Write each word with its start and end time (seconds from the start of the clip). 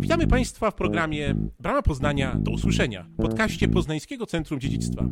Witamy 0.00 0.26
Państwa 0.26 0.70
w 0.70 0.74
programie 0.74 1.34
Brama 1.58 1.82
Poznania 1.82 2.36
do 2.38 2.50
usłyszenia, 2.50 3.06
podcaście 3.16 3.68
Poznańskiego 3.68 4.26
Centrum 4.26 4.60
Dziedzictwa. 4.60 5.04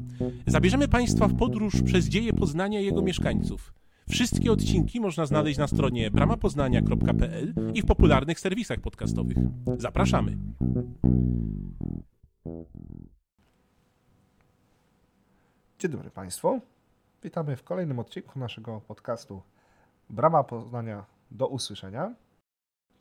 Zabierzemy 0.46 0.88
Państwa 0.88 1.28
w 1.28 1.36
podróż 1.36 1.82
przez 1.82 2.08
dzieje 2.08 2.32
Poznania 2.32 2.80
i 2.80 2.84
jego 2.84 3.02
mieszkańców. 3.02 3.72
Wszystkie 4.10 4.52
odcinki 4.52 5.00
można 5.00 5.26
znaleźć 5.26 5.58
na 5.58 5.66
stronie 5.66 6.10
bramapoznania.pl 6.10 7.54
i 7.74 7.82
w 7.82 7.86
popularnych 7.86 8.40
serwisach 8.40 8.80
podcastowych. 8.80 9.36
Zapraszamy. 9.78 10.38
Dzień 15.78 15.90
dobry 15.90 16.10
Państwu. 16.10 16.60
Witamy 17.22 17.56
w 17.56 17.62
kolejnym 17.62 17.98
odcinku 17.98 18.38
naszego 18.38 18.80
podcastu 18.80 19.42
Brama 20.10 20.44
Poznania 20.44 21.04
do 21.30 21.46
usłyszenia. 21.46 22.14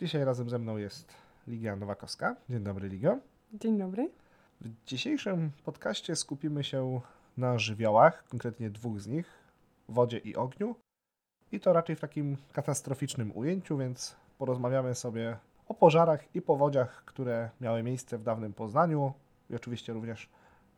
Dzisiaj 0.01 0.25
razem 0.25 0.49
ze 0.49 0.59
mną 0.59 0.77
jest 0.77 1.26
Ligia 1.47 1.75
Nowakowska. 1.75 2.35
Dzień 2.49 2.63
dobry, 2.63 2.89
Ligio. 2.89 3.17
Dzień 3.53 3.77
dobry. 3.77 4.11
W 4.61 4.69
dzisiejszym 4.85 5.51
podcaście 5.65 6.15
skupimy 6.15 6.63
się 6.63 7.01
na 7.37 7.59
żywiołach, 7.59 8.23
konkretnie 8.29 8.69
dwóch 8.69 8.99
z 8.99 9.07
nich, 9.07 9.25
wodzie 9.89 10.17
i 10.17 10.35
ogniu. 10.35 10.75
I 11.51 11.59
to 11.59 11.73
raczej 11.73 11.95
w 11.95 11.99
takim 11.99 12.37
katastroficznym 12.53 13.37
ujęciu, 13.37 13.77
więc 13.77 14.15
porozmawiamy 14.37 14.95
sobie 14.95 15.37
o 15.67 15.73
pożarach 15.73 16.35
i 16.35 16.41
powodziach, 16.41 17.03
które 17.05 17.49
miały 17.61 17.83
miejsce 17.83 18.17
w 18.17 18.23
dawnym 18.23 18.53
Poznaniu 18.53 19.13
i 19.49 19.55
oczywiście 19.55 19.93
również 19.93 20.29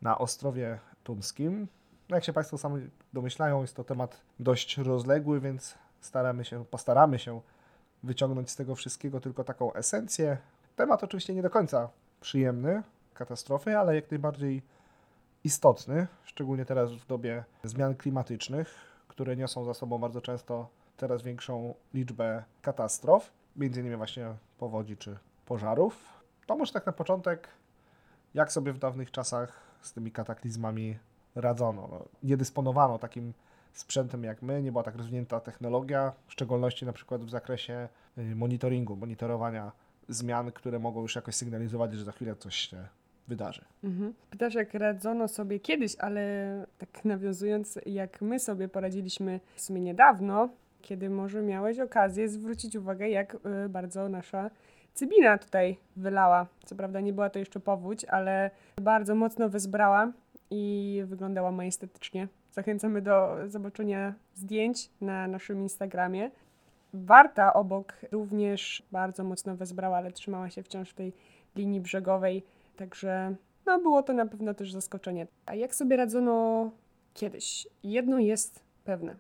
na 0.02 0.18
Ostrowie 0.18 0.80
Tumskim. 1.04 1.68
No 2.10 2.16
jak 2.16 2.24
się 2.24 2.34
Państwo 2.34 2.58
sami 2.58 2.90
domyślają, 3.14 3.62
jest 3.62 3.76
to 3.76 3.84
temat 3.84 4.22
dość 4.40 4.78
rozległy, 4.78 5.40
więc 5.40 5.76
staramy 6.02 6.46
się, 6.46 6.66
postaramy 6.66 7.20
się 7.20 7.42
wyciągnąć 8.04 8.50
z 8.50 8.56
tego 8.56 8.76
wszystkiego 8.76 9.20
tylko 9.20 9.44
taką 9.44 9.74
esencję. 9.74 10.38
Temat 10.80 11.04
oczywiście 11.04 11.36
nie 11.36 11.42
do 11.42 11.50
końca 11.50 11.90
przyjemny, 12.22 12.84
katastrofy, 13.14 13.78
ale 13.78 13.96
jak 13.96 14.12
najbardziej 14.12 14.62
istotny, 15.44 16.08
szczególnie 16.24 16.66
teraz 16.66 16.94
w 16.94 17.08
dobie 17.08 17.44
zmian 17.64 17.96
klimatycznych, 17.96 18.76
które 19.08 19.36
niosą 19.36 19.66
za 19.66 19.74
sobą 19.74 19.98
bardzo 19.98 20.22
często 20.22 20.68
teraz 20.98 21.22
większą 21.22 21.74
liczbę 21.94 22.44
katastrof, 22.62 23.32
między 23.56 23.80
innymi 23.80 23.96
właśnie 23.96 24.34
powodzi 24.58 24.98
czy 24.98 25.18
pożarów. 25.46 26.24
To 26.46 26.56
może 26.56 26.74
tak 26.74 26.86
na 26.86 26.92
początek, 26.92 27.48
jak 28.34 28.52
sobie 28.52 28.74
w 28.74 28.80
dawnych 28.80 29.12
czasach 29.12 29.62
z 29.82 29.94
tymi 29.94 30.12
kataklizmami 30.12 30.98
radzono. 31.36 31.88
No, 31.92 32.06
nie 32.24 32.38
dysponowano 32.38 33.00
takim 33.00 33.34
sprzętem 33.74 34.24
jak 34.24 34.42
my, 34.42 34.64
nie 34.64 34.72
była 34.72 34.84
tak 34.84 34.96
rozwinięta 34.96 35.40
technologia, 35.40 36.14
w 36.28 36.32
szczególności 36.32 36.86
na 36.86 36.94
przykład 36.94 37.26
w 37.26 37.30
zakresie 37.30 37.90
y, 38.18 38.36
monitoringu, 38.36 38.96
monitorowania 38.96 39.72
zmian, 40.10 40.52
które 40.52 40.80
mogą 40.80 41.02
już 41.02 41.16
jakoś 41.16 41.36
sygnalizować, 41.36 41.94
że 41.94 42.06
za 42.06 42.12
chwilę 42.12 42.36
coś 42.36 42.56
się 42.56 42.88
wydarzy. 43.28 43.66
Mhm. 43.84 44.14
Pytasz, 44.30 44.54
jak 44.54 44.74
radzono 44.74 45.28
sobie 45.28 45.60
kiedyś, 45.60 45.96
ale 45.96 46.66
tak 46.78 47.06
nawiązując, 47.06 47.80
jak 47.86 48.22
my 48.22 48.40
sobie 48.40 48.68
poradziliśmy 48.68 49.40
w 49.56 49.62
sumie 49.62 49.82
niedawno, 49.82 50.50
kiedy 50.82 51.10
może 51.10 51.42
miałeś 51.42 51.80
okazję 51.80 52.30
zwrócić 52.30 52.76
uwagę, 52.76 53.10
jak 53.10 53.36
y, 53.66 53.70
bardzo 53.70 54.10
nasza 54.10 54.50
Cybina 55.00 55.38
tutaj 55.38 55.78
wylała. 55.96 56.48
Co 56.66 56.76
prawda 56.76 57.00
nie 57.00 57.14
była 57.14 57.30
to 57.30 57.40
jeszcze 57.40 57.60
powódź, 57.60 58.06
ale 58.06 58.52
bardzo 58.82 59.16
mocno 59.16 59.50
wezbrała 59.50 60.12
i 60.52 61.02
wyglądała 61.06 61.52
majestatycznie. 61.52 62.28
Zachęcamy 62.52 63.02
do 63.02 63.38
zobaczenia 63.48 64.14
zdjęć 64.36 64.90
na 65.02 65.28
naszym 65.28 65.62
Instagramie. 65.62 66.32
Warta 66.94 67.54
obok 67.54 67.94
również 68.12 68.84
bardzo 68.92 69.24
mocno 69.24 69.56
wezbrała, 69.56 69.98
ale 69.98 70.12
trzymała 70.12 70.50
się 70.50 70.64
wciąż 70.64 70.90
w 70.90 70.94
tej 70.94 71.14
linii 71.56 71.82
brzegowej, 71.82 72.44
także 72.76 73.36
no, 73.66 73.80
było 73.80 74.04
to 74.04 74.14
na 74.14 74.26
pewno 74.26 74.54
też 74.54 74.72
zaskoczenie. 74.72 75.28
A 75.46 75.56
jak 75.56 75.76
sobie 75.76 75.96
radzono 75.96 76.72
kiedyś? 77.14 77.68
Jedno 77.84 78.20
jest 78.20 78.64
pewne. 78.84 79.16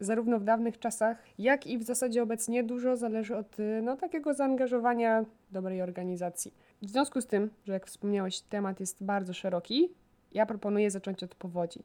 Zarówno 0.00 0.38
w 0.38 0.44
dawnych 0.44 0.78
czasach, 0.78 1.24
jak 1.38 1.66
i 1.66 1.78
w 1.78 1.82
zasadzie 1.82 2.22
obecnie 2.22 2.64
dużo 2.64 2.96
zależy 2.96 3.36
od 3.36 3.56
no, 3.82 3.96
takiego 3.96 4.34
zaangażowania 4.34 5.24
dobrej 5.50 5.82
organizacji. 5.82 6.54
W 6.82 6.90
związku 6.90 7.20
z 7.20 7.26
tym, 7.26 7.50
że 7.64 7.72
jak 7.72 7.86
wspomniałeś, 7.86 8.40
temat 8.40 8.80
jest 8.80 9.04
bardzo 9.04 9.32
szeroki, 9.32 9.88
ja 10.32 10.46
proponuję 10.46 10.90
zacząć 10.90 11.22
od 11.22 11.34
powodzi. 11.34 11.82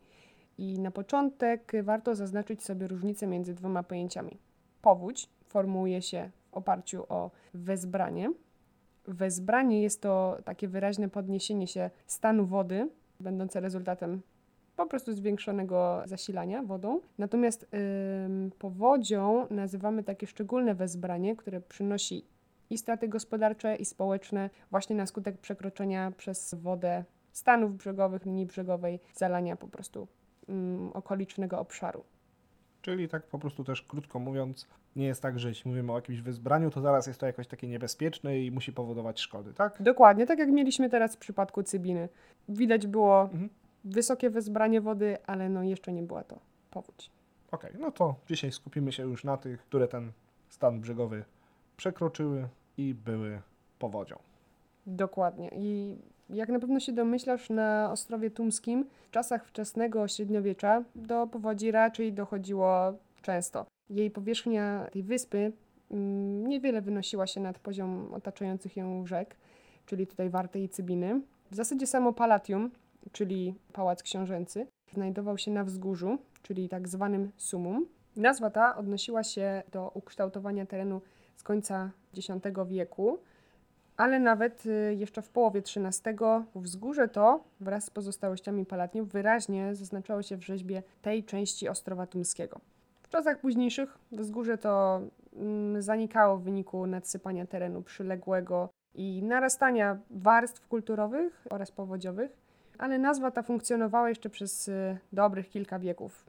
I 0.58 0.80
na 0.80 0.92
początek 0.92 1.72
warto 1.84 2.16
zaznaczyć 2.16 2.64
sobie 2.64 2.88
różnicę 2.88 3.28
między 3.28 3.54
dwoma 3.54 3.84
pojęciami. 3.84 4.38
Powódź 4.82 5.30
formułuje 5.46 6.02
się 6.02 6.30
w 6.52 6.54
oparciu 6.54 7.06
o 7.10 7.32
wezbranie. 7.54 8.34
Wezbranie 9.08 9.82
jest 9.82 10.02
to 10.02 10.38
takie 10.46 10.68
wyraźne 10.68 11.10
podniesienie 11.10 11.68
się 11.68 11.90
stanu 12.08 12.46
wody, 12.46 12.90
będące 13.20 13.60
rezultatem 13.60 14.22
po 14.76 14.86
prostu 14.86 15.14
zwiększonego 15.14 16.04
zasilania 16.06 16.64
wodą. 16.64 17.00
Natomiast 17.18 17.68
yy, 17.72 18.52
powodzią 18.60 19.48
nazywamy 19.50 20.04
takie 20.04 20.28
szczególne 20.28 20.76
wezbranie, 20.76 21.36
które 21.36 21.62
przynosi 21.62 22.26
i 22.70 22.78
straty 22.78 23.08
gospodarcze, 23.08 23.76
i 23.76 23.86
społeczne, 23.86 24.50
właśnie 24.72 24.96
na 24.96 25.06
skutek 25.06 25.38
przekroczenia 25.38 26.12
przez 26.18 26.54
wodę 26.54 27.04
stanów 27.32 27.78
brzegowych, 27.78 28.26
linii 28.26 28.46
brzegowej, 28.46 29.00
zalania 29.16 29.56
po 29.56 29.68
prostu 29.68 30.08
mm, 30.50 30.92
okolicznego 30.94 31.60
obszaru. 31.60 32.04
Czyli 32.82 33.08
tak 33.08 33.24
po 33.24 33.40
prostu 33.40 33.64
też 33.64 33.82
krótko 33.82 34.20
mówiąc, 34.20 34.68
nie 34.96 35.06
jest 35.06 35.22
tak, 35.22 35.40
że 35.40 35.50
jeśli 35.50 35.70
mówimy 35.70 35.92
o 35.92 35.96
jakimś 35.96 36.22
wyzbraniu, 36.22 36.72
to 36.72 36.82
zaraz 36.82 37.08
jest 37.08 37.20
to 37.20 37.26
jakoś 37.26 37.48
takie 37.48 37.68
niebezpieczne 37.68 38.40
i 38.40 38.52
musi 38.52 38.74
powodować 38.74 39.20
szkody, 39.20 39.54
tak? 39.54 39.82
Dokładnie, 39.82 40.26
tak 40.26 40.40
jak 40.40 40.50
mieliśmy 40.50 40.90
teraz 40.90 41.16
w 41.16 41.18
przypadku 41.18 41.64
Cybiny. 41.64 42.10
Widać 42.50 42.88
było 42.88 43.22
mhm. 43.22 43.50
wysokie 43.84 44.30
wezbranie 44.30 44.82
wody, 44.82 45.18
ale 45.26 45.50
no 45.50 45.64
jeszcze 45.64 45.94
nie 45.94 46.04
była 46.04 46.24
to 46.24 46.40
powódź. 46.72 47.12
Okej, 47.52 47.70
okay, 47.70 47.82
no 47.82 47.92
to 47.92 48.16
dzisiaj 48.28 48.52
skupimy 48.52 48.92
się 48.92 49.04
już 49.04 49.24
na 49.24 49.38
tych, 49.38 49.62
które 49.62 49.88
ten 49.88 50.12
stan 50.50 50.82
brzegowy 50.82 51.26
przekroczyły 51.78 52.48
i 52.78 52.94
były 52.94 53.42
powodzią. 53.80 54.20
Dokładnie. 54.86 55.50
I 55.54 55.98
jak 56.30 56.50
na 56.50 56.60
pewno 56.60 56.80
się 56.80 56.92
domyślasz, 56.92 57.50
na 57.50 57.90
Ostrowie 57.92 58.32
Tumskim 58.32 58.86
w 59.08 59.12
czasach 59.12 59.46
wczesnego 59.46 60.08
średniowiecza 60.08 60.84
do 60.96 61.28
powodzi 61.28 61.72
raczej 61.72 62.14
dochodziło 62.14 62.94
często. 63.22 63.66
Jej 63.90 64.12
powierzchnia 64.12 64.88
tej 64.92 65.04
wyspy 65.04 65.52
mm, 65.92 66.48
niewiele 66.48 66.82
wynosiła 66.82 67.28
się 67.28 67.40
nad 67.40 67.60
poziom 67.60 68.14
otaczających 68.14 68.78
ją 68.78 69.06
rzek, 69.06 69.36
czyli 69.86 70.08
tutaj 70.08 70.30
Warty 70.30 70.60
i 70.60 70.70
Cybiny. 70.70 71.22
W 71.52 71.56
zasadzie 71.56 71.88
samo 71.88 72.14
Palatium, 72.14 72.72
czyli 73.12 73.56
Pałac 73.74 74.04
Książęcy, 74.04 74.68
znajdował 74.94 75.38
się 75.38 75.52
na 75.52 75.64
wzgórzu, 75.64 76.18
czyli 76.42 76.70
tak 76.70 76.88
zwanym 76.88 77.32
sumum. 77.38 77.86
Nazwa 78.16 78.50
ta 78.50 78.76
odnosiła 78.76 79.24
się 79.24 79.64
do 79.72 79.92
ukształtowania 79.94 80.66
terenu 80.66 81.02
z 81.36 81.44
końca 81.44 81.92
X 82.18 82.28
wieku, 82.68 83.20
ale 84.00 84.20
nawet 84.20 84.66
y, 84.66 84.96
jeszcze 84.96 85.22
w 85.22 85.30
połowie 85.30 85.60
XIII 85.60 86.16
wzgórze 86.56 87.08
to 87.08 87.44
wraz 87.60 87.86
z 87.86 87.90
pozostałościami 87.90 88.66
Palatium 88.66 89.06
wyraźnie 89.06 89.76
zaznaczało 89.76 90.22
się 90.22 90.38
w 90.38 90.46
rzeźbie 90.46 90.84
tej 91.02 91.24
części 91.24 91.70
Ostrowa 91.70 92.08
Tumskiego. 92.08 92.60
W 93.04 93.10
czasach 93.10 93.40
późniejszych 93.40 93.98
wzgórze 94.12 94.58
to 94.58 95.02
mm, 95.36 95.82
zanikało 95.82 96.38
w 96.38 96.44
wyniku 96.44 96.88
nadsypania 96.88 97.46
terenu 97.46 97.82
przyległego 97.82 98.70
i 98.96 99.24
narastania 99.24 99.98
warstw 100.10 100.68
kulturowych 100.68 101.46
oraz 101.50 101.72
powodziowych, 101.72 102.38
ale 102.78 103.00
nazwa 103.00 103.32
ta 103.32 103.44
funkcjonowała 103.44 104.10
jeszcze 104.10 104.30
przez 104.30 104.68
y, 104.68 104.98
dobrych 105.14 105.50
kilka 105.50 105.80
wieków. 105.80 106.29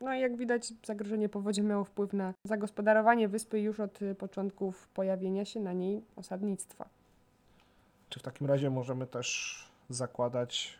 No 0.00 0.14
i 0.14 0.20
jak 0.20 0.36
widać, 0.36 0.72
zagrożenie 0.84 1.28
powodzie 1.28 1.62
miało 1.62 1.84
wpływ 1.84 2.12
na 2.12 2.34
zagospodarowanie 2.44 3.28
wyspy 3.28 3.60
już 3.60 3.80
od 3.80 4.02
y, 4.02 4.14
początków 4.14 4.88
pojawienia 4.88 5.44
się 5.44 5.60
na 5.60 5.72
niej 5.72 6.02
osadnictwa. 6.16 6.88
Czy 8.08 8.20
w 8.20 8.22
takim 8.22 8.46
razie 8.46 8.70
możemy 8.70 9.06
też 9.06 9.58
zakładać, 9.88 10.78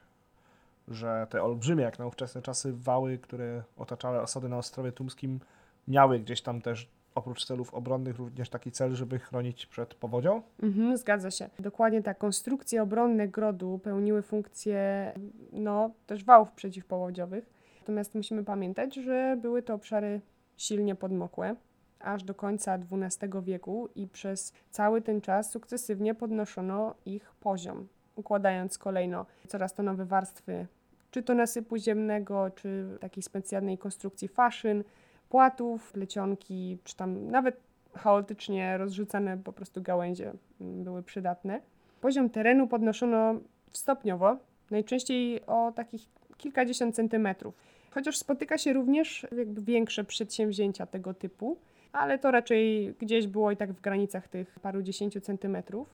że 0.88 1.26
te 1.30 1.42
olbrzymie, 1.42 1.84
jak 1.84 1.98
na 1.98 2.06
ówczesne 2.06 2.42
czasy, 2.42 2.72
wały, 2.72 3.18
które 3.18 3.62
otaczały 3.76 4.20
osady 4.20 4.48
na 4.48 4.58
Ostrowie 4.58 4.92
Tumskim, 4.92 5.40
miały 5.88 6.18
gdzieś 6.20 6.42
tam 6.42 6.62
też 6.62 6.88
oprócz 7.14 7.44
celów 7.44 7.74
obronnych 7.74 8.16
również 8.16 8.48
taki 8.50 8.72
cel, 8.72 8.94
żeby 8.94 9.18
chronić 9.18 9.66
przed 9.66 9.94
powodzią? 9.94 10.42
Mhm, 10.62 10.96
zgadza 10.96 11.30
się. 11.30 11.50
Dokładnie 11.58 12.02
tak. 12.02 12.18
Konstrukcje 12.18 12.82
obronne 12.82 13.28
grodu 13.28 13.80
pełniły 13.84 14.22
funkcję 14.22 15.12
no, 15.52 15.90
też 16.06 16.24
wałów 16.24 16.52
przeciwpowodziowych. 16.52 17.57
Natomiast 17.88 18.14
musimy 18.14 18.44
pamiętać, 18.44 18.94
że 18.94 19.38
były 19.42 19.62
to 19.62 19.74
obszary 19.74 20.20
silnie 20.56 20.94
podmokłe, 20.94 21.56
aż 22.00 22.24
do 22.24 22.34
końca 22.34 22.78
XII 22.92 23.30
wieku 23.42 23.88
i 23.94 24.06
przez 24.06 24.52
cały 24.70 25.02
ten 25.02 25.20
czas 25.20 25.50
sukcesywnie 25.50 26.14
podnoszono 26.14 26.94
ich 27.06 27.34
poziom, 27.40 27.88
układając 28.16 28.78
kolejno 28.78 29.26
coraz 29.46 29.74
to 29.74 29.82
nowe 29.82 30.04
warstwy, 30.04 30.66
czy 31.10 31.22
to 31.22 31.34
nasypu 31.34 31.76
ziemnego, 31.76 32.50
czy 32.50 32.98
takiej 33.00 33.22
specjalnej 33.22 33.78
konstrukcji 33.78 34.28
faszyn, 34.28 34.84
płatów, 35.28 35.92
plecionki, 35.92 36.78
czy 36.84 36.96
tam 36.96 37.30
nawet 37.30 37.60
chaotycznie 37.94 38.78
rozrzucane 38.78 39.38
po 39.38 39.52
prostu 39.52 39.82
gałęzie 39.82 40.32
mm, 40.60 40.84
były 40.84 41.02
przydatne. 41.02 41.60
Poziom 42.00 42.30
terenu 42.30 42.66
podnoszono 42.66 43.34
stopniowo, 43.72 44.36
najczęściej 44.70 45.46
o 45.46 45.72
takich 45.76 46.02
kilkadziesiąt 46.38 46.94
centymetrów. 46.94 47.54
Chociaż 47.90 48.16
spotyka 48.16 48.58
się 48.58 48.72
również 48.72 49.26
jakby 49.36 49.62
większe 49.62 50.04
przedsięwzięcia 50.04 50.86
tego 50.86 51.14
typu, 51.14 51.56
ale 51.92 52.18
to 52.18 52.30
raczej 52.30 52.94
gdzieś 53.00 53.26
było 53.26 53.50
i 53.50 53.56
tak 53.56 53.72
w 53.72 53.80
granicach 53.80 54.28
tych 54.28 54.58
paru 54.60 54.82
dziesięciu 54.82 55.20
centymetrów. 55.20 55.90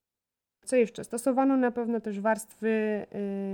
Co 0.65 0.77
jeszcze? 0.77 1.05
Stosowano 1.05 1.57
na 1.57 1.71
pewno 1.71 2.01
też 2.01 2.21
warstwy 2.21 3.07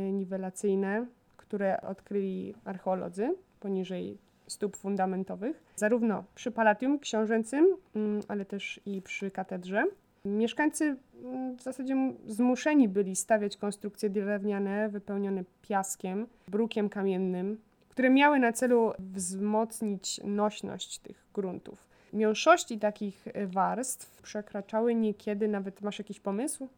yy, 0.07 0.13
niwelacyjne, 0.13 1.07
które 1.37 1.81
odkryli 1.81 2.55
archeolodzy 2.65 3.35
poniżej 3.61 4.19
stóp 4.47 4.77
fundamentowych, 4.77 5.63
zarówno 5.77 6.25
przy 6.35 6.51
Palatium 6.51 6.99
Książęcym, 6.99 7.67
mm, 7.97 8.21
ale 8.29 8.45
też 8.45 8.81
i 8.87 9.03
przy 9.03 9.31
katedrze. 9.31 9.85
Mieszkańcy 10.25 10.97
mm, 11.25 11.57
w 11.57 11.63
zasadzie 11.63 11.97
zmuszeni 12.27 12.89
byli 12.89 13.17
stawiać 13.17 13.57
konstrukcje 13.57 14.11
drewniane 14.11 14.89
wypełnione 14.89 15.45
piaskiem, 15.63 16.27
brukiem 16.49 16.89
kamiennym, 16.89 17.59
które 17.91 18.11
miały 18.11 18.39
na 18.39 18.53
celu 18.53 18.93
wzmocnić 18.99 20.21
nośność 20.25 20.99
tych 20.99 21.27
gruntów. 21.35 21.89
Miąższości 22.13 22.79
takich 22.79 23.25
warstw 23.47 24.23
przekraczały 24.23 24.95
niekiedy, 24.95 25.49
nawet 25.49 25.83
masz 25.83 25.99
jakiś 25.99 26.21
pomysł? 26.21 26.69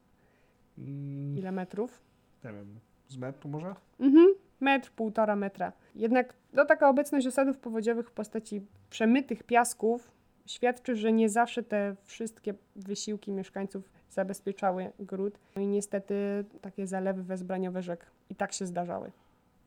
Mm, 0.79 1.39
Ile 1.39 1.53
metrów? 1.53 2.01
nie 2.45 2.53
wiem, 2.53 2.79
z 3.09 3.17
metru 3.17 3.51
może? 3.51 3.75
Mhm, 4.01 4.27
metr, 4.61 4.91
półtora 4.91 5.37
metra. 5.37 5.73
Jednak 5.95 6.35
no, 6.53 6.65
taka 6.65 6.89
obecność 6.89 7.27
osadów 7.27 7.59
powodziowych 7.59 8.09
w 8.09 8.13
postaci 8.13 8.67
przemytych 8.91 9.43
piasków 9.43 10.11
świadczy, 10.47 10.97
że 10.97 11.13
nie 11.13 11.29
zawsze 11.29 11.63
te 11.63 11.97
wszystkie 12.05 12.55
wysiłki 12.77 13.33
mieszkańców 13.33 13.91
zabezpieczały 14.11 14.93
gród. 14.99 15.39
No 15.57 15.63
i 15.63 15.67
niestety 15.67 16.45
takie 16.61 16.87
zalewy 16.87 17.23
wezbraniowe 17.23 17.83
rzek 17.83 18.07
i 18.31 18.35
tak 18.35 18.53
się 18.53 18.67
zdarzały. 18.67 19.13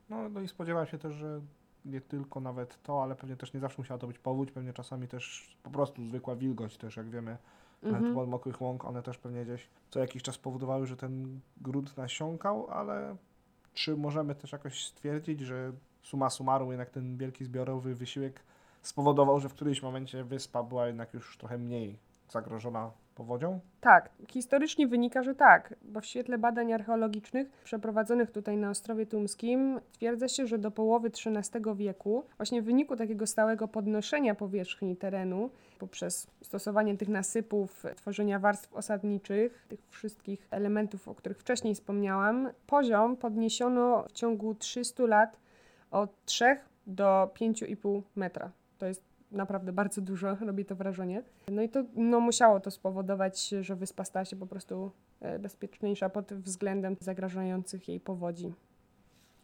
No, 0.08 0.28
no 0.28 0.40
i 0.40 0.48
spodziewam 0.48 0.86
się 0.86 0.98
też, 0.98 1.14
że 1.14 1.40
nie 1.84 2.00
tylko 2.00 2.40
nawet 2.40 2.82
to, 2.82 3.02
ale 3.02 3.14
pewnie 3.14 3.36
też 3.36 3.52
nie 3.52 3.60
zawsze 3.60 3.78
musiała 3.78 3.98
to 3.98 4.06
być 4.06 4.18
powódź, 4.18 4.50
pewnie 4.52 4.72
czasami 4.72 5.08
też 5.08 5.56
po 5.62 5.70
prostu 5.70 6.08
zwykła 6.08 6.36
wilgoć 6.36 6.76
też, 6.76 6.96
jak 6.96 7.10
wiemy, 7.10 7.36
nawet 7.82 7.96
Mhm. 7.98 8.18
od 8.18 8.28
mokrych 8.28 8.60
łąk, 8.60 8.84
one 8.84 9.02
też 9.02 9.18
pewnie 9.18 9.44
gdzieś 9.44 9.68
co 9.90 10.00
jakiś 10.00 10.22
czas 10.22 10.38
powodowały, 10.38 10.86
że 10.86 10.96
ten 10.96 11.40
grunt 11.56 11.96
nasiąkał, 11.96 12.70
ale 12.70 13.16
czy 13.74 13.96
możemy 13.96 14.34
też 14.34 14.52
jakoś 14.52 14.84
stwierdzić, 14.86 15.40
że 15.40 15.72
suma 16.02 16.30
summarum 16.30 16.68
jednak 16.68 16.90
ten 16.90 17.16
wielki 17.16 17.44
zbiorowy 17.44 17.94
wysiłek 17.94 18.40
spowodował, 18.82 19.40
że 19.40 19.48
w 19.48 19.54
którymś 19.54 19.82
momencie 19.82 20.24
wyspa 20.24 20.62
była 20.62 20.86
jednak 20.86 21.14
już 21.14 21.38
trochę 21.38 21.58
mniej 21.58 21.98
zagrożona 22.28 22.90
powodzią? 23.16 23.60
Tak, 23.80 24.10
historycznie 24.28 24.86
wynika, 24.88 25.22
że 25.22 25.34
tak, 25.34 25.74
bo 25.82 26.00
w 26.00 26.06
świetle 26.06 26.38
badań 26.38 26.72
archeologicznych 26.72 27.50
przeprowadzonych 27.64 28.30
tutaj 28.30 28.56
na 28.56 28.70
Ostrowie 28.70 29.06
Tumskim 29.06 29.80
twierdza 29.92 30.28
się, 30.28 30.46
że 30.46 30.58
do 30.58 30.70
połowy 30.70 31.08
XIII 31.08 31.62
wieku, 31.74 32.24
właśnie 32.36 32.62
w 32.62 32.64
wyniku 32.64 32.96
takiego 32.96 33.26
stałego 33.26 33.68
podnoszenia 33.68 34.34
powierzchni 34.34 34.96
terenu 34.96 35.50
poprzez 35.78 36.26
stosowanie 36.42 36.96
tych 36.96 37.08
nasypów, 37.08 37.84
tworzenia 37.96 38.38
warstw 38.38 38.74
osadniczych, 38.74 39.66
tych 39.68 39.80
wszystkich 39.88 40.48
elementów, 40.50 41.08
o 41.08 41.14
których 41.14 41.38
wcześniej 41.38 41.74
wspomniałam, 41.74 42.50
poziom 42.66 43.16
podniesiono 43.16 44.04
w 44.08 44.12
ciągu 44.12 44.54
300 44.54 45.06
lat 45.06 45.38
od 45.90 46.24
3 46.24 46.56
do 46.86 47.30
5,5 47.40 48.02
metra. 48.16 48.50
To 48.78 48.86
jest 48.86 49.15
naprawdę 49.32 49.72
bardzo 49.72 50.00
dużo, 50.00 50.34
robi 50.34 50.64
to 50.64 50.76
wrażenie. 50.76 51.22
No 51.48 51.62
i 51.62 51.68
to 51.68 51.84
no, 51.94 52.20
musiało 52.20 52.60
to 52.60 52.70
spowodować, 52.70 53.48
że 53.48 53.76
wyspa 53.76 54.04
stała 54.04 54.24
się 54.24 54.36
po 54.36 54.46
prostu 54.46 54.90
e, 55.20 55.38
bezpieczniejsza 55.38 56.08
pod 56.08 56.34
względem 56.34 56.96
zagrażających 57.00 57.88
jej 57.88 58.00
powodzi. 58.00 58.52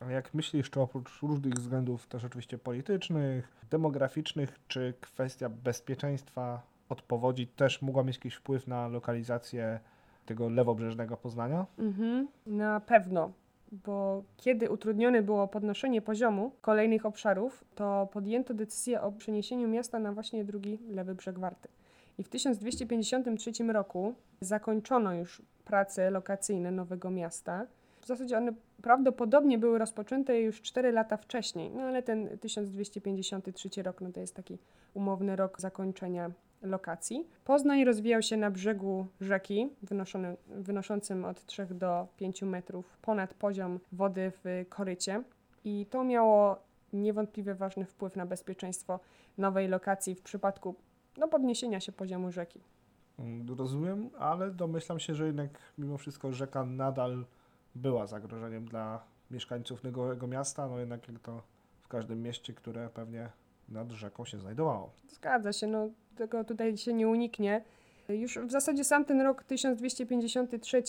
A 0.01 0.11
jak 0.11 0.35
myślisz, 0.35 0.71
czy 0.71 0.81
oprócz 0.81 1.23
różnych 1.23 1.55
względów 1.55 2.07
też 2.07 2.25
oczywiście 2.25 2.59
politycznych, 2.59 3.49
demograficznych, 3.71 4.61
czy 4.69 4.95
kwestia 5.01 5.49
bezpieczeństwa 5.49 6.63
od 6.89 7.03
powodzi 7.03 7.47
też 7.47 7.83
mogła 7.83 8.03
mieć 8.03 8.17
jakiś 8.17 8.35
wpływ 8.35 8.67
na 8.67 8.89
lokalizację 8.89 9.81
tego 10.27 10.49
lewobrzeżnego 10.49 11.17
Poznania? 11.17 11.67
Mhm, 11.79 12.29
na 12.47 12.81
pewno, 12.81 13.33
bo 13.73 14.25
kiedy 14.37 14.71
utrudnione 14.71 15.23
było 15.23 15.49
podnoszenie 15.49 16.03
poziomu 16.03 16.53
kolejnych 16.61 17.07
obszarów, 17.07 17.65
to 17.75 18.09
podjęto 18.13 18.55
decyzję 18.55 19.01
o 19.01 19.13
przeniesieniu 19.13 19.69
miasta 19.69 19.99
na 19.99 20.13
właśnie 20.13 20.45
drugi 20.45 20.79
lewy 20.91 21.15
brzeg 21.15 21.39
Warty. 21.39 21.69
I 22.19 22.23
w 22.23 22.29
1253 22.29 23.53
roku 23.73 24.15
zakończono 24.41 25.15
już 25.15 25.43
prace 25.65 26.11
lokacyjne 26.11 26.71
nowego 26.71 27.11
miasta. 27.11 27.67
W 28.01 28.07
zasadzie 28.07 28.39
one 28.39 28.53
prawdopodobnie 28.83 29.59
były 29.59 29.79
rozpoczęte 29.79 30.41
już 30.41 30.63
4 30.63 30.93
lata 30.93 31.17
wcześniej, 31.17 31.71
no 31.71 31.83
ale 31.83 32.03
ten 32.03 32.39
1253 32.39 33.83
rok 33.83 34.01
no 34.01 34.13
to 34.13 34.21
jest 34.21 34.35
taki 34.35 34.59
umowny 34.95 35.37
rok 35.37 35.61
zakończenia 35.61 36.31
lokacji. 36.63 37.29
Poznań 37.45 37.85
rozwijał 37.85 38.23
się 38.23 38.37
na 38.37 38.51
brzegu 38.51 39.07
rzeki, 39.21 39.71
wynoszony, 39.83 40.37
wynoszącym 40.47 41.25
od 41.25 41.47
3 41.47 41.67
do 41.67 42.07
5 42.17 42.43
metrów 42.43 42.99
ponad 43.03 43.35
poziom 43.35 43.81
wody 43.93 44.33
w 44.45 44.65
korycie. 44.69 45.23
I 45.65 45.87
to 45.91 46.05
miało 46.05 46.57
niewątpliwie 46.93 47.55
ważny 47.55 47.85
wpływ 47.85 48.17
na 48.17 48.27
bezpieczeństwo 48.27 49.01
nowej 49.39 49.69
lokacji 49.69 50.15
w 50.15 50.23
przypadku 50.23 50.75
no, 51.17 51.29
podniesienia 51.29 51.81
się 51.81 51.93
poziomu 51.93 52.33
rzeki. 52.33 52.61
Rozumiem, 53.57 54.11
ale 54.19 54.51
domyślam 54.51 54.99
się, 54.99 55.15
że 55.15 55.27
jednak 55.27 55.59
mimo 55.79 55.99
wszystko 55.99 56.33
rzeka 56.33 56.65
nadal 56.65 57.25
była 57.75 58.07
zagrożeniem 58.07 58.65
dla 58.65 59.05
mieszkańców 59.31 59.85
nowego 59.85 60.27
miasta, 60.27 60.69
no 60.69 60.79
jednak 60.79 61.09
jak 61.09 61.19
to 61.19 61.43
w 61.81 61.89
każdym 61.89 62.23
mieście, 62.23 62.53
które 62.55 62.89
pewnie 62.89 63.31
nad 63.73 63.91
rzeką 63.91 64.25
się 64.25 64.39
znajdowało. 64.39 64.91
Zgadza 65.09 65.53
się, 65.53 65.67
no 65.67 65.91
tego 66.17 66.45
tutaj 66.45 66.77
się 66.77 66.93
nie 66.93 67.09
uniknie. 67.09 67.65
Już 68.09 68.39
w 68.39 68.51
zasadzie 68.51 68.85
sam 68.85 69.05
ten 69.05 69.21
rok 69.21 69.45
1253 69.45 70.83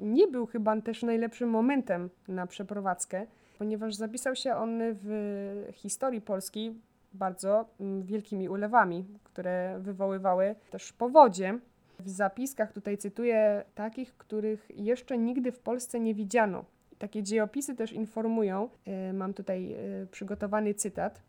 nie 0.00 0.28
był 0.28 0.46
chyba 0.46 0.80
też 0.80 1.02
najlepszym 1.02 1.48
momentem 1.50 2.10
na 2.28 2.46
przeprowadzkę, 2.46 3.26
ponieważ 3.58 3.94
zapisał 3.94 4.36
się 4.36 4.54
on 4.54 4.80
w 4.80 5.66
historii 5.72 6.20
Polski 6.20 6.74
bardzo 7.14 7.64
mm, 7.80 8.02
wielkimi 8.02 8.48
ulewami, 8.48 9.04
które 9.24 9.78
wywoływały 9.80 10.54
też 10.70 10.92
powodzie. 10.92 11.58
W 11.98 12.08
zapiskach 12.08 12.72
tutaj 12.72 12.98
cytuję 12.98 13.64
takich, 13.74 14.16
których 14.16 14.68
jeszcze 14.74 15.18
nigdy 15.18 15.52
w 15.52 15.60
Polsce 15.60 16.00
nie 16.00 16.14
widziano. 16.14 16.64
Takie 16.98 17.22
dziejopisy 17.22 17.74
też 17.74 17.92
informują, 17.92 18.68
e, 18.86 19.12
mam 19.12 19.34
tutaj 19.34 19.72
e, 19.72 20.06
przygotowany 20.06 20.74
cytat, 20.74 21.22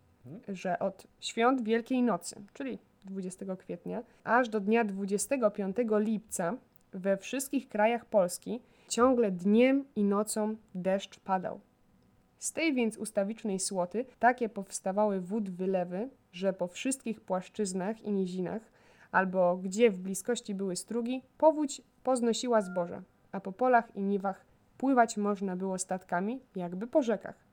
że 0.48 0.78
od 0.78 1.06
świąt 1.20 1.62
Wielkiej 1.62 2.02
Nocy, 2.02 2.36
czyli 2.52 2.78
20 3.04 3.56
kwietnia, 3.56 4.02
aż 4.24 4.48
do 4.48 4.60
dnia 4.60 4.84
25 4.84 5.76
lipca 5.90 6.56
we 6.92 7.16
wszystkich 7.16 7.68
krajach 7.68 8.04
Polski 8.04 8.60
ciągle 8.88 9.30
dniem 9.30 9.84
i 9.96 10.04
nocą 10.04 10.56
deszcz 10.74 11.20
padał. 11.20 11.60
Z 12.38 12.52
tej 12.52 12.74
więc 12.74 12.96
ustawicznej 12.96 13.60
słoty 13.60 14.04
takie 14.18 14.48
powstawały 14.48 15.20
wód 15.20 15.50
wylewy, 15.50 16.08
że 16.32 16.52
po 16.52 16.68
wszystkich 16.68 17.20
płaszczyznach 17.20 18.02
i 18.02 18.12
nizinach, 18.12 18.62
albo 19.12 19.56
gdzie 19.56 19.90
w 19.90 19.98
bliskości 19.98 20.54
były 20.54 20.76
strugi, 20.76 21.22
powódź 21.38 21.82
poznosiła 22.02 22.60
zboże, 22.60 23.02
a 23.32 23.40
po 23.40 23.52
polach 23.52 23.96
i 23.96 24.02
niwach 24.02 24.44
pływać 24.78 25.16
można 25.16 25.56
było 25.56 25.78
statkami, 25.78 26.40
jakby 26.56 26.86
po 26.86 27.02
rzekach. 27.02 27.43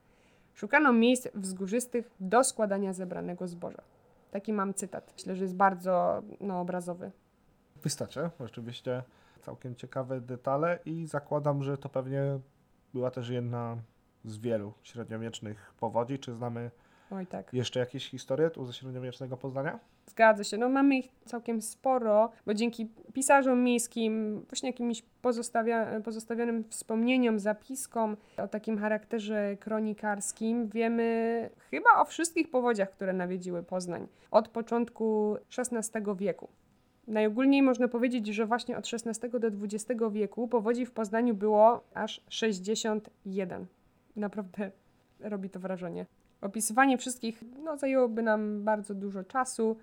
Szukano 0.53 0.93
miejsc 0.93 1.27
wzgórzystych 1.34 2.12
do 2.20 2.43
składania 2.43 2.93
zebranego 2.93 3.48
zboża. 3.48 3.81
Taki 4.31 4.53
mam 4.53 4.74
cytat. 4.74 5.13
Myślę, 5.17 5.36
że 5.36 5.43
jest 5.43 5.55
bardzo 5.55 6.22
no, 6.39 6.62
obrazowy. 6.62 7.12
Wystarczy, 7.84 8.29
rzeczywiście 8.39 9.03
całkiem 9.41 9.75
ciekawe 9.75 10.22
detale 10.22 10.79
i 10.86 11.05
zakładam, 11.05 11.63
że 11.63 11.77
to 11.77 11.89
pewnie 11.89 12.39
była 12.93 13.12
też 13.12 13.29
jedna 13.29 13.77
z 14.25 14.38
wielu 14.38 14.74
średniowiecznych 14.84 15.74
powodzi. 15.79 16.20
Czy 16.20 16.34
znamy 16.34 16.72
Oj 17.12 17.27
tak. 17.27 17.53
jeszcze 17.53 17.80
jakieś 17.80 18.10
historie 18.10 18.50
tu 18.50 18.65
ze 18.65 18.74
średniowiecznego 18.74 19.38
Poznania? 19.38 19.80
Zgadza 20.06 20.44
się. 20.44 20.58
No 20.58 20.70
mamy 20.70 20.98
ich 20.98 21.10
całkiem 21.25 21.62
sporo, 21.62 22.32
bo 22.46 22.53
dzięki 22.53 22.89
pisarzom 23.13 23.63
miejskim, 23.63 24.46
właśnie 24.50 24.70
jakimś 24.70 25.03
pozostawia, 25.22 26.01
pozostawionym 26.01 26.63
wspomnieniom, 26.70 27.39
zapiskom 27.39 28.18
o 28.38 28.48
takim 28.48 28.77
charakterze 28.77 29.58
kronikarskim 29.60 30.70
wiemy 30.70 31.50
chyba 31.72 31.89
o 32.01 32.06
wszystkich 32.06 32.51
powodziach, 32.51 32.91
które 32.91 33.13
nawiedziły 33.13 33.63
Poznań 33.63 34.08
od 34.32 34.48
początku 34.48 35.38
XVI 35.58 36.01
wieku. 36.15 36.48
Najogólniej 37.08 37.62
można 37.62 37.88
powiedzieć, 37.88 38.27
że 38.27 38.46
właśnie 38.46 38.77
od 38.77 38.86
XVI 38.94 39.30
do 39.39 39.48
XX 39.48 40.01
wieku 40.12 40.48
powodzi 40.48 40.86
w 40.86 40.91
Poznaniu 40.91 41.34
było 41.34 41.84
aż 41.94 42.22
61. 42.30 43.65
Naprawdę 44.15 44.72
robi 45.20 45.50
to 45.50 45.60
wrażenie. 45.60 46.06
Opisywanie 46.41 46.98
wszystkich 46.98 47.43
no, 47.63 47.77
zajęłoby 47.77 48.21
nam 48.21 48.63
bardzo 48.63 48.95
dużo 48.95 49.24
czasu, 49.24 49.77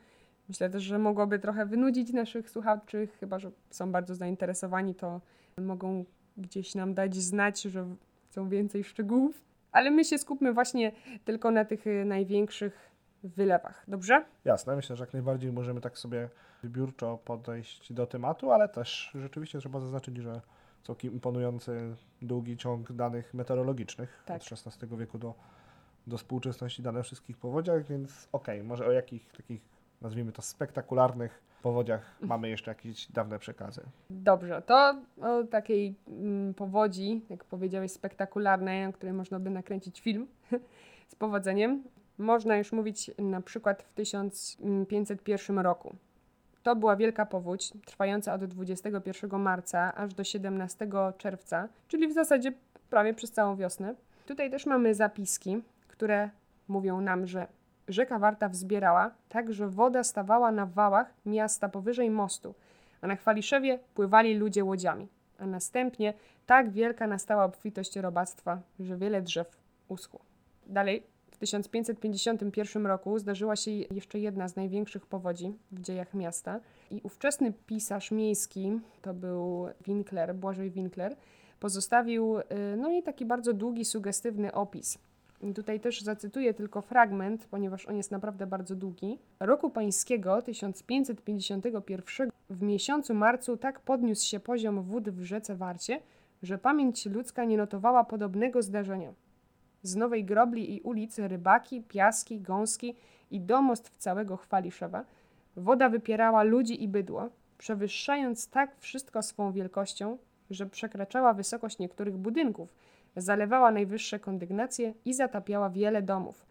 Myślę 0.48 0.70
też, 0.70 0.82
że 0.82 0.98
mogłoby 0.98 1.38
trochę 1.38 1.66
wynudzić 1.66 2.12
naszych 2.12 2.50
słuchaczy, 2.50 3.08
chyba 3.20 3.38
że 3.38 3.50
są 3.70 3.92
bardzo 3.92 4.14
zainteresowani, 4.14 4.94
to 4.94 5.20
mogą 5.58 6.04
gdzieś 6.36 6.74
nam 6.74 6.94
dać 6.94 7.16
znać, 7.16 7.62
że 7.62 7.86
chcą 8.30 8.48
więcej 8.48 8.84
szczegółów. 8.84 9.44
Ale 9.72 9.90
my 9.90 10.04
się 10.04 10.18
skupmy 10.18 10.52
właśnie 10.52 10.92
tylko 11.24 11.50
na 11.50 11.64
tych 11.64 11.86
y, 11.86 12.04
największych 12.04 12.90
wylewach, 13.22 13.84
dobrze? 13.88 14.24
Jasne, 14.44 14.76
myślę, 14.76 14.96
że 14.96 15.04
jak 15.04 15.12
najbardziej 15.12 15.52
możemy 15.52 15.80
tak 15.80 15.98
sobie 15.98 16.28
wybiórczo 16.62 17.18
podejść 17.24 17.92
do 17.92 18.06
tematu, 18.06 18.52
ale 18.52 18.68
też 18.68 19.10
rzeczywiście 19.14 19.58
trzeba 19.58 19.80
zaznaczyć, 19.80 20.16
że 20.16 20.40
całkiem 20.82 21.12
imponujący 21.12 21.96
długi 22.22 22.56
ciąg 22.56 22.92
danych 22.92 23.34
meteorologicznych 23.34 24.22
Tak. 24.26 24.42
od 24.42 24.52
XVI 24.52 24.96
wieku 24.96 25.18
do, 25.18 25.34
do 26.08 26.18
współczesności 26.18 26.82
dane 26.82 27.02
wszystkich 27.02 27.36
powodziach, 27.36 27.84
więc 27.84 28.28
okej, 28.32 28.62
może 28.62 28.86
o 28.86 28.92
jakich 28.92 29.32
takich, 29.32 29.62
nazwijmy 30.00 30.32
to, 30.32 30.42
spektakularnych 30.42 31.48
powodziach 31.62 32.16
mamy 32.20 32.48
jeszcze 32.48 32.70
jakieś 32.70 33.12
dawne 33.12 33.38
przekazy. 33.38 33.80
Dobrze, 34.10 34.62
to 34.62 34.94
o 35.22 35.44
takiej 35.44 35.94
mm, 36.08 36.54
powodzi, 36.54 37.22
jak 37.30 37.44
powiedziałeś, 37.44 37.92
spektakularnej, 37.92 38.86
o 38.86 38.92
której 38.92 39.12
można 39.12 39.40
by 39.40 39.50
nakręcić 39.50 40.00
film 40.00 40.26
z 41.12 41.14
powodzeniem, 41.14 41.82
można 42.18 42.56
już 42.56 42.72
mówić 42.72 43.10
na 43.18 43.40
przykład 43.40 43.82
w 43.82 43.92
1501 43.92 45.58
roku. 45.58 45.94
To 46.62 46.76
była 46.76 46.96
wielka 46.96 47.26
powódź, 47.26 47.72
trwająca 47.86 48.34
od 48.34 48.44
21 48.44 49.40
marca 49.40 49.94
aż 49.94 50.14
do 50.14 50.24
17 50.24 50.88
czerwca, 51.18 51.68
czyli 51.88 52.08
w 52.08 52.12
zasadzie 52.12 52.52
prawie 52.90 53.14
przez 53.14 53.32
całą 53.32 53.56
wiosnę. 53.56 53.94
Tutaj 54.26 54.50
też 54.50 54.66
mamy 54.66 54.94
zapiski, 54.94 55.62
które 55.98 56.30
mówią 56.68 57.00
nam, 57.00 57.26
że 57.26 57.46
rzeka 57.88 58.18
Warta 58.18 58.48
wzbierała, 58.48 59.10
tak 59.28 59.52
że 59.52 59.68
woda 59.68 60.04
stawała 60.04 60.52
na 60.52 60.66
wałach 60.66 61.14
miasta 61.26 61.68
powyżej 61.68 62.10
mostu, 62.10 62.54
a 63.00 63.06
na 63.06 63.16
Chwaliszewie 63.16 63.78
pływali 63.94 64.34
ludzie 64.34 64.64
łodziami. 64.64 65.08
A 65.38 65.46
następnie 65.46 66.14
tak 66.46 66.70
wielka 66.70 67.06
nastała 67.06 67.44
obfitość 67.44 67.96
robactwa, 67.96 68.60
że 68.80 68.96
wiele 68.96 69.22
drzew 69.22 69.56
uschło. 69.88 70.20
Dalej, 70.66 71.02
w 71.30 71.36
1551 71.36 72.86
roku 72.86 73.18
zdarzyła 73.18 73.56
się 73.56 73.70
jeszcze 73.70 74.18
jedna 74.18 74.48
z 74.48 74.56
największych 74.56 75.06
powodzi 75.06 75.54
w 75.72 75.80
dziejach 75.80 76.14
miasta 76.14 76.60
i 76.90 77.00
ówczesny 77.02 77.52
pisarz 77.66 78.10
miejski, 78.10 78.80
to 79.02 79.14
był 79.14 79.68
Winkler, 79.86 80.34
Błażej 80.34 80.70
Winkler, 80.70 81.16
pozostawił 81.60 82.38
y, 82.38 82.44
no 82.76 82.90
i 82.90 83.02
taki 83.02 83.26
bardzo 83.26 83.52
długi, 83.52 83.84
sugestywny 83.84 84.52
opis. 84.52 84.98
Tutaj 85.54 85.80
też 85.80 86.00
zacytuję 86.00 86.54
tylko 86.54 86.82
fragment, 86.82 87.46
ponieważ 87.46 87.86
on 87.86 87.96
jest 87.96 88.10
naprawdę 88.10 88.46
bardzo 88.46 88.76
długi. 88.76 89.18
Roku 89.40 89.70
pańskiego 89.70 90.42
1551 90.42 92.30
w 92.50 92.62
miesiącu 92.62 93.14
marcu 93.14 93.56
tak 93.56 93.80
podniósł 93.80 94.26
się 94.26 94.40
poziom 94.40 94.82
wód 94.82 95.10
w 95.10 95.22
rzece 95.22 95.56
Warcie, 95.56 96.00
że 96.42 96.58
pamięć 96.58 97.06
ludzka 97.06 97.44
nie 97.44 97.56
notowała 97.56 98.04
podobnego 98.04 98.62
zdarzenia. 98.62 99.14
Z 99.82 99.96
Nowej 99.96 100.24
Grobli 100.24 100.76
i 100.76 100.80
ulic 100.80 101.18
Rybaki, 101.18 101.82
Piaski, 101.82 102.40
Gąski 102.40 102.94
i 103.30 103.40
domostw 103.40 103.96
całego 103.96 104.36
Chwaliszewa 104.36 105.04
woda 105.56 105.88
wypierała 105.88 106.42
ludzi 106.42 106.82
i 106.82 106.88
bydło, 106.88 107.28
przewyższając 107.58 108.48
tak 108.48 108.76
wszystko 108.78 109.22
swą 109.22 109.52
wielkością, 109.52 110.18
że 110.50 110.66
przekraczała 110.66 111.34
wysokość 111.34 111.78
niektórych 111.78 112.16
budynków, 112.16 112.74
zalewała 113.16 113.70
najwyższe 113.70 114.18
kondygnacje 114.18 114.94
i 115.04 115.14
zatapiała 115.14 115.70
wiele 115.70 116.02
domów. 116.02 116.46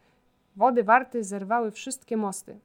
Wody 0.56 0.84
warty 0.84 1.24
zerwały 1.24 1.72
wszystkie 1.72 2.18
mosty, 2.18 2.60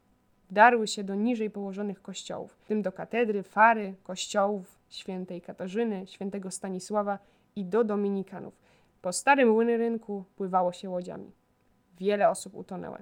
wdarły 0.50 0.86
się 0.86 1.04
do 1.04 1.14
niżej 1.14 1.50
położonych 1.50 2.02
kościołów, 2.02 2.52
w 2.52 2.64
tym 2.64 2.82
do 2.82 2.92
katedry, 2.92 3.42
fary, 3.42 3.94
kościołów 4.02 4.78
świętej 4.88 5.40
Katarzyny, 5.40 6.06
świętego 6.06 6.50
Stanisława 6.50 7.18
i 7.56 7.64
do 7.64 7.84
dominikanów. 7.84 8.54
Po 9.02 9.12
starym 9.12 9.54
łyny 9.54 9.76
rynku 9.76 10.24
pływało 10.36 10.72
się 10.72 10.90
łodziami. 10.90 11.30
Wiele 11.98 12.28
osób 12.28 12.54
utonęło. 12.54 12.96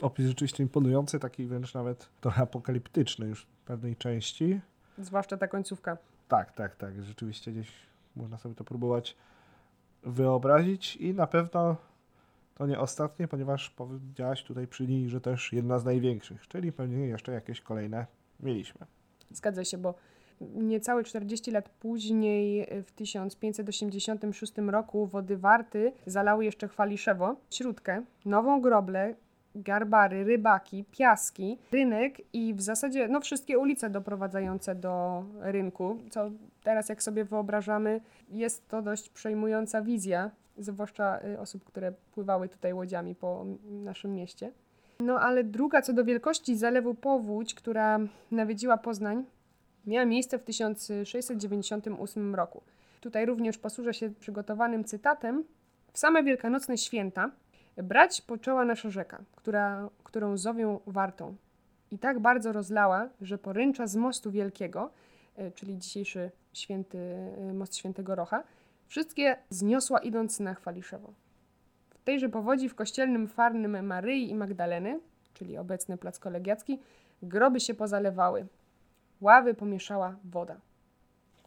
Opis 0.00 0.26
rzeczywiście 0.26 0.62
imponujący, 0.62 1.18
taki 1.18 1.46
wręcz 1.46 1.74
nawet 1.74 2.08
trochę 2.20 2.42
apokaliptyczny 2.42 3.26
już 3.26 3.42
w 3.42 3.46
pewnej 3.46 3.96
części. 3.96 4.60
Zwłaszcza 4.98 5.36
ta 5.36 5.48
końcówka. 5.48 5.96
Tak, 6.30 6.52
tak, 6.52 6.76
tak. 6.76 7.02
Rzeczywiście 7.02 7.52
gdzieś 7.52 7.72
można 8.16 8.38
sobie 8.38 8.54
to 8.54 8.64
próbować 8.64 9.16
wyobrazić 10.02 10.96
i 10.96 11.14
na 11.14 11.26
pewno 11.26 11.76
to 12.54 12.66
nie 12.66 12.78
ostatnie, 12.78 13.28
ponieważ 13.28 13.70
powiedziałaś 13.70 14.44
tutaj 14.44 14.66
przy 14.66 14.86
niej, 14.86 15.08
że 15.08 15.20
też 15.20 15.52
jedna 15.52 15.78
z 15.78 15.84
największych, 15.84 16.48
czyli 16.48 16.72
pewnie 16.72 17.06
jeszcze 17.06 17.32
jakieś 17.32 17.60
kolejne 17.60 18.06
mieliśmy. 18.40 18.86
Zgadza 19.30 19.64
się, 19.64 19.78
bo 19.78 19.94
niecałe 20.40 21.04
40 21.04 21.50
lat 21.50 21.68
później, 21.68 22.68
w 22.84 22.92
1586 22.92 24.52
roku, 24.58 25.06
wody 25.06 25.36
Warty 25.36 25.92
zalały 26.06 26.44
jeszcze 26.44 26.68
Chwaliszewo, 26.68 27.36
Śródkę, 27.50 28.04
Nową 28.24 28.60
Groblę, 28.60 29.14
Garbary, 29.54 30.24
Rybaki, 30.24 30.84
Piaski, 30.90 31.58
Rynek 31.72 32.22
i 32.32 32.54
w 32.54 32.60
zasadzie 32.62 33.08
no, 33.08 33.20
wszystkie 33.20 33.58
ulice 33.58 33.90
doprowadzające 33.90 34.74
do 34.74 35.24
rynku, 35.40 35.98
co 36.10 36.30
teraz 36.62 36.88
jak 36.88 37.02
sobie 37.02 37.24
wyobrażamy, 37.24 38.00
jest 38.28 38.68
to 38.68 38.82
dość 38.82 39.08
przejmująca 39.08 39.82
wizja, 39.82 40.30
zwłaszcza 40.58 41.20
y, 41.24 41.40
osób, 41.40 41.64
które 41.64 41.92
pływały 42.12 42.48
tutaj 42.48 42.72
łodziami 42.72 43.14
po 43.14 43.46
naszym 43.70 44.14
mieście. 44.14 44.52
No 45.00 45.20
ale 45.20 45.44
druga 45.44 45.82
co 45.82 45.92
do 45.92 46.04
wielkości 46.04 46.56
zalewu 46.56 46.94
powódź, 46.94 47.54
która 47.54 47.98
nawiedziła 48.30 48.76
Poznań, 48.76 49.24
miała 49.86 50.06
miejsce 50.06 50.38
w 50.38 50.42
1698 50.42 52.34
roku. 52.34 52.62
Tutaj 53.00 53.26
również 53.26 53.58
posłużę 53.58 53.94
się 53.94 54.10
przygotowanym 54.10 54.84
cytatem. 54.84 55.44
W 55.92 55.98
same 55.98 56.22
wielkanocne 56.22 56.78
święta 56.78 57.30
brać 57.76 58.20
poczęła 58.20 58.64
nasza 58.64 58.90
rzeka, 58.90 59.22
która, 59.36 59.88
którą 60.04 60.36
zowią 60.36 60.80
Wartą. 60.86 61.36
I 61.90 61.98
tak 61.98 62.20
bardzo 62.20 62.52
rozlała, 62.52 63.08
że 63.20 63.38
poręcza 63.38 63.86
z 63.86 63.96
mostu 63.96 64.30
wielkiego, 64.30 64.90
e, 65.36 65.50
czyli 65.50 65.78
dzisiejszy 65.78 66.30
święty, 66.52 66.98
e, 66.98 67.52
most 67.52 67.76
świętego 67.76 68.14
Rocha, 68.14 68.42
wszystkie 68.86 69.36
zniosła 69.50 69.98
idąc 69.98 70.40
na 70.40 70.54
Chwaliszewo. 70.54 71.12
W 71.90 72.04
tejże 72.04 72.28
powodzi 72.28 72.68
w 72.68 72.74
kościelnym 72.74 73.28
farnym 73.28 73.86
Maryi 73.86 74.30
i 74.30 74.34
Magdaleny, 74.34 75.00
czyli 75.34 75.58
obecny 75.58 75.96
plac 75.96 76.18
kolegiacki, 76.18 76.80
groby 77.22 77.60
się 77.60 77.74
pozalewały. 77.74 78.46
Ławy 79.20 79.54
pomieszała 79.54 80.16
woda. 80.24 80.56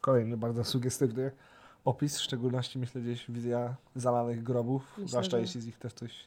Kolejny 0.02 0.38
bardzo 0.38 0.64
sugestywny 0.64 1.32
opis, 1.86 2.18
w 2.18 2.22
szczególności 2.22 2.80
myślę 2.80 3.02
gdzieś 3.02 3.32
wizja 3.32 3.76
zalanych 3.96 4.44
grobów, 4.44 4.84
Myślę, 4.98 5.08
zwłaszcza 5.08 5.38
że- 5.38 5.42
jeśli 5.42 5.62
z 5.62 5.66
nich 5.66 5.78
też 5.78 5.94
coś, 5.94 6.26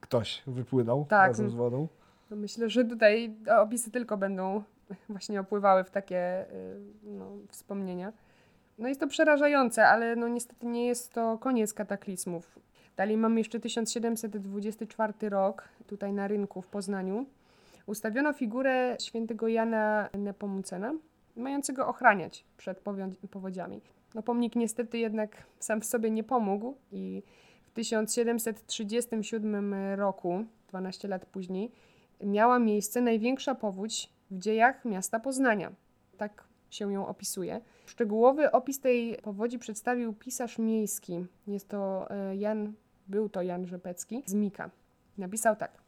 ktoś 0.00 0.42
wypłynął 0.46 1.04
Tak. 1.08 1.28
razem 1.28 1.50
z 1.50 1.54
wodą. 1.54 1.88
No 2.30 2.36
myślę, 2.36 2.70
że 2.70 2.84
tutaj 2.84 3.34
opisy 3.62 3.90
tylko 3.90 4.16
będą 4.16 4.62
właśnie 5.08 5.40
opływały 5.40 5.84
w 5.84 5.90
takie 5.90 6.46
y, 6.52 6.80
no, 7.02 7.26
wspomnienia. 7.48 8.12
No 8.78 8.88
jest 8.88 9.00
to 9.00 9.06
przerażające, 9.06 9.86
ale 9.88 10.16
no 10.16 10.28
niestety 10.28 10.66
nie 10.66 10.86
jest 10.86 11.12
to 11.12 11.38
koniec 11.38 11.74
kataklizmów. 11.74 12.58
Dalej 12.96 13.16
mamy 13.16 13.40
jeszcze 13.40 13.60
1724 13.60 15.28
rok, 15.30 15.68
tutaj 15.86 16.12
na 16.12 16.28
rynku 16.28 16.62
w 16.62 16.66
Poznaniu. 16.66 17.26
Ustawiono 17.86 18.32
figurę 18.32 18.96
świętego 19.00 19.48
Jana 19.48 20.08
Nepomucena, 20.14 20.92
mającego 21.36 21.86
ochraniać 21.88 22.44
przed 22.56 22.80
powo- 22.84 23.12
powodziami. 23.30 23.80
No 24.14 24.22
pomnik 24.22 24.56
niestety 24.56 24.98
jednak 24.98 25.46
sam 25.58 25.80
w 25.80 25.84
sobie 25.84 26.10
nie 26.10 26.24
pomógł 26.24 26.74
i 26.92 27.22
w 27.66 27.70
1737 27.70 29.74
roku, 29.94 30.44
12 30.68 31.08
lat 31.08 31.26
później, 31.26 31.72
miała 32.20 32.58
miejsce 32.58 33.00
największa 33.00 33.54
powódź 33.54 34.10
w 34.30 34.38
dziejach 34.38 34.84
miasta 34.84 35.20
Poznania. 35.20 35.72
Tak 36.16 36.44
się 36.70 36.92
ją 36.92 37.06
opisuje. 37.06 37.60
Szczegółowy 37.86 38.52
opis 38.52 38.80
tej 38.80 39.18
powodzi 39.22 39.58
przedstawił 39.58 40.12
pisarz 40.12 40.58
miejski. 40.58 41.26
Jest 41.46 41.68
to 41.68 42.10
e, 42.10 42.36
Jan, 42.36 42.72
był 43.08 43.28
to 43.28 43.42
Jan 43.42 43.66
Rzepecki 43.66 44.22
z 44.26 44.34
Mika. 44.34 44.70
Napisał 45.18 45.56
tak. 45.56 45.82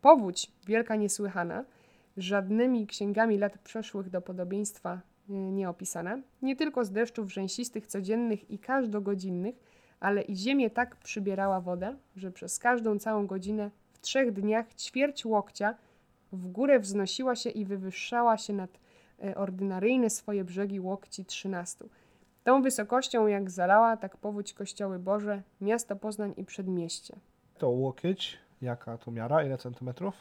Powódź 0.00 0.52
wielka 0.66 0.96
niesłychana, 0.96 1.64
żadnymi 2.16 2.86
księgami 2.86 3.38
lat 3.38 3.58
przeszłych 3.58 4.10
do 4.10 4.22
podobieństwa 4.22 5.00
nieopisana, 5.28 6.18
nie 6.42 6.56
tylko 6.56 6.84
z 6.84 6.90
deszczów 6.90 7.32
rzęsistych 7.32 7.86
codziennych 7.86 8.50
i 8.50 8.58
każdogodzinnych, 8.58 9.54
ale 10.00 10.22
i 10.22 10.36
ziemię 10.36 10.70
tak 10.70 10.96
przybierała 10.96 11.60
woda, 11.60 11.96
że 12.16 12.30
przez 12.30 12.58
każdą 12.58 12.98
całą 12.98 13.26
godzinę 13.26 13.70
w 13.92 13.98
trzech 14.00 14.32
dniach 14.32 14.74
ćwierć 14.74 15.26
łokcia 15.26 15.74
w 16.32 16.46
górę 16.46 16.80
wznosiła 16.80 17.36
się 17.36 17.50
i 17.50 17.64
wywyższała 17.64 18.38
się 18.38 18.52
nad 18.52 18.80
e, 19.24 19.34
ordynaryjne 19.34 20.10
swoje 20.10 20.44
brzegi 20.44 20.80
łokci 20.80 21.24
trzynastu. 21.24 21.88
Tą 22.44 22.62
wysokością 22.62 23.26
jak 23.26 23.50
zalała, 23.50 23.96
tak 23.96 24.16
powódź 24.16 24.54
kościoły 24.54 24.98
Boże, 24.98 25.42
miasto 25.60 25.96
Poznań 25.96 26.34
i 26.36 26.44
przedmieście. 26.44 27.16
To 27.58 27.70
łokieć, 27.70 28.38
jaka 28.62 28.98
to 28.98 29.10
miara, 29.10 29.44
ile 29.44 29.58
centymetrów? 29.58 30.14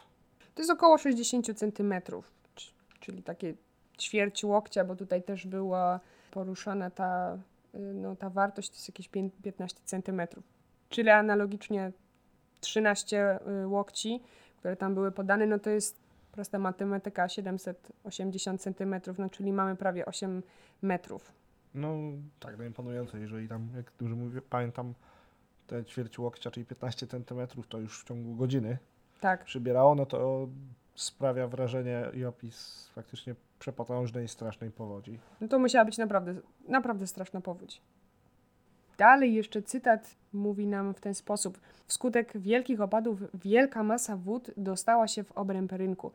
To 0.56 0.62
jest 0.62 0.72
około 0.72 0.98
60 0.98 1.58
centymetrów, 1.60 2.32
czy 2.56 2.72
czyli 3.00 3.24
takie 3.24 3.54
ćwierć 3.98 4.44
łokcia, 4.44 4.86
bo 4.86 4.96
tutaj 4.96 5.24
też 5.24 5.48
była 5.48 6.00
poruszana 6.32 6.90
ta, 6.90 7.38
y, 7.76 7.80
no, 7.80 8.16
ta 8.16 8.30
wartość, 8.30 8.70
to 8.70 8.76
jest 8.76 8.90
jakieś 8.90 9.10
15 9.44 9.80
cm. 9.86 10.22
Czyli 10.90 11.10
analogicznie 11.10 11.92
13 12.60 13.40
y, 13.64 13.68
łokci, 13.68 14.24
które 14.60 14.76
tam 14.76 14.94
były 14.94 15.12
podane, 15.12 15.46
no 15.46 15.60
to 15.60 15.70
jest 15.70 16.00
prosta 16.32 16.60
matematyka 16.60 17.30
780 17.30 18.62
cm, 18.62 18.96
no 19.18 19.30
czyli 19.30 19.54
mamy 19.54 19.76
prawie 19.76 20.06
8 20.06 20.44
metrów. 20.82 21.32
No 21.74 21.98
tak, 22.40 22.58
no 22.58 22.64
imponujące, 22.64 23.20
jeżeli 23.20 23.48
tam, 23.48 23.70
jak 23.76 23.92
dużo 24.00 24.16
mówię, 24.16 24.42
pamiętam 24.42 24.94
te 25.68 25.86
ćwierć 25.86 26.20
łokcia, 26.20 26.52
czyli 26.52 26.66
15 26.66 27.08
cm, 27.08 27.48
to 27.70 27.80
już 27.80 28.02
w 28.02 28.08
ciągu 28.08 28.36
godziny 28.36 28.78
tak. 29.20 29.44
przybierało, 29.44 29.96
no 29.96 30.06
to 30.06 30.48
sprawia 30.98 31.48
wrażenie 31.48 32.06
i 32.14 32.26
opis 32.26 32.88
faktycznie 32.96 33.36
przepotężnej, 33.60 34.28
strasznej 34.28 34.72
powodzi. 34.72 35.20
No 35.42 35.48
to 35.48 35.60
musiała 35.60 35.86
być 35.86 35.98
naprawdę, 35.98 36.36
naprawdę 36.68 37.08
straszna 37.08 37.42
powódź. 37.42 37.82
Dalej 38.98 39.34
jeszcze 39.34 39.62
cytat 39.62 40.16
mówi 40.34 40.68
nam 40.68 40.94
w 40.94 41.00
ten 41.00 41.16
sposób. 41.16 41.60
Wskutek 41.88 42.38
wielkich 42.38 42.82
opadów 42.82 43.20
wielka 43.34 43.84
masa 43.84 44.18
wód 44.18 44.52
dostała 44.58 45.08
się 45.08 45.24
w 45.24 45.32
obręb 45.32 45.72
rynku. 45.72 46.12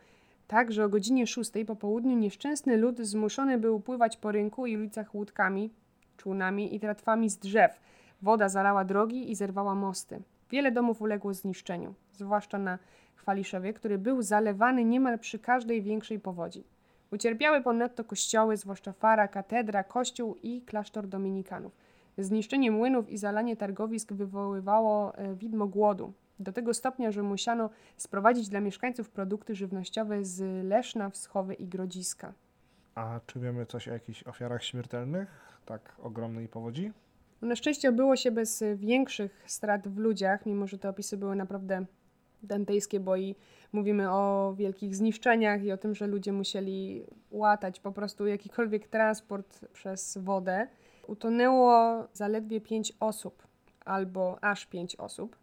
Tak, 0.48 0.72
że 0.72 0.84
o 0.84 0.88
godzinie 0.88 1.26
6 1.26 1.50
po 1.66 1.76
południu 1.76 2.16
nieszczęsny 2.16 2.76
lud 2.76 2.98
zmuszony 3.00 3.58
był 3.58 3.80
pływać 3.80 4.16
po 4.16 4.32
rynku 4.32 4.66
i 4.66 4.76
ulicach 4.76 5.14
łódkami, 5.14 5.70
czółnami 6.16 6.74
i 6.74 6.80
tratwami 6.80 7.30
z 7.30 7.38
drzew. 7.38 7.80
Woda 8.22 8.48
zalała 8.48 8.84
drogi 8.84 9.30
i 9.30 9.34
zerwała 9.34 9.74
mosty. 9.74 10.22
Wiele 10.50 10.72
domów 10.72 11.02
uległo 11.02 11.34
zniszczeniu, 11.34 11.94
zwłaszcza 12.12 12.58
na 12.58 12.78
Chwaliszewie, 13.14 13.72
który 13.72 13.98
był 13.98 14.22
zalewany 14.22 14.84
niemal 14.84 15.18
przy 15.18 15.38
każdej 15.38 15.82
większej 15.82 16.20
powodzi. 16.20 16.64
Ucierpiały 17.12 17.60
ponadto 17.60 18.04
kościoły, 18.04 18.56
zwłaszcza 18.56 18.92
Fara, 18.92 19.28
katedra, 19.28 19.84
kościół 19.84 20.36
i 20.42 20.62
klasztor 20.62 21.08
dominikanów. 21.08 21.76
Zniszczenie 22.18 22.70
młynów 22.70 23.10
i 23.10 23.18
zalanie 23.18 23.56
targowisk 23.56 24.12
wywoływało 24.12 25.14
e, 25.14 25.34
widmo 25.34 25.66
głodu. 25.66 26.12
Do 26.38 26.52
tego 26.52 26.74
stopnia, 26.74 27.10
że 27.10 27.22
musiano 27.22 27.70
sprowadzić 27.96 28.48
dla 28.48 28.60
mieszkańców 28.60 29.10
produkty 29.10 29.54
żywnościowe 29.54 30.24
z 30.24 30.64
Leszna, 30.68 31.10
Wschowy 31.10 31.54
i 31.54 31.66
Grodziska. 31.66 32.32
A 32.94 33.20
czy 33.26 33.40
wiemy 33.40 33.66
coś 33.66 33.88
o 33.88 33.92
jakichś 33.92 34.22
ofiarach 34.22 34.64
śmiertelnych 34.64 35.58
tak 35.66 35.94
ogromnej 35.98 36.48
powodzi? 36.48 36.92
Na 37.42 37.56
szczęście 37.56 37.88
obyło 37.88 38.16
się 38.16 38.30
bez 38.30 38.64
większych 38.76 39.42
strat 39.46 39.88
w 39.88 39.98
ludziach, 39.98 40.46
mimo 40.46 40.66
że 40.66 40.78
te 40.78 40.88
opisy 40.88 41.16
były 41.16 41.36
naprawdę 41.36 41.86
dantejskie, 42.42 43.00
bo 43.00 43.16
i 43.16 43.34
mówimy 43.72 44.10
o 44.10 44.54
wielkich 44.56 44.96
zniszczeniach 44.96 45.64
i 45.64 45.72
o 45.72 45.76
tym, 45.76 45.94
że 45.94 46.06
ludzie 46.06 46.32
musieli 46.32 47.06
łatać 47.30 47.80
po 47.80 47.92
prostu 47.92 48.26
jakikolwiek 48.26 48.88
transport 48.88 49.64
przez 49.72 50.18
wodę. 50.18 50.68
Utonęło 51.06 52.04
zaledwie 52.12 52.60
5 52.60 52.92
osób, 53.00 53.46
albo 53.84 54.44
aż 54.44 54.66
5 54.66 54.96
osób. 54.96 55.36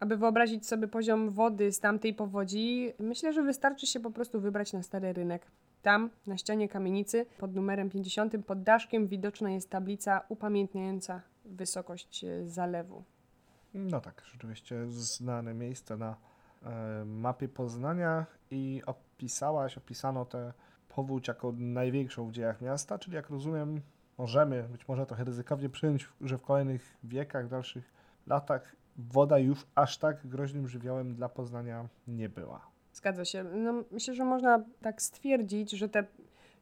Aby 0.00 0.16
wyobrazić 0.16 0.66
sobie 0.66 0.88
poziom 0.88 1.30
wody 1.30 1.72
z 1.72 1.80
tamtej 1.80 2.14
powodzi, 2.14 2.92
myślę, 2.98 3.32
że 3.32 3.42
wystarczy 3.42 3.86
się 3.86 4.00
po 4.00 4.10
prostu 4.10 4.40
wybrać 4.40 4.72
na 4.72 4.82
stary 4.82 5.12
rynek. 5.12 5.46
Tam, 5.82 6.10
na 6.26 6.36
ścianie 6.36 6.68
kamienicy, 6.68 7.26
pod 7.38 7.54
numerem 7.54 7.90
50, 7.90 8.46
pod 8.46 8.62
daszkiem 8.62 9.08
widoczna 9.08 9.50
jest 9.50 9.70
tablica 9.70 10.20
upamiętniająca 10.28 11.22
wysokość 11.44 12.24
e, 12.24 12.48
zalewu. 12.48 13.04
No 13.74 14.00
tak, 14.00 14.22
rzeczywiście 14.32 14.86
znane 14.86 15.54
miejsce 15.54 15.96
na 15.96 16.16
mapie 17.04 17.48
Poznania 17.48 18.26
i 18.50 18.82
opisałaś, 18.86 19.78
opisano 19.78 20.24
tę 20.24 20.52
powódź 20.88 21.28
jako 21.28 21.52
największą 21.56 22.28
w 22.28 22.32
dziejach 22.32 22.60
miasta, 22.60 22.98
czyli 22.98 23.16
jak 23.16 23.30
rozumiem, 23.30 23.80
możemy, 24.18 24.62
być 24.62 24.88
może 24.88 25.06
trochę 25.06 25.24
ryzykownie 25.24 25.68
przyjąć, 25.68 26.08
że 26.20 26.38
w 26.38 26.42
kolejnych 26.42 26.96
wiekach, 27.04 27.48
dalszych 27.48 27.92
latach 28.26 28.76
woda 28.96 29.38
już 29.38 29.66
aż 29.74 29.98
tak 29.98 30.26
groźnym 30.26 30.68
żywiołem 30.68 31.14
dla 31.14 31.28
Poznania 31.28 31.88
nie 32.08 32.28
była. 32.28 32.72
Zgadza 32.92 33.24
się. 33.24 33.44
No, 33.44 33.84
myślę, 33.90 34.14
że 34.14 34.24
można 34.24 34.64
tak 34.82 35.02
stwierdzić, 35.02 35.70
że 35.70 35.88
te, 35.88 36.04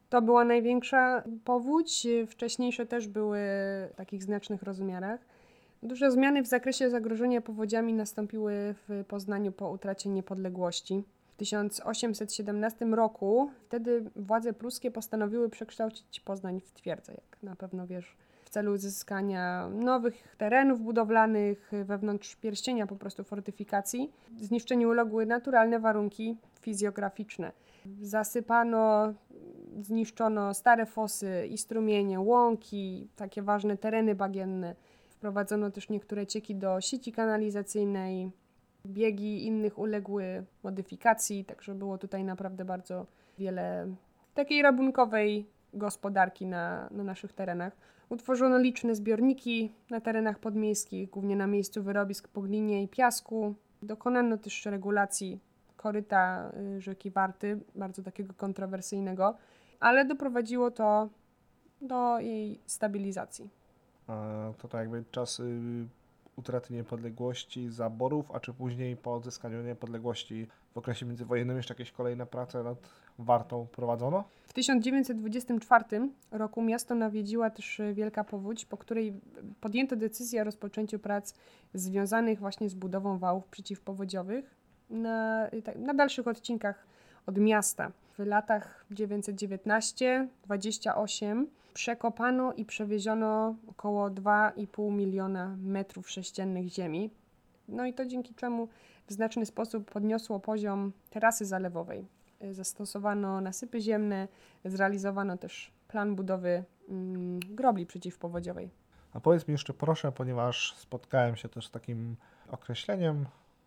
to 0.09 0.23
była 0.23 0.45
największa 0.45 1.23
powódź. 1.45 2.07
Wcześniejsze 2.29 2.87
też 2.87 3.09
były 3.09 3.39
w 3.93 3.97
takich 3.97 4.23
znacznych 4.23 4.63
rozmiarach. 4.63 5.21
Duże 5.83 6.11
zmiany 6.11 6.43
w 6.43 6.47
zakresie 6.47 6.91
zagrożenia 6.91 7.41
powodziami 7.41 7.95
nastąpiły 7.95 8.75
w 8.89 9.05
Poznaniu 9.09 9.53
po 9.53 9.71
utracie 9.71 10.09
niepodległości. 10.09 11.05
W 11.35 11.37
1817 11.37 12.87
roku 12.87 13.51
wtedy 13.63 14.11
władze 14.17 14.53
pruskie 14.53 14.91
postanowiły 14.91 15.49
przekształcić 15.49 16.21
Poznań 16.21 16.61
w 16.61 16.73
twierdzę, 16.73 17.13
jak 17.13 17.43
na 17.43 17.57
pewno 17.57 17.87
wiesz 17.87 18.17
w 18.45 18.51
celu 18.51 18.73
uzyskania 18.73 19.69
nowych 19.69 20.37
terenów 20.39 20.81
budowlanych 20.81 21.71
wewnątrz 21.85 22.37
pierścienia 22.37 22.87
po 22.87 22.97
prostu 22.97 23.25
fortyfikacji. 23.25 24.13
Zniszczeniu 24.41 24.89
uległy 24.89 25.27
naturalne 25.27 25.79
warunki 25.79 26.37
fizjograficzne. 26.61 27.53
Zasypano, 28.03 29.15
zniszczono 29.81 30.55
stare 30.55 30.87
fosy 30.87 31.47
i 31.51 31.59
strumienie, 31.59 32.21
łąki, 32.21 33.09
takie 33.17 33.43
ważne 33.43 33.77
tereny 33.77 34.15
bagienne. 34.15 34.75
Wprowadzono 35.21 35.71
też 35.71 35.89
niektóre 35.89 36.27
cieki 36.27 36.55
do 36.55 36.81
sieci 36.81 37.13
kanalizacyjnej. 37.13 38.31
Biegi 38.87 39.47
innych 39.47 39.79
uległy 39.79 40.45
modyfikacji, 40.63 41.45
także 41.45 41.75
było 41.75 41.99
tutaj 41.99 42.25
naprawdę 42.25 42.65
bardzo 42.65 43.07
wiele 43.39 43.87
takiej 44.35 44.63
rabunkowej 44.63 45.47
gospodarki 45.75 46.47
na, 46.47 46.89
na 46.91 47.05
naszych 47.05 47.33
terenach. 47.33 47.77
Utworzono 48.09 48.59
liczne 48.59 48.95
zbiorniki 48.95 49.73
na 49.91 50.01
terenach 50.01 50.39
podmiejskich, 50.39 51.11
głównie 51.11 51.37
na 51.37 51.47
miejscu 51.47 51.83
wyrobisk 51.83 52.29
po 52.29 52.41
glinie 52.41 52.83
i 52.83 52.89
piasku. 52.89 53.55
Dokonano 53.83 54.39
też 54.39 54.67
regulacji 54.67 55.41
koryta 55.77 56.53
y, 56.77 56.81
rzeki 56.81 57.11
Warty, 57.11 57.61
bardzo 57.75 58.03
takiego 58.03 58.35
kontrowersyjnego, 58.35 59.37
ale 59.81 60.05
doprowadziło 60.05 60.71
to 60.71 61.09
do 61.81 62.21
jej 62.21 62.61
stabilizacji. 62.67 63.60
To 64.59 64.69
tak 64.69 64.81
jakby 64.81 65.05
czasy 65.11 65.61
utraty 66.37 66.75
niepodległości, 66.75 67.71
zaborów, 67.71 68.31
a 68.31 68.41
czy 68.41 68.53
później 68.53 68.97
po 68.97 69.15
odzyskaniu 69.15 69.63
niepodległości 69.63 70.47
w 70.75 70.79
okresie 70.79 71.07
międzywojennym 71.07 71.57
jeszcze 71.57 71.75
jakieś 71.75 71.93
kolejne 71.93 72.27
prace 72.27 72.63
nad 72.63 72.79
Wartą 73.19 73.67
prowadzono? 73.73 74.25
W 74.47 74.53
1924 74.53 75.85
roku 76.31 76.63
miasto 76.63 76.95
nawiedziła 76.95 77.51
też 77.51 77.81
wielka 77.95 78.25
powódź, 78.25 78.65
po 78.65 78.77
której 78.77 79.21
podjęto 79.61 79.97
decyzję 79.97 80.41
o 80.41 80.45
rozpoczęciu 80.45 80.99
prac 80.99 81.35
związanych 81.75 82.39
właśnie 82.39 82.69
z 82.69 82.75
budową 82.75 83.19
wałów 83.19 83.47
przeciwpowodziowych 83.47 84.55
na, 84.91 85.49
tak, 85.65 85.77
na 85.77 85.95
dalszych 85.95 86.29
odcinkach 86.29 86.87
od 87.27 87.39
miasta. 87.39 87.93
W 88.19 88.27
latach 88.27 88.85
1919-28 88.91 91.47
przekopano 91.81 92.53
i 92.53 92.65
przewieziono 92.65 93.55
około 93.69 94.11
2,5 94.11 94.93
miliona 94.93 95.57
metrów 95.59 96.11
sześciennych 96.11 96.69
ziemi. 96.69 97.11
No 97.69 97.87
i 97.87 97.95
to 97.95 98.07
dzięki 98.07 98.35
czemu 98.35 98.69
w 99.07 99.13
znaczny 99.13 99.47
sposób 99.47 99.91
podniosło 99.91 100.41
poziom 100.41 100.93
terasy 101.11 101.45
zalewowej. 101.45 102.07
Zastosowano 102.51 103.41
nasypy 103.41 103.81
ziemne, 103.81 104.29
zrealizowano 104.65 105.37
też 105.37 105.73
plan 105.89 106.17
budowy 106.17 106.65
mm, 106.89 107.41
grobli 107.41 107.87
przeciwpowodziowej. 107.87 108.71
A 109.13 109.21
powiedz 109.21 109.49
mi 109.49 109.53
jeszcze 109.53 109.75
proszę, 109.75 110.13
ponieważ 110.13 110.75
spotkałem 110.77 111.37
się 111.37 111.49
też 111.49 111.67
z 111.67 111.71
takim 111.71 112.17
określeniem, 112.51 113.27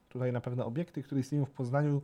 tutaj 0.09 0.31
na 0.31 0.41
pewne 0.41 0.65
obiekty, 0.65 1.03
które 1.03 1.21
istnieją 1.21 1.45
w 1.45 1.51
Poznaniu, 1.51 2.01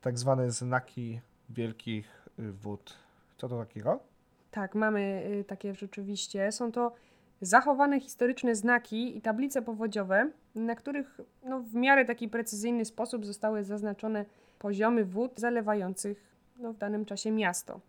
tak 0.00 0.18
zwane 0.18 0.50
znaki 0.50 1.20
wielkich 1.50 2.28
wód. 2.38 2.96
Co 3.36 3.48
to 3.48 3.58
takiego? 3.58 4.09
Tak, 4.50 4.74
mamy 4.74 5.22
y, 5.40 5.44
takie 5.44 5.74
rzeczywiście. 5.74 6.52
Są 6.52 6.72
to 6.72 6.92
zachowane 7.40 8.00
historyczne 8.00 8.54
znaki 8.54 9.16
i 9.16 9.20
tablice 9.20 9.62
powodziowe, 9.62 10.30
na 10.54 10.74
których 10.74 11.20
no, 11.44 11.60
w 11.60 11.74
miarę 11.74 12.04
taki 12.04 12.28
precyzyjny 12.28 12.84
sposób 12.84 13.26
zostały 13.26 13.64
zaznaczone 13.64 14.24
poziomy 14.58 15.04
wód 15.04 15.32
zalewających 15.40 16.36
no, 16.58 16.72
w 16.72 16.78
danym 16.78 17.04
czasie 17.04 17.30
miasto. 17.30 17.80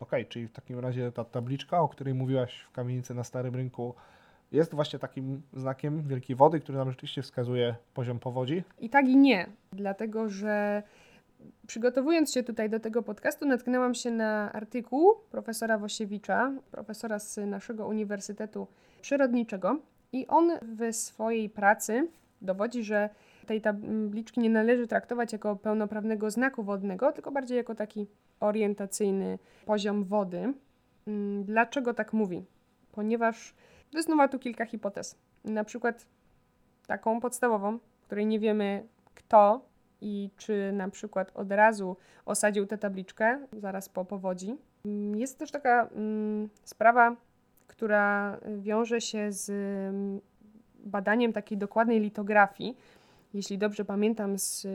Okej, 0.00 0.22
okay, 0.22 0.24
czyli 0.24 0.48
w 0.48 0.52
takim 0.52 0.78
razie 0.78 1.12
ta 1.12 1.24
tabliczka, 1.24 1.80
o 1.80 1.88
której 1.88 2.14
mówiłaś 2.14 2.60
w 2.60 2.72
kamienicy 2.72 3.14
na 3.14 3.24
Starym 3.24 3.54
Rynku, 3.54 3.94
jest 4.52 4.74
właśnie 4.74 4.98
takim 4.98 5.42
znakiem 5.52 6.02
wielkiej 6.02 6.36
wody, 6.36 6.60
który 6.60 6.78
nam 6.78 6.90
rzeczywiście 6.90 7.22
wskazuje 7.22 7.74
poziom 7.94 8.18
powodzi? 8.18 8.62
I 8.78 8.90
tak 8.90 9.08
i 9.08 9.16
nie, 9.16 9.46
dlatego 9.72 10.28
że 10.28 10.82
przygotowując 11.66 12.32
się 12.32 12.42
tutaj 12.42 12.70
do 12.70 12.80
tego 12.80 13.02
podcastu, 13.02 13.46
natknęłam 13.46 13.94
się 13.94 14.10
na 14.10 14.52
artykuł 14.52 15.14
profesora 15.30 15.78
Wosiewicza, 15.78 16.52
profesora 16.70 17.18
z 17.18 17.36
naszego 17.36 17.86
Uniwersytetu 17.86 18.66
Przyrodniczego, 19.00 19.78
i 20.12 20.26
on 20.26 20.50
w 20.62 20.92
swojej 20.96 21.50
pracy 21.50 22.08
dowodzi, 22.42 22.84
że 22.84 23.10
tej 23.46 23.60
tabliczki 23.60 24.40
nie 24.40 24.50
należy 24.50 24.86
traktować 24.86 25.32
jako 25.32 25.56
pełnoprawnego 25.56 26.30
znaku 26.30 26.62
wodnego, 26.62 27.12
tylko 27.12 27.30
bardziej 27.32 27.56
jako 27.56 27.74
taki 27.74 28.06
orientacyjny 28.40 29.38
poziom 29.66 30.04
wody. 30.04 30.54
Mm, 31.06 31.44
dlaczego 31.44 31.94
tak 31.94 32.12
mówi? 32.12 32.44
Ponieważ 32.92 33.54
wysnuwa 33.92 34.28
tu 34.28 34.38
kilka 34.38 34.66
hipotez. 34.66 35.18
Na 35.44 35.64
przykład 35.64 36.06
taką 36.86 37.20
podstawową, 37.20 37.78
której 38.02 38.26
nie 38.26 38.38
wiemy 38.38 38.86
kto 39.14 39.71
i 40.02 40.30
czy 40.36 40.72
na 40.72 40.88
przykład 40.88 41.30
od 41.34 41.52
razu 41.52 41.96
osadził 42.26 42.66
tę 42.66 42.78
tabliczkę 42.78 43.38
zaraz 43.52 43.88
po 43.88 44.04
powodzi. 44.04 44.56
Mm, 44.84 45.16
jest 45.16 45.38
też 45.38 45.50
taka 45.50 45.88
mm, 45.88 46.48
sprawa, 46.64 47.16
która 47.66 48.38
wiąże 48.58 49.00
się 49.00 49.32
z 49.32 49.50
mm, 49.50 50.20
badaniem 50.84 51.32
takiej 51.32 51.58
dokładnej 51.58 52.00
litografii. 52.00 52.76
Jeśli 53.34 53.58
dobrze 53.58 53.84
pamiętam, 53.84 54.38
z 54.38 54.66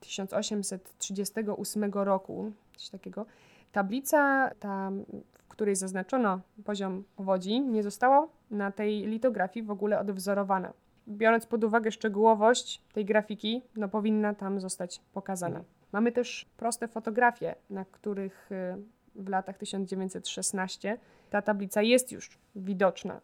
1838 0.00 1.92
roku, 1.92 2.52
coś 2.76 2.88
takiego, 2.88 3.26
tablica, 3.72 4.50
ta, 4.60 4.90
w 5.38 5.48
której 5.48 5.76
zaznaczono 5.76 6.40
poziom 6.64 7.04
powodzi, 7.16 7.60
nie 7.60 7.82
została 7.82 8.28
na 8.50 8.70
tej 8.70 9.06
litografii 9.06 9.66
w 9.66 9.70
ogóle 9.70 10.00
odwzorowana 10.00 10.72
biorąc 11.08 11.46
pod 11.46 11.64
uwagę 11.64 11.90
szczegółowość 11.90 12.82
tej 12.92 13.04
grafiki, 13.04 13.62
no 13.76 13.88
powinna 13.88 14.34
tam 14.34 14.60
zostać 14.60 15.00
pokazana. 15.12 15.58
Mhm. 15.58 15.74
Mamy 15.92 16.12
też 16.12 16.46
proste 16.56 16.88
fotografie, 16.88 17.54
na 17.70 17.84
których 17.84 18.52
y, 18.52 18.76
w 19.14 19.28
latach 19.28 19.58
1916 19.58 20.98
ta 21.30 21.42
tablica 21.42 21.82
jest 21.82 22.12
już 22.12 22.38
widoczna. 22.56 23.20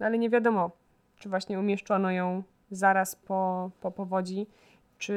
No 0.00 0.06
ale 0.06 0.18
nie 0.18 0.30
wiadomo, 0.30 0.70
czy 1.16 1.28
właśnie 1.28 1.58
umieszczono 1.58 2.10
ją 2.10 2.42
zaraz 2.70 3.16
po, 3.16 3.70
po 3.80 3.90
powodzi, 3.90 4.46
czy, 4.98 5.16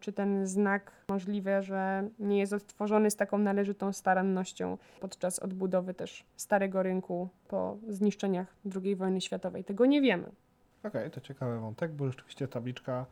czy 0.00 0.12
ten 0.12 0.46
znak 0.46 0.92
możliwe, 1.08 1.62
że 1.62 2.08
nie 2.18 2.38
jest 2.38 2.52
odtworzony 2.52 3.10
z 3.10 3.16
taką 3.16 3.38
należytą 3.38 3.92
starannością 3.92 4.78
podczas 5.00 5.38
odbudowy 5.38 5.94
też 5.94 6.24
Starego 6.36 6.82
Rynku 6.82 7.28
po 7.48 7.76
zniszczeniach 7.88 8.56
II 8.82 8.96
wojny 8.96 9.20
światowej. 9.20 9.64
Tego 9.64 9.86
nie 9.86 10.00
wiemy. 10.00 10.30
Okej, 10.84 10.90
okay, 10.90 11.10
to 11.10 11.20
ciekawy 11.20 11.60
wątek, 11.60 11.92
bo 11.92 12.06
rzeczywiście 12.06 12.48
tabliczka 12.48 13.06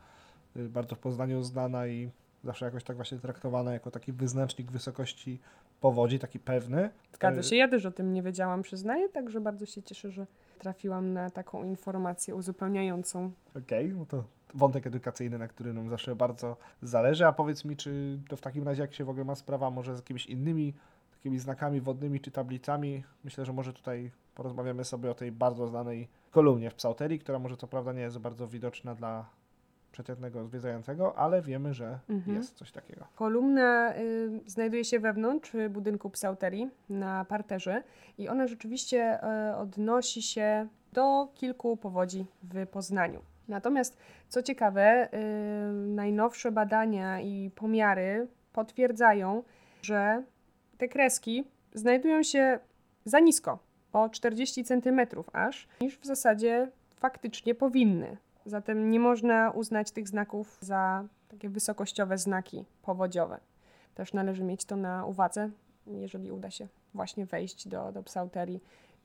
y, 0.57 0.69
bardzo 0.69 0.95
w 0.95 0.99
Poznaniu 0.99 1.43
znana 1.43 1.87
i 1.87 2.11
zawsze 2.43 2.65
jakoś 2.65 2.83
tak 2.83 2.95
właśnie 2.95 3.17
traktowana 3.17 3.73
jako 3.73 3.91
taki 3.91 4.13
wyznacznik 4.13 4.71
wysokości 4.71 5.39
powodzi, 5.81 6.19
taki 6.19 6.39
pewny. 6.39 6.89
Zgadza 7.13 7.39
y, 7.39 7.43
się, 7.43 7.55
ja 7.55 7.67
też 7.67 7.85
o 7.85 7.91
tym 7.91 8.13
nie 8.13 8.23
wiedziałam, 8.23 8.61
przyznaję, 8.61 9.09
także 9.09 9.41
bardzo 9.41 9.65
się 9.65 9.83
cieszę, 9.83 10.11
że 10.11 10.27
trafiłam 10.59 11.13
na 11.13 11.29
taką 11.29 11.63
informację 11.63 12.35
uzupełniającą. 12.35 13.31
Okej, 13.49 13.85
okay, 13.85 13.99
no 13.99 14.05
to 14.05 14.23
wątek 14.53 14.87
edukacyjny, 14.87 15.37
na 15.37 15.47
który 15.47 15.73
nam 15.73 15.89
zawsze 15.89 16.15
bardzo 16.15 16.57
zależy, 16.81 17.25
a 17.27 17.31
powiedz 17.31 17.65
mi, 17.65 17.77
czy 17.77 18.19
to 18.29 18.37
w 18.37 18.41
takim 18.41 18.63
razie 18.63 18.81
jak 18.81 18.93
się 18.93 19.05
w 19.05 19.09
ogóle 19.09 19.25
ma 19.25 19.35
sprawa 19.35 19.69
może 19.69 19.95
z 19.95 19.99
jakimiś 19.99 20.25
innymi 20.25 20.73
takimi 21.19 21.39
znakami 21.39 21.81
wodnymi 21.81 22.19
czy 22.19 22.31
tablicami. 22.31 23.03
Myślę, 23.23 23.45
że 23.45 23.53
może 23.53 23.73
tutaj 23.73 24.11
porozmawiamy 24.35 24.83
sobie 24.83 25.11
o 25.11 25.13
tej 25.13 25.31
bardzo 25.31 25.67
znanej 25.67 26.07
kolumnie 26.31 26.69
w 26.69 26.75
Psauterii, 26.75 27.19
która 27.19 27.39
może 27.39 27.57
co 27.57 27.67
prawda 27.67 27.93
nie 27.93 28.01
jest 28.01 28.17
bardzo 28.17 28.47
widoczna 28.47 28.95
dla 28.95 29.25
przeciętnego 29.91 30.45
zwiedzającego, 30.45 31.17
ale 31.17 31.41
wiemy, 31.41 31.73
że 31.73 31.99
mhm. 32.09 32.37
jest 32.37 32.55
coś 32.55 32.71
takiego. 32.71 33.05
Kolumna 33.15 33.95
y, 33.97 34.41
znajduje 34.45 34.85
się 34.85 34.99
wewnątrz 34.99 35.51
budynku 35.69 36.09
Psauterii 36.09 36.69
na 36.89 37.25
parterze 37.25 37.83
i 38.17 38.29
ona 38.29 38.47
rzeczywiście 38.47 39.19
y, 39.51 39.55
odnosi 39.55 40.21
się 40.21 40.67
do 40.93 41.27
kilku 41.35 41.77
powodzi 41.77 42.25
w 42.43 42.67
Poznaniu. 42.67 43.21
Natomiast 43.47 43.97
co 44.29 44.43
ciekawe, 44.43 45.09
y, 45.13 45.73
najnowsze 45.73 46.51
badania 46.51 47.21
i 47.21 47.51
pomiary 47.55 48.27
potwierdzają, 48.53 49.43
że 49.81 50.23
te 50.79 50.87
kreski 50.87 51.43
znajdują 51.73 52.23
się 52.23 52.59
za 53.05 53.19
nisko, 53.19 53.59
o 53.93 54.09
40 54.09 54.63
cm 54.63 55.01
aż, 55.33 55.67
niż 55.81 55.97
w 55.97 56.05
zasadzie 56.05 56.71
faktycznie 56.95 57.55
powinny. 57.55 58.17
Zatem 58.45 58.91
nie 58.91 58.99
można 58.99 59.51
uznać 59.51 59.91
tych 59.91 60.07
znaków 60.07 60.57
za 60.61 61.03
takie 61.29 61.49
wysokościowe 61.49 62.17
znaki 62.17 62.65
powodziowe. 62.81 63.39
Też 63.95 64.13
należy 64.13 64.43
mieć 64.43 64.65
to 64.65 64.75
na 64.75 65.05
uwadze, 65.05 65.49
jeżeli 65.87 66.31
uda 66.31 66.51
się 66.51 66.67
właśnie 66.93 67.25
wejść 67.25 67.67
do, 67.67 67.91
do 67.91 68.03
psauterii 68.03 68.59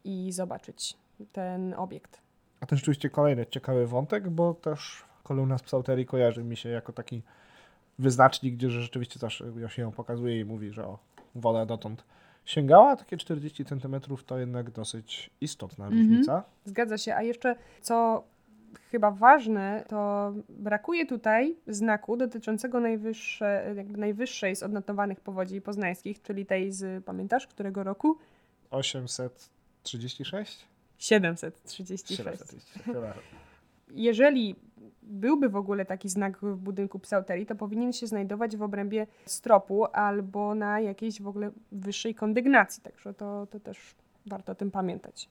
i 0.05 0.33
zobaczyć 0.33 0.97
ten 1.33 1.75
obiekt. 1.75 2.21
A 2.61 2.67
to 2.67 2.77
rzeczywiście 2.77 3.11
kolejny 3.11 3.47
ciekawy 3.47 3.87
wątek, 3.87 4.31
bo 4.31 4.55
też 4.55 5.05
kolumna 5.23 5.59
z 5.59 5.63
psauterii 5.63 6.07
kojarzy 6.07 6.45
mi 6.45 6.57
się 6.57 6.69
jako 6.69 6.93
taki 6.93 7.23
wyznacznik, 7.99 8.55
gdzie 8.55 8.71
rzeczywiście 8.71 9.19
zawsze 9.19 9.45
się 9.69 9.83
ją 9.83 9.93
pokazuje 9.93 10.41
i 10.41 10.45
mówi, 10.45 10.71
że 10.71 10.87
o, 10.87 10.99
woda 11.35 11.67
dotąd 11.67 12.05
sięgała. 12.45 12.97
Takie 12.97 13.17
40 13.17 13.65
cm 13.65 14.01
to 14.27 14.39
jednak 14.39 14.71
dosyć 14.71 15.31
istotna 15.41 15.87
mhm. 15.87 16.03
różnica. 16.03 16.45
Zgadza 16.65 16.99
się. 16.99 17.15
A 17.15 17.23
jeszcze 17.23 17.57
co 17.81 18.25
chyba 18.91 19.11
ważne, 19.11 19.85
to 19.89 20.33
brakuje 20.49 21.07
tutaj 21.07 21.57
znaku 21.67 22.17
dotyczącego 22.17 22.81
najwyższe, 22.81 23.75
jakby 23.77 23.99
najwyższej 23.99 24.57
z 24.57 24.63
odnotowanych 24.63 25.21
powodzi 25.21 25.61
poznańskich, 25.61 26.23
czyli 26.23 26.47
tej 26.47 26.73
z, 26.73 27.05
pamiętasz, 27.05 27.47
którego 27.47 27.85
roku? 27.85 28.19
836? 28.71 30.65
736. 30.99 32.17
736. 32.17 32.67
Jeżeli 33.91 34.57
byłby 35.03 35.49
w 35.49 35.57
ogóle 35.57 35.85
taki 35.85 36.09
znak 36.09 36.39
w 36.39 36.57
budynku 36.57 36.99
psauterii, 36.99 37.47
to 37.47 37.55
powinien 37.55 37.93
się 37.93 38.07
znajdować 38.07 38.57
w 38.57 38.63
obrębie 38.63 39.07
stropu 39.27 39.85
albo 39.93 40.55
na 40.55 40.81
jakiejś 40.81 41.23
w 41.23 41.29
ogóle 41.29 41.51
wyższej 41.73 42.15
kondygnacji. 42.15 42.83
Także 42.83 43.15
to, 43.15 43.47
to 43.47 43.61
też 43.61 43.95
warto 44.27 44.53
o 44.53 44.55
tym 44.55 44.71
pamiętać. 44.71 45.29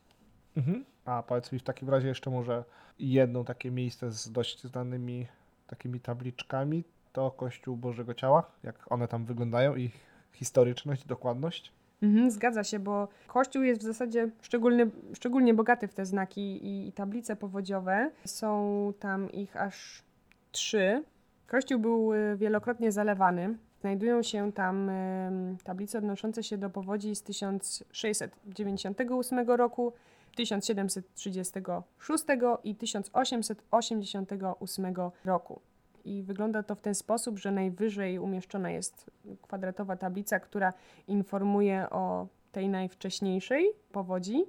Mhm. 0.58 0.86
A 1.06 1.24
powiedz 1.24 1.52
mi 1.52 1.60
w 1.60 1.64
takim 1.64 1.90
razie 1.90 2.08
jeszcze 2.08 2.30
może 2.30 2.64
jedno 3.00 3.44
takie 3.44 3.72
miejsce 3.72 4.12
z 4.12 4.32
dość 4.32 4.64
znanymi 4.64 5.28
takimi 5.68 6.00
tabliczkami 6.00 6.84
to 7.14 7.32
Kościół 7.32 7.78
Bożego 7.78 8.14
Ciała, 8.14 8.52
jak 8.64 8.92
one 8.92 9.08
tam 9.08 9.26
wyglądają, 9.26 9.76
ich 9.76 10.00
historyczność, 10.34 11.06
dokładność? 11.06 11.72
Mhm, 12.04 12.32
zgadza 12.32 12.64
się, 12.64 12.80
bo 12.80 13.08
Kościół 13.28 13.64
jest 13.64 13.82
w 13.82 13.84
zasadzie 13.84 14.30
szczególny, 14.42 14.90
szczególnie 15.14 15.54
bogaty 15.54 15.88
w 15.88 15.94
te 15.94 16.06
znaki 16.06 16.42
i, 16.42 16.88
i 16.88 16.92
tablice 16.92 17.36
powodziowe. 17.36 18.12
Są 18.26 18.94
tam 19.00 19.32
ich 19.32 19.58
aż 19.58 20.04
trzy. 20.52 21.04
Kościół 21.48 21.80
był 21.80 22.14
y, 22.14 22.36
wielokrotnie 22.38 22.92
zalewany. 22.92 23.58
Znajdują 23.82 24.24
się 24.24 24.52
tam 24.52 24.90
y, 24.90 25.58
tablice 25.64 25.98
odnoszące 25.98 26.44
się 26.44 26.58
do 26.58 26.70
powodzi 26.70 27.16
z 27.16 27.24
1698 27.24 29.50
roku, 29.50 29.94
1736 30.36 32.24
i 32.64 32.76
1888 32.76 34.94
roku 35.26 35.62
i 36.06 36.24
wygląda 36.24 36.64
to 36.64 36.76
w 36.76 36.82
ten 36.82 36.96
sposób, 36.96 37.40
że 37.40 37.52
najwyżej 37.52 38.20
umieszczona 38.20 38.72
jest 38.72 39.12
kwadratowa 39.42 39.96
tablica, 39.96 40.40
która 40.40 40.74
informuje 41.08 41.90
o 41.90 42.28
tej 42.52 42.70
najwcześniejszej 42.70 43.66
powodzi. 43.92 44.44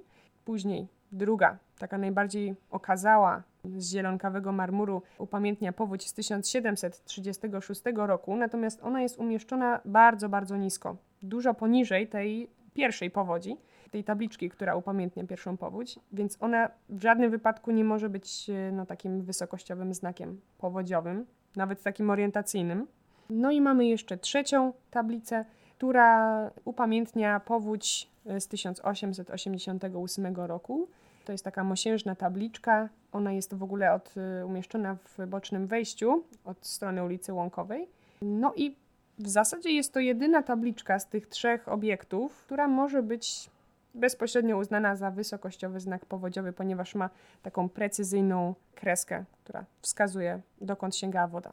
Później 0.45 0.87
druga, 1.11 1.57
taka 1.79 1.97
najbardziej 1.97 2.55
okazała 2.71 3.43
z 3.77 3.91
zielonkawego 3.91 4.51
marmuru 4.51 5.01
upamiętnia 5.17 5.73
powódź 5.73 6.07
z 6.07 6.13
1736 6.13 7.81
roku, 7.95 8.35
natomiast 8.35 8.83
ona 8.83 9.01
jest 9.01 9.17
umieszczona 9.17 9.81
bardzo, 9.85 10.29
bardzo 10.29 10.57
nisko, 10.57 10.97
dużo 11.21 11.53
poniżej 11.53 12.07
tej 12.07 12.49
pierwszej 12.73 13.11
powodzi, 13.11 13.57
tej 13.91 14.03
tabliczki, 14.03 14.49
która 14.49 14.75
upamiętnia 14.75 15.27
pierwszą 15.27 15.57
powódź, 15.57 15.99
więc 16.11 16.37
ona 16.39 16.69
w 16.89 17.01
żadnym 17.01 17.31
wypadku 17.31 17.71
nie 17.71 17.83
może 17.83 18.09
być 18.09 18.51
no, 18.71 18.85
takim 18.85 19.21
wysokościowym 19.21 19.93
znakiem 19.93 20.41
powodziowym 20.57 21.25
nawet 21.55 21.83
takim 21.83 22.09
orientacyjnym. 22.09 22.87
No 23.29 23.51
i 23.51 23.61
mamy 23.61 23.85
jeszcze 23.85 24.17
trzecią 24.17 24.73
tablicę, 24.91 25.45
która 25.77 26.51
upamiętnia 26.65 27.39
powódź 27.39 28.09
e, 28.25 28.41
z 28.41 28.47
1888 28.47 30.35
roku. 30.35 30.87
To 31.25 31.31
jest 31.31 31.43
taka 31.43 31.63
mosiężna 31.63 32.15
tabliczka. 32.15 32.89
Ona 33.11 33.31
jest 33.31 33.53
w 33.53 33.63
ogóle 33.63 33.93
od, 33.93 34.15
e, 34.17 34.45
umieszczona 34.45 34.95
w 34.95 35.27
bocznym 35.27 35.67
wejściu 35.67 36.23
od 36.45 36.65
strony 36.65 37.03
ulicy 37.03 37.33
Łąkowej. 37.33 37.87
No 38.21 38.53
i 38.55 38.75
w 39.19 39.29
zasadzie 39.29 39.71
jest 39.71 39.93
to 39.93 39.99
jedyna 39.99 40.43
tabliczka 40.43 40.99
z 40.99 41.07
tych 41.07 41.27
trzech 41.27 41.67
obiektów, 41.67 42.45
która 42.45 42.67
może 42.67 43.03
być 43.03 43.49
bezpośrednio 43.95 44.57
uznana 44.57 44.95
za 44.95 45.11
wysokościowy 45.11 45.79
znak 45.79 46.05
powodziowy, 46.05 46.53
ponieważ 46.53 46.95
ma 46.95 47.09
taką 47.41 47.69
precyzyjną 47.69 48.55
kreskę, 48.75 49.25
która 49.43 49.65
wskazuje, 49.81 50.41
dokąd 50.61 50.95
sięgała 50.95 51.27
woda. 51.27 51.49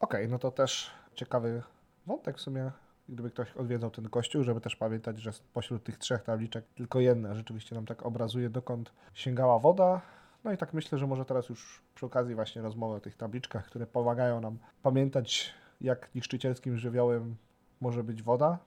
Okej, 0.00 0.20
okay, 0.20 0.28
no 0.28 0.38
to 0.38 0.50
też 0.50 0.90
ciekawy 1.14 1.62
wątek 2.06 2.38
w 2.38 2.40
sumie, 2.40 2.70
gdyby 3.08 3.30
ktoś 3.30 3.52
odwiedzał 3.52 3.90
ten 3.90 4.08
kościół, 4.08 4.42
żeby 4.42 4.60
też 4.60 4.76
pamiętać, 4.76 5.18
że 5.18 5.30
pośród 5.52 5.84
tych 5.84 5.98
trzech 5.98 6.22
tabliczek 6.22 6.64
tylko 6.74 7.00
jedna 7.00 7.34
rzeczywiście 7.34 7.74
nam 7.74 7.86
tak 7.86 8.06
obrazuje, 8.06 8.50
dokąd 8.50 8.92
sięgała 9.14 9.58
woda. 9.58 10.00
No 10.44 10.52
i 10.52 10.56
tak 10.56 10.74
myślę, 10.74 10.98
że 10.98 11.06
może 11.06 11.24
teraz 11.24 11.48
już 11.48 11.82
przy 11.94 12.06
okazji 12.06 12.34
właśnie 12.34 12.62
rozmowy 12.62 12.94
o 12.94 13.00
tych 13.00 13.16
tabliczkach, 13.16 13.66
które 13.66 13.86
pomagają 13.86 14.40
nam 14.40 14.58
pamiętać, 14.82 15.54
jak 15.80 16.14
niszczycielskim 16.14 16.78
żywiołem 16.78 17.36
może 17.80 18.04
być 18.04 18.22
woda. 18.22 18.58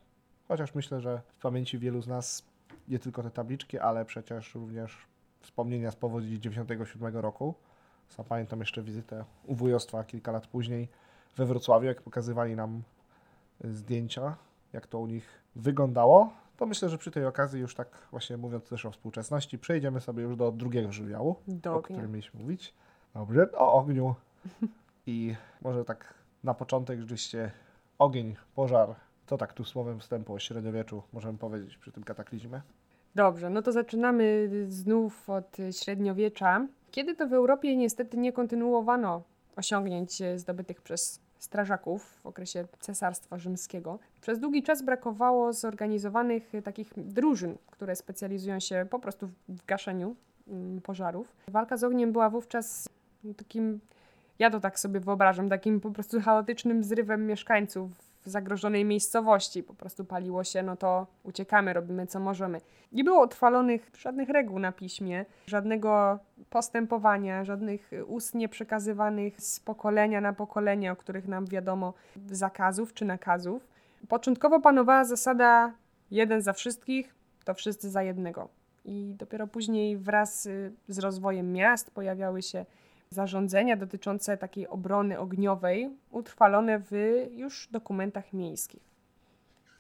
Chociaż 0.48 0.76
myślę, 0.76 1.02
że 1.02 1.22
w 1.38 1.42
pamięci 1.42 1.80
wielu 1.80 2.02
z 2.02 2.08
nas 2.08 2.44
nie 2.88 3.00
tylko 3.00 3.24
te 3.24 3.32
tabliczki, 3.32 3.80
ale 3.80 4.06
przecież 4.06 4.56
również 4.56 4.98
wspomnienia 5.42 5.92
z 5.92 5.96
powodzi 5.96 6.40
97 6.40 7.16
roku. 7.16 7.54
Sam 8.08 8.26
pamiętam 8.26 8.60
jeszcze 8.60 8.84
wizytę 8.84 9.26
u 9.46 9.56
wujostwa 9.56 10.04
kilka 10.04 10.32
lat 10.32 10.48
później 10.48 10.88
we 11.36 11.46
Wrocławiu, 11.46 11.86
jak 11.88 12.02
pokazywali 12.02 12.56
nam 12.56 12.84
zdjęcia, 13.64 14.36
jak 14.74 14.88
to 14.88 15.00
u 15.00 15.08
nich 15.08 15.42
wyglądało. 15.56 16.34
To 16.58 16.66
myślę, 16.66 16.90
że 16.90 16.98
przy 16.98 17.12
tej 17.12 17.26
okazji 17.26 17.62
już 17.62 17.76
tak 17.76 18.08
właśnie 18.12 18.38
mówiąc 18.38 18.70
też 18.70 18.86
o 18.86 18.92
współczesności, 18.92 19.60
przejdziemy 19.60 20.02
sobie 20.02 20.24
już 20.24 20.36
do 20.36 20.52
drugiego 20.52 20.92
żywiołu, 20.92 21.36
Do 21.48 21.76
o 21.76 21.82
którym 21.82 22.12
mieliśmy 22.12 22.40
mówić. 22.40 22.74
Dobrze, 23.14 23.52
o 23.52 23.74
ogniu. 23.74 24.16
I 25.06 25.36
może 25.62 25.86
tak 25.86 26.14
na 26.44 26.54
początek 26.54 27.00
rzeczywiście 27.00 27.52
ogień, 28.00 28.36
pożar, 28.56 28.96
to 29.28 29.38
tak 29.38 29.54
tu 29.54 29.64
słowem 29.64 30.00
wstępu 30.00 30.34
o 30.34 30.40
średniowieczu 30.40 31.04
możemy 31.14 31.38
powiedzieć 31.38 31.78
przy 31.78 31.92
tym 31.92 32.04
kataklizmie. 32.04 32.62
Dobrze, 33.16 33.50
no 33.50 33.62
to 33.62 33.72
zaczynamy 33.72 34.50
znów 34.68 35.30
od 35.30 35.58
średniowiecza, 35.72 36.68
kiedy 36.92 37.16
to 37.16 37.28
w 37.28 37.34
Europie 37.34 37.78
niestety 37.78 38.18
nie 38.18 38.34
kontynuowano 38.34 39.22
osiągnięć 39.56 40.22
zdobytych 40.36 40.82
przez 40.82 41.20
strażaków 41.40 42.20
w 42.24 42.26
okresie 42.26 42.66
Cesarstwa 42.80 43.38
Rzymskiego. 43.38 44.00
Przez 44.22 44.40
długi 44.40 44.64
czas 44.64 44.82
brakowało 44.82 45.54
zorganizowanych 45.54 46.52
takich 46.64 46.94
drużyn, 46.96 47.58
które 47.72 47.96
specjalizują 47.96 48.60
się 48.60 48.88
po 48.90 49.00
prostu 49.00 49.28
w- 49.28 49.66
gaszeniu 49.66 50.16
mm, 50.48 50.82
pożarów. 50.82 51.36
Walka 51.48 51.78
z 51.78 51.84
ogniem 51.84 52.12
była 52.12 52.30
wówczas 52.30 52.90
takim, 53.38 53.80
ja 54.40 54.50
to 54.50 54.60
tak 54.60 54.80
sobie 54.80 55.00
wyobrażam, 55.00 55.50
takim 55.50 55.82
po 55.82 55.92
prostu 55.92 56.22
chaotycznym 56.22 56.84
zrywem 56.84 57.28
mieszkańców 57.28 57.92
zagrożonej 58.28 58.86
miejscowości. 58.86 59.64
Po 59.64 59.74
prostu 59.74 60.06
paliło 60.06 60.44
się, 60.44 60.64
no 60.64 60.76
to 60.76 61.08
uciekamy, 61.24 61.74
robimy 61.74 62.08
co 62.08 62.20
możemy. 62.20 62.62
Nie 62.92 63.04
było 63.04 63.26
utrwalonych 63.26 63.92
żadnych 63.98 64.30
reguł 64.30 64.60
na 64.60 64.72
piśmie, 64.72 65.26
żadnego 65.48 66.20
postępowania, 66.50 67.44
żadnych 67.44 67.92
ustnie 68.08 68.50
przekazywanych 68.50 69.42
z 69.42 69.60
pokolenia 69.60 70.22
na 70.22 70.34
pokolenie, 70.34 70.92
o 70.92 70.96
których 70.96 71.28
nam 71.28 71.46
wiadomo, 71.46 71.94
zakazów 72.32 72.94
czy 72.94 73.06
nakazów. 73.06 73.68
Początkowo 74.08 74.60
panowała 74.60 75.06
zasada 75.06 75.74
jeden 76.12 76.42
za 76.42 76.54
wszystkich, 76.54 77.16
to 77.46 77.54
wszyscy 77.54 77.90
za 77.90 78.04
jednego. 78.04 78.50
I 78.86 79.16
dopiero 79.18 79.48
później 79.48 79.98
wraz 79.98 80.46
y, 80.46 80.74
z 80.88 81.00
rozwojem 81.00 81.54
miast 81.54 81.92
pojawiały 81.92 82.42
się 82.42 82.66
zarządzenia 83.10 83.78
dotyczące 83.78 84.38
takiej 84.38 84.68
obrony 84.68 85.20
ogniowej, 85.20 85.98
utrwalone 86.12 86.80
w 86.80 86.92
już 87.32 87.68
dokumentach 87.72 88.34
miejskich. 88.34 88.84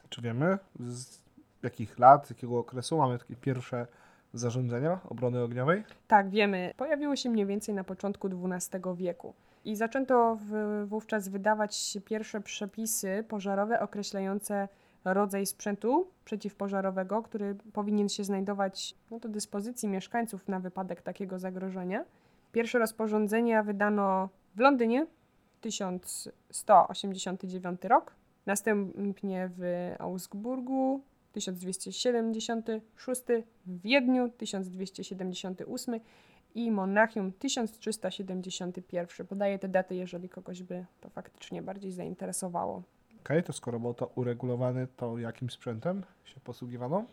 Czy 0.10 0.22
wiemy 0.22 0.58
z 0.80 1.22
jakich 1.64 2.00
lat, 2.00 2.28
z 2.28 2.30
jakiego 2.30 2.60
okresu 2.60 2.98
mamy 2.98 3.20
takie 3.20 3.36
pierwsze 3.36 3.88
zarządzenia 4.34 5.00
obrony 5.10 5.42
ogniowej? 5.42 5.84
Tak, 6.08 6.30
wiemy. 6.30 6.74
Pojawiły 6.78 7.18
się 7.18 7.30
mniej 7.30 7.46
więcej 7.46 7.76
na 7.76 7.84
początku 7.84 8.28
XII 8.28 8.82
wieku. 8.96 9.34
I 9.66 9.76
zaczęto 9.76 10.38
w, 10.42 10.86
wówczas 10.88 11.30
wydawać 11.30 11.98
pierwsze 12.06 12.42
przepisy 12.42 13.26
pożarowe 13.28 13.80
określające 13.80 14.68
rodzaj 15.06 15.46
sprzętu 15.46 16.08
przeciwpożarowego, 16.26 17.24
który 17.24 17.56
powinien 17.74 18.10
się 18.10 18.24
znajdować 18.24 18.96
no, 19.12 19.20
do 19.20 19.30
dyspozycji 19.30 19.90
mieszkańców 19.90 20.48
na 20.48 20.60
wypadek 20.60 21.02
takiego 21.02 21.40
zagrożenia. 21.40 22.06
Pierwsze 22.58 22.80
rozporządzenia 22.80 23.64
wydano 23.64 24.30
w 24.56 24.60
Londynie 24.60 25.08
1189 25.62 27.82
rok, 27.84 28.16
następnie 28.46 29.50
w 29.58 29.94
Augsburgu 30.00 31.02
1276, 31.32 33.22
w 33.66 33.82
Wiedniu 33.82 34.30
1278 34.30 36.00
i 36.56 36.72
Monachium 36.72 37.32
1371. 37.32 39.28
Podaję 39.28 39.60
te 39.60 39.68
daty, 39.68 39.96
jeżeli 39.96 40.30
kogoś 40.30 40.64
by 40.64 40.86
to 41.02 41.10
faktycznie 41.10 41.62
bardziej 41.62 41.92
zainteresowało. 41.92 42.84
Okej, 43.20 43.44
to 43.44 43.54
skoro 43.54 43.80
było 43.80 43.94
to 43.94 44.12
uregulowane, 44.16 44.88
to 44.88 45.18
jakim 45.18 45.50
sprzętem 45.50 46.04
się 46.26 46.40
posługiwano? 46.40 47.06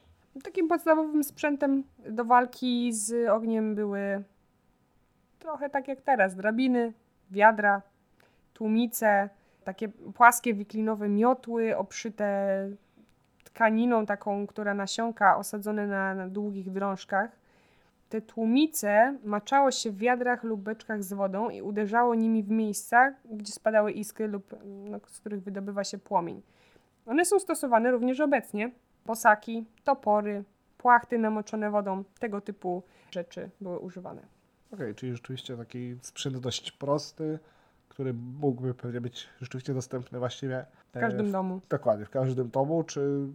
Takim 0.42 0.68
podstawowym 0.68 1.24
sprzętem 1.24 1.84
do 2.10 2.24
walki 2.24 2.92
z 2.92 3.28
ogniem 3.28 3.74
były 3.74 4.24
trochę 5.44 5.70
tak 5.70 5.88
jak 5.88 6.00
teraz: 6.00 6.34
drabiny, 6.34 6.92
wiadra, 7.30 7.82
tłumice, 8.54 9.28
takie 9.64 9.88
płaskie, 9.88 10.54
wiklinowe 10.54 11.08
miotły 11.08 11.76
obszyte 11.76 12.26
tkaniną 13.44 14.06
taką, 14.06 14.46
która 14.46 14.74
nasiąka, 14.74 15.36
osadzone 15.36 15.86
na, 15.86 16.14
na 16.14 16.28
długich 16.28 16.72
drążkach. 16.72 17.30
Te 18.08 18.20
tłumice 18.20 19.18
maczało 19.24 19.70
się 19.70 19.90
w 19.90 19.98
wiadrach 19.98 20.44
lub 20.44 20.60
beczkach 20.60 21.02
z 21.02 21.12
wodą 21.12 21.50
i 21.50 21.62
uderzało 21.62 22.14
nimi 22.14 22.42
w 22.42 22.50
miejsca, 22.50 23.14
gdzie 23.24 23.52
spadały 23.52 23.92
iskry 23.92 24.26
lub 24.26 24.54
no, 24.64 24.98
z 25.06 25.20
których 25.20 25.42
wydobywa 25.42 25.84
się 25.84 25.98
płomień. 25.98 26.42
One 27.06 27.24
są 27.24 27.38
stosowane 27.38 27.90
również 27.90 28.20
obecnie. 28.20 28.70
Posaki, 29.04 29.66
topory, 29.84 30.44
płachty 30.78 31.18
namoczone 31.18 31.70
wodą, 31.70 32.04
tego 32.18 32.40
typu 32.40 32.82
rzeczy 33.10 33.50
były 33.60 33.78
używane. 33.78 34.22
Okej, 34.72 34.94
czyli 34.94 35.12
rzeczywiście 35.12 35.56
taki 35.56 35.96
sprzęt 36.02 36.38
dość 36.38 36.72
prosty, 36.72 37.38
który 37.88 38.14
mógłby 38.14 38.74
pewnie 38.74 39.00
być 39.00 39.28
rzeczywiście 39.40 39.74
dostępny 39.74 40.18
właściwie 40.18 40.66
W 40.94 41.00
każdym 41.00 41.26
e, 41.26 41.32
domu. 41.32 41.60
Dokładnie, 41.68 42.06
w 42.06 42.10
każdym 42.10 42.50
domu, 42.50 42.84
czy 42.84 43.28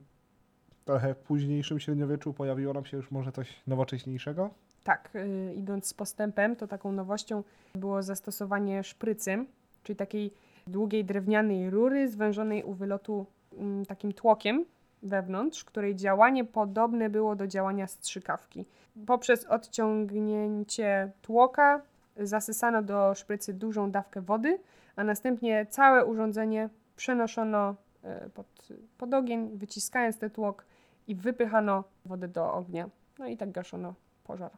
trochę 0.85 1.13
w 1.13 1.17
późniejszym 1.17 1.79
średniowieczu 1.79 2.33
pojawiło 2.33 2.73
nam 2.73 2.85
się 2.85 2.97
już 2.97 3.11
może 3.11 3.31
coś 3.31 3.61
nowocześniejszego? 3.67 4.49
Tak, 4.83 5.09
y, 5.15 5.53
idąc 5.53 5.85
z 5.85 5.93
postępem, 5.93 6.55
to 6.55 6.67
taką 6.67 6.91
nowością 6.91 7.43
było 7.75 8.03
zastosowanie 8.03 8.83
szprycy, 8.83 9.45
czyli 9.83 9.95
takiej 9.97 10.33
długiej 10.67 11.05
drewnianej 11.05 11.69
rury 11.69 12.09
zwężonej 12.09 12.63
u 12.63 12.73
wylotu 12.73 13.25
mm, 13.57 13.85
takim 13.85 14.13
tłokiem 14.13 14.65
wewnątrz, 15.03 15.63
której 15.63 15.95
działanie 15.95 16.45
podobne 16.45 17.09
było 17.09 17.35
do 17.35 17.47
działania 17.47 17.87
strzykawki. 17.87 18.65
Poprzez 19.07 19.45
odciągnięcie 19.45 21.11
tłoka 21.21 21.81
zasysano 22.17 22.81
do 22.81 23.15
szprycy 23.15 23.53
dużą 23.53 23.91
dawkę 23.91 24.21
wody, 24.21 24.59
a 24.95 25.03
następnie 25.03 25.65
całe 25.65 26.05
urządzenie 26.05 26.69
przenoszono 26.95 27.75
e, 28.03 28.29
pod, 28.29 28.67
pod 28.97 29.13
ogień, 29.13 29.57
wyciskając 29.57 30.17
ten 30.17 30.29
tłok 30.29 30.65
i 31.07 31.15
wypychano 31.15 31.83
wodę 32.05 32.27
do 32.27 32.53
ognia. 32.53 32.89
No 33.19 33.27
i 33.27 33.37
tak 33.37 33.51
gaszono 33.51 33.93
pożar. 34.23 34.51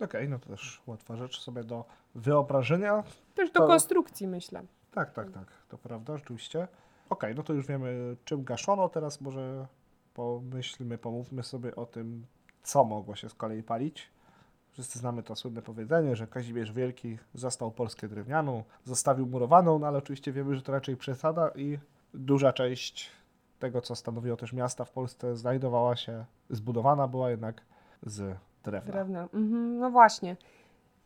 Okej, 0.00 0.28
no 0.28 0.38
to 0.38 0.48
też 0.48 0.82
łatwa 0.86 1.16
rzecz 1.16 1.40
sobie 1.40 1.64
do 1.64 1.84
wyobrażenia. 2.14 3.02
Też 3.34 3.50
do 3.50 3.60
To- 3.60 3.66
konstrukcji, 3.66 4.28
myślę. 4.28 4.62
Tak, 4.92 5.12
tak, 5.12 5.30
tak, 5.30 5.46
to 5.68 5.78
prawda, 5.78 6.16
rzeczywiście. 6.16 6.68
Okej, 7.10 7.34
no 7.34 7.42
to 7.42 7.52
już 7.52 7.66
wiemy 7.66 8.16
czym 8.24 8.44
gaszono, 8.44 8.88
teraz 8.88 9.20
może 9.20 9.66
pomyślmy, 10.14 10.98
pomówmy 10.98 11.42
sobie 11.42 11.76
o 11.76 11.86
tym, 11.86 12.26
co 12.62 12.84
mogło 12.84 13.16
się 13.16 13.28
z 13.28 13.34
kolei 13.34 13.62
palić. 13.62 14.10
Wszyscy 14.70 14.98
znamy 14.98 15.22
to 15.22 15.36
słynne 15.36 15.62
powiedzenie, 15.62 16.16
że 16.16 16.26
Kazimierz 16.26 16.72
Wielki 16.72 17.18
zastał 17.34 17.70
Polskę 17.70 18.08
drewnianą, 18.08 18.64
zostawił 18.84 19.26
murowaną, 19.26 19.78
no 19.78 19.86
ale 19.86 19.98
oczywiście 19.98 20.32
wiemy, 20.32 20.54
że 20.54 20.62
to 20.62 20.72
raczej 20.72 20.96
przesada 20.96 21.50
i 21.54 21.78
duża 22.14 22.52
część 22.52 23.10
tego, 23.58 23.80
co 23.80 23.94
stanowiło 23.94 24.36
też 24.36 24.52
miasta 24.52 24.84
w 24.84 24.90
Polsce, 24.90 25.36
znajdowała 25.36 25.96
się, 25.96 26.24
zbudowana 26.50 27.08
była 27.08 27.30
jednak 27.30 27.62
z 28.02 28.36
drewna. 28.64 28.92
Drewna. 28.92 29.28
Mhm, 29.34 29.78
no 29.78 29.90
właśnie. 29.90 30.36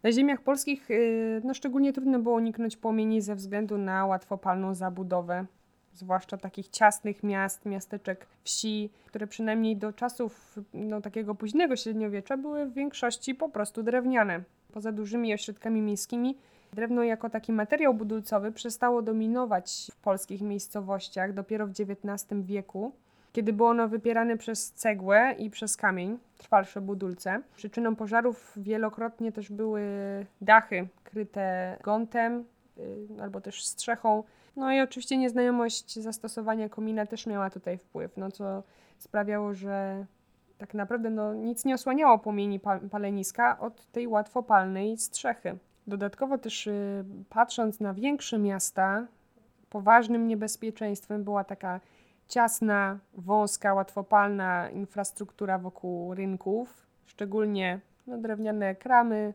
Na 0.03 0.13
ziemiach 0.13 0.41
polskich 0.41 0.91
yy, 0.91 1.41
no 1.45 1.55
szczególnie 1.55 1.93
trudno 1.93 2.19
było 2.19 2.35
uniknąć 2.35 2.77
płomieni 2.77 3.21
ze 3.21 3.35
względu 3.35 3.79
na 3.79 4.07
łatwopalną 4.07 4.75
zabudowę. 4.75 5.47
Zwłaszcza 5.97 6.37
takich 6.37 6.69
ciasnych 6.69 7.23
miast, 7.23 7.67
miasteczek, 7.67 8.27
wsi, 8.45 8.91
które 9.07 9.27
przynajmniej 9.27 9.77
do 9.77 9.93
czasów 9.93 10.59
no, 10.75 11.01
takiego 11.01 11.35
późnego 11.35 11.77
średniowiecza 11.77 12.37
były 12.37 12.67
w 12.67 12.73
większości 12.73 13.35
po 13.35 13.49
prostu 13.49 13.83
drewniane. 13.83 14.43
Poza 14.73 14.93
dużymi 14.93 15.35
ośrodkami 15.35 15.83
miejskimi 15.83 16.39
drewno 16.73 17.03
jako 17.03 17.31
taki 17.31 17.53
materiał 17.53 17.95
budulcowy 17.95 18.53
przestało 18.53 19.03
dominować 19.03 19.91
w 19.95 19.97
polskich 19.97 20.41
miejscowościach 20.41 21.33
dopiero 21.33 21.67
w 21.67 21.71
XIX 21.71 22.43
wieku 22.43 22.93
kiedy 23.37 23.53
było 23.53 23.69
ono 23.69 23.89
wypierane 23.89 24.37
przez 24.37 24.73
cegłę 24.73 25.35
i 25.39 25.51
przez 25.51 25.77
kamień, 25.77 26.19
trwalsze 26.39 26.81
budulce. 26.81 27.43
Przyczyną 27.57 27.97
pożarów 27.97 28.53
wielokrotnie 28.57 29.33
też 29.33 29.53
były 29.53 29.83
dachy 30.41 30.89
kryte 31.05 31.77
gątem 31.83 32.45
y, 32.79 33.23
albo 33.23 33.41
też 33.41 33.65
strzechą. 33.65 34.23
No 34.57 34.73
i 34.73 34.81
oczywiście 34.81 35.17
nieznajomość 35.17 35.99
zastosowania 35.99 36.69
komina 36.69 37.07
też 37.07 37.27
miała 37.27 37.51
tutaj 37.51 37.79
wpływ, 37.79 38.17
no 38.17 38.31
co 38.31 38.63
sprawiało, 38.99 39.55
że 39.55 40.07
tak 40.59 40.75
naprawdę 40.75 41.11
no, 41.11 41.35
nic 41.35 41.65
nie 41.65 41.75
osłaniało 41.75 42.19
płomieni 42.19 42.61
pa 42.61 42.79
paleniska 42.79 43.59
od 43.59 43.87
tej 43.87 44.07
łatwopalnej 44.07 44.97
strzechy. 44.99 45.59
Dodatkowo 45.87 46.39
też 46.39 46.67
y, 46.67 47.05
patrząc 47.29 47.81
na 47.81 47.95
większe 47.95 48.39
miasta, 48.39 49.07
poważnym 49.71 50.29
niebezpieczeństwem 50.29 51.25
była 51.25 51.45
taka 51.45 51.81
ciasna, 52.29 52.99
wąska, 53.15 53.75
łatwopalna 53.75 54.71
infrastruktura 54.71 55.59
wokół 55.59 56.15
rynków, 56.15 56.87
szczególnie 57.07 57.81
no, 58.07 58.19
drewniane 58.19 58.75
kramy, 58.75 59.35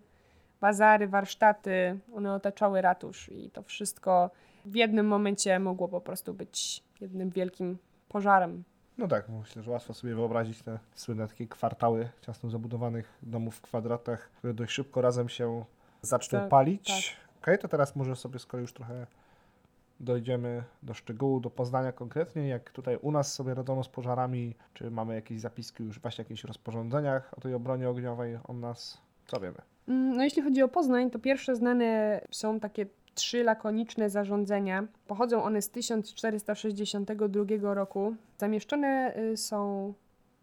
bazary, 0.62 1.07
warsztaty, 1.07 1.99
one 2.15 2.34
otaczały 2.34 2.81
ratusz 2.81 3.29
i 3.29 3.49
to 3.51 3.63
wszystko 3.63 4.29
w 4.65 4.76
jednym 4.76 5.08
momencie 5.08 5.60
mogło 5.60 5.88
po 5.88 6.02
prostu 6.02 6.34
być 6.34 6.84
jednym 7.02 7.30
wielkim 7.30 7.78
pożarem. 8.10 8.63
No 8.97 9.08
tak, 9.08 9.30
myślę, 9.30 9.63
że 9.63 9.71
łatwo 9.71 9.93
sobie 9.93 10.15
wyobrazić 10.15 10.62
te 10.62 10.80
słynne 10.95 11.28
takie 11.28 11.47
kwartały 11.47 12.10
ciasno 12.21 12.50
zabudowanych 12.50 13.17
domów 13.24 13.56
w 13.56 13.62
kwadratach, 13.62 14.30
które 14.38 14.54
dość 14.54 14.71
szybko 14.74 15.02
razem 15.02 15.30
się 15.30 15.65
zaczną 16.02 16.39
Tak, 16.39 16.50
palić. 16.50 16.88
tak. 16.88 17.41
Okej, 17.41 17.60
to 17.60 17.67
teraz 17.67 17.95
może 17.95 18.15
sobie, 18.15 18.39
skoro 18.39 18.62
już 18.62 18.74
trochę 18.74 19.08
dojdziemy 20.00 20.63
do 20.84 20.93
szczegółu, 20.93 21.39
do 21.39 21.50
poznania 21.50 21.91
konkretnie, 21.91 22.47
jak 22.47 22.71
tutaj 22.71 22.97
u 23.02 23.12
nas 23.12 23.34
sobie 23.34 23.54
radzono 23.54 23.84
z 23.84 23.89
pożarami, 23.89 24.56
czy 24.74 24.91
mamy 24.91 25.15
jakieś 25.15 25.39
zapiski 25.41 25.84
już 25.84 26.00
właśnie 26.00 26.24
w 26.26 26.28
jakichś 26.30 26.43
rozporządzeniach 26.43 27.34
o 27.38 27.41
tej 27.41 27.54
obronie 27.54 27.89
ogniowej, 27.89 28.38
o 28.47 28.54
nas, 28.54 29.02
co 29.28 29.39
wiemy? 29.39 29.58
Mm, 29.88 30.17
No 30.17 30.24
jeśli 30.24 30.41
chodzi 30.41 30.63
o 30.63 30.67
Poznań, 30.67 31.12
to 31.12 31.19
pierwsze 31.19 31.56
znane 31.56 32.21
są 32.32 32.60
takie 32.60 32.86
trzy 33.15 33.43
lakoniczne 33.43 34.10
zarządzenia. 34.10 34.84
Pochodzą 35.08 35.43
one 35.43 35.62
z 35.62 35.69
1462 35.69 37.74
roku. 37.74 38.15
Zamieszczone 38.38 39.13
y, 39.17 39.38
są, 39.38 39.93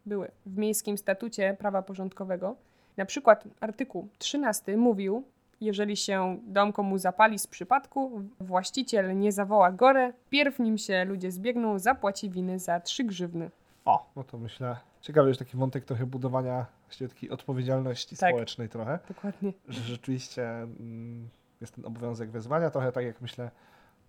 były 0.07 0.31
w 0.47 0.57
Miejskim 0.57 0.99
Statucie 0.99 1.57
Prawa 1.59 1.83
Porządkowego. 1.83 2.57
Na 2.97 3.05
przykład 3.05 3.45
artykuł 3.61 4.09
13 4.19 4.77
mówił, 4.77 5.23
jeżeli 5.61 5.97
się 5.97 6.39
dom 6.47 6.73
komu 6.73 6.99
zapali 6.99 7.39
z 7.39 7.47
przypadku, 7.47 8.23
właściciel 8.41 9.19
nie 9.19 9.33
zawoła 9.33 9.73
gorę, 9.73 10.13
pierw 10.31 10.59
nim 10.59 10.79
się 10.79 11.05
ludzie 11.05 11.31
zbiegną, 11.31 11.79
zapłaci 11.79 12.31
winy 12.31 12.59
za 12.59 12.81
trzy 12.81 13.05
grzywny. 13.05 13.51
O, 13.85 14.11
no 14.17 14.25
to 14.25 14.39
myślę, 14.39 14.77
ciekawy 15.01 15.29
jest 15.29 15.39
taki 15.39 15.57
wątek 15.57 15.85
trochę 15.85 16.07
budowania 16.07 16.67
takiej 17.09 17.31
odpowiedzialności 17.31 18.17
Tak. 18.17 18.31
społecznej 18.31 18.69
trochę. 18.69 18.99
Dokładnie. 19.09 19.53
że 19.69 19.81
rzeczywiście 19.81 20.49
mm, 20.49 21.29
jest 21.61 21.75
ten 21.75 21.85
obowiązek 21.85 22.31
wezwania, 22.31 22.71
trochę 22.71 22.93
tak 22.93 23.05
jak 23.05 23.21
myślę 23.21 23.51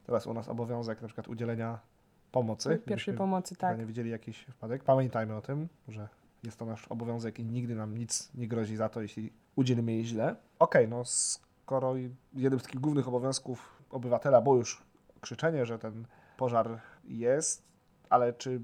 teraz 0.06 0.28
u 0.28 0.34
nas 0.34 0.50
obowiązek 0.50 1.02
na 1.02 1.08
przykład 1.08 1.28
udzielenia 1.28 1.80
pomocy. 2.32 2.70
Pierwszej 2.70 2.86
gdybyśmy 2.86 3.14
pomocy, 3.14 3.56
tak. 3.56 3.78
nie 3.78 3.86
widzieli 3.86 4.10
jakiś 4.10 4.46
wypadek. 4.46 4.84
Pamiętajmy 4.84 5.36
o 5.36 5.42
tym, 5.42 5.68
że 5.88 6.10
jest 6.44 6.60
to 6.60 6.66
nasz 6.66 6.88
obowiązek 6.88 7.40
i 7.40 7.46
nigdy 7.46 7.76
nam 7.76 7.98
nic 7.98 8.30
nie 8.36 8.48
grozi 8.48 8.76
za 8.76 8.90
to, 8.90 9.02
jeśli 9.02 9.34
udzielimy 9.56 9.92
jej 9.92 10.06
źle. 10.06 10.36
Okej, 10.60 10.88
no 10.88 11.06
skoro 11.06 11.96
jednym 12.34 12.60
z 12.60 12.64
takich 12.64 12.82
głównych 12.82 13.08
obowiązków 13.08 13.84
obywatela 13.90 14.42
było 14.42 14.56
już 14.56 14.84
krzyczenie, 15.22 15.66
że 15.66 15.80
ten 15.80 16.06
pożar 16.38 16.80
jest, 17.04 17.64
ale 18.10 18.34
czy 18.34 18.62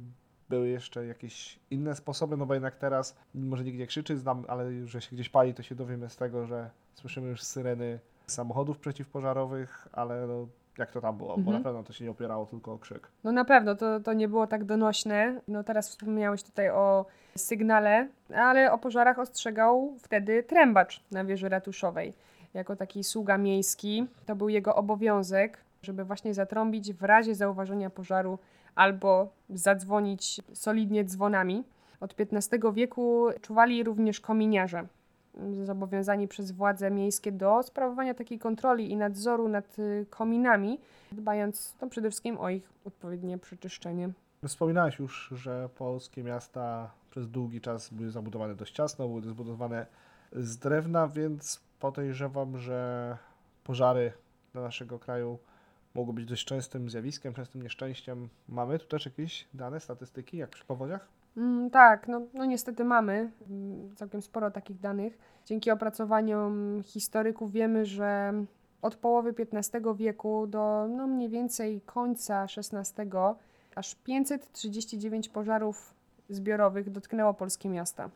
były 0.50 0.68
jeszcze 0.68 1.06
jakieś 1.06 1.60
inne 1.70 1.96
sposoby, 1.96 2.38
no 2.38 2.46
bo 2.46 2.54
jednak 2.54 2.76
teraz, 2.76 3.16
mimo 3.36 3.58
że 3.58 3.64
nikt 3.64 3.78
nie 3.78 3.88
krzyczy, 3.88 4.18
znam, 4.18 4.46
ale 4.48 4.88
że 4.88 5.02
się 5.02 5.16
gdzieś 5.16 5.30
pali, 5.30 5.54
to 5.54 5.64
się 5.64 5.76
dowiemy 5.76 6.10
z 6.10 6.16
tego, 6.16 6.46
że 6.46 6.70
słyszymy 6.94 7.30
już 7.30 7.44
syreny 7.44 8.00
samochodów 8.28 8.80
przeciwpożarowych, 8.80 9.88
ale 9.92 10.28
no, 10.28 10.48
jak 10.78 10.92
to 10.92 11.02
tam 11.02 11.18
było, 11.18 11.30
bo 11.30 11.38
Mhm. 11.38 11.58
na 11.58 11.64
pewno 11.64 11.84
to 11.84 11.94
się 11.94 12.06
nie 12.06 12.12
opierało 12.12 12.46
tylko 12.46 12.74
o 12.74 12.78
krzyk. 12.80 13.08
No 13.24 13.32
na 13.32 13.46
pewno, 13.46 13.76
to, 13.76 14.00
to 14.00 14.14
nie 14.14 14.28
było 14.28 14.48
tak 14.48 14.64
donośne. 14.64 15.42
No 15.48 15.64
teraz 15.64 15.90
wspomniałeś 15.90 16.44
tutaj 16.44 16.70
o 16.70 17.06
sygnale, 17.38 18.08
ale 18.36 18.72
o 18.72 18.78
pożarach 18.78 19.20
ostrzegał 19.20 19.94
wtedy 20.00 20.44
trębacz 20.44 21.04
na 21.12 21.26
wieży 21.26 21.50
ratuszowej. 21.50 22.14
Jako 22.54 22.76
taki 22.76 23.04
sługa 23.04 23.38
miejski, 23.38 24.08
to 24.26 24.36
był 24.36 24.50
jego 24.50 24.76
obowiązek, 24.76 25.58
żeby 25.82 26.04
właśnie 26.06 26.34
zatrąbić 26.34 26.94
w 26.94 27.04
razie 27.04 27.36
zauważenia 27.36 27.90
pożaru 27.90 28.40
albo 28.76 29.30
zadzwonić 29.50 30.42
solidnie 30.54 31.04
dzwonami. 31.04 31.64
Od 32.00 32.16
XV 32.20 32.74
wieku 32.74 33.28
czuwali 33.42 33.84
również 33.84 34.20
kominiarze, 34.22 34.88
zobowiązani 35.64 36.28
przez 36.28 36.52
władze 36.52 36.92
miejskie 36.92 37.32
do 37.32 37.64
sprawowania 37.64 38.14
takiej 38.14 38.40
kontroli 38.40 38.92
i 38.92 38.96
nadzoru 38.98 39.48
nad 39.48 39.80
y, 39.80 40.06
kominami, 40.10 40.80
dbając 41.12 41.76
no, 41.82 41.90
przede 41.90 42.10
wszystkim 42.10 42.38
o 42.38 42.50
ich 42.50 42.70
odpowiednie 42.86 43.38
przeczyszczenie. 43.38 44.10
Wspominałeś 44.48 45.00
już, 45.00 45.30
że 45.36 45.70
polskie 45.78 46.24
miasta 46.24 46.92
przez 47.12 47.28
długi 47.28 47.62
czas 47.62 47.90
były 47.90 48.12
zabudowane 48.12 48.56
dość 48.56 48.74
ciasno, 48.74 49.08
były 49.08 49.22
zbudowane 49.22 49.86
z 50.32 50.58
drewna, 50.58 51.08
więc 51.08 51.60
podejrzewam, 51.80 52.58
że 52.58 53.18
pożary 53.64 54.12
dla 54.54 54.62
naszego 54.62 55.00
kraju 55.00 55.40
mogą 55.96 56.14
być 56.14 56.26
dość 56.26 56.46
częstym 56.46 56.90
zjawiskiem, 56.90 57.34
częstym 57.34 57.64
nieszczęściem. 57.64 58.30
Mamy 58.50 58.80
tu 58.80 58.86
też 58.86 59.06
jakieś 59.06 59.48
dane, 59.54 59.80
statystyki, 59.80 60.38
jak 60.38 60.50
przy 60.50 60.66
powodziach? 60.66 61.08
Mm, 61.38 61.70
tak, 61.70 62.08
no, 62.08 62.22
no 62.34 62.46
niestety 62.46 62.84
mamy 62.84 63.32
mm, 63.50 63.96
całkiem 63.96 64.22
sporo 64.22 64.52
takich 64.52 64.80
danych. 64.80 65.18
Dzięki 65.46 65.72
opracowaniom 65.72 66.82
historyków 66.84 67.52
wiemy, 67.52 67.86
że 67.86 68.34
od 68.82 68.96
połowy 68.96 69.34
XV 69.54 69.96
wieku 69.96 70.48
do 70.48 70.88
no, 70.90 71.08
mniej 71.08 71.30
więcej 71.30 71.82
końca 71.82 72.44
XVI 72.44 73.12
aż 73.76 73.96
539 73.96 75.30
pożarów 75.30 75.94
zbiorowych 76.30 76.90
dotknęło 76.90 77.34
polskie 77.34 77.70
miasta. 77.70 78.10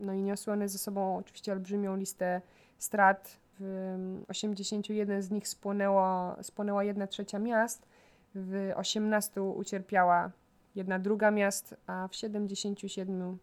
No 0.00 0.12
i 0.12 0.22
niosły 0.22 0.52
one 0.52 0.68
ze 0.68 0.78
sobą 0.78 1.16
oczywiście 1.16 1.52
olbrzymią 1.52 1.96
listę 1.96 2.40
strat. 2.78 3.36
W 3.60 4.24
81 4.28 5.22
z 5.22 5.30
nich 5.30 5.48
spłonęło, 5.48 6.36
spłonęła 6.42 6.84
1 6.84 7.08
trzecia 7.08 7.38
miast, 7.38 7.86
w 8.34 8.72
18 8.74 9.42
ucierpiała 9.42 10.30
jedna 10.76 10.98
druga 10.98 11.30
miast, 11.30 11.76
a 11.86 12.08
w 12.08 12.14
77 12.14 13.38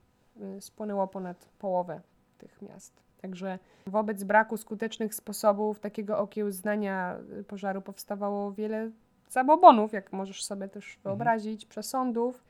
y, 0.58 0.62
spłonęło 0.62 1.08
ponad 1.08 1.50
połowę 1.60 2.02
tych 2.38 2.62
miast. 2.62 3.04
Także 3.22 3.60
wobec 3.88 4.24
braku 4.24 4.58
skutecznych 4.58 5.16
sposobów 5.16 5.80
takiego 5.80 6.20
okiełznania 6.20 7.18
y, 7.40 7.44
pożaru 7.44 7.82
powstawało 7.82 8.52
wiele 8.52 8.92
zabobonów, 9.30 9.94
jak 9.94 10.14
możesz 10.14 10.46
sobie 10.46 10.68
też 10.68 11.00
wyobrazić, 11.04 11.66
przesądów. 11.66 12.44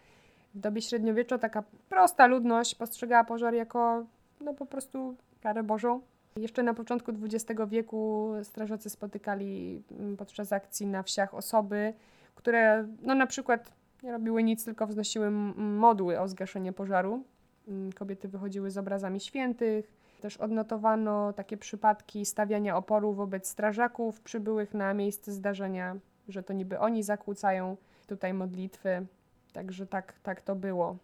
W 0.56 0.60
dobie 0.60 0.82
średniowiecza 0.82 1.38
taka 1.38 1.64
prosta 1.90 2.28
ludność 2.28 2.76
postrzegała 2.76 3.24
pożar 3.24 3.54
jako 3.54 4.06
no 4.42 4.54
po 4.54 4.66
prostu 4.66 5.16
karę 5.42 5.64
Bożą. 5.64 6.02
Jeszcze 6.36 6.64
na 6.64 6.74
początku 6.74 7.12
XX 7.24 7.62
wieku 7.68 8.32
strażacy 8.44 8.90
spotykali 8.90 9.84
mm, 9.92 10.18
podczas 10.18 10.54
akcji 10.54 10.88
na 10.88 11.04
wsiach 11.04 11.34
osoby, 11.34 11.94
które 12.36 12.88
no 13.02 13.16
na 13.16 13.28
przykład 13.28 13.74
nie 14.04 14.12
robiły 14.12 14.44
nic, 14.44 14.66
tylko 14.66 14.88
wznosiły 14.88 15.32
modły 15.32 16.20
o 16.20 16.28
zgaszenie 16.28 16.74
pożaru. 16.74 17.24
Mm, 17.68 17.94
Kobiety 17.94 18.28
wychodziły 18.28 18.72
z 18.72 18.78
obrazami 18.78 19.20
świętych. 19.20 19.94
Też 20.22 20.38
odnotowano 20.38 21.34
takie 21.34 21.58
przypadki 21.58 22.26
stawiania 22.26 22.78
oporu 22.78 23.14
wobec 23.14 23.50
strażaków 23.50 24.22
przybyłych 24.22 24.74
na 24.74 24.94
miejsce 24.94 25.32
zdarzenia, 25.32 25.96
że 26.28 26.44
to 26.44 26.54
niby 26.54 26.80
oni 26.80 27.04
zakłócają 27.04 27.78
tutaj 28.08 28.34
modlitwy. 28.34 29.06
Także 29.54 29.88
tak, 29.88 30.14
tak 30.24 30.42
to 30.42 30.56
było. 30.56 30.98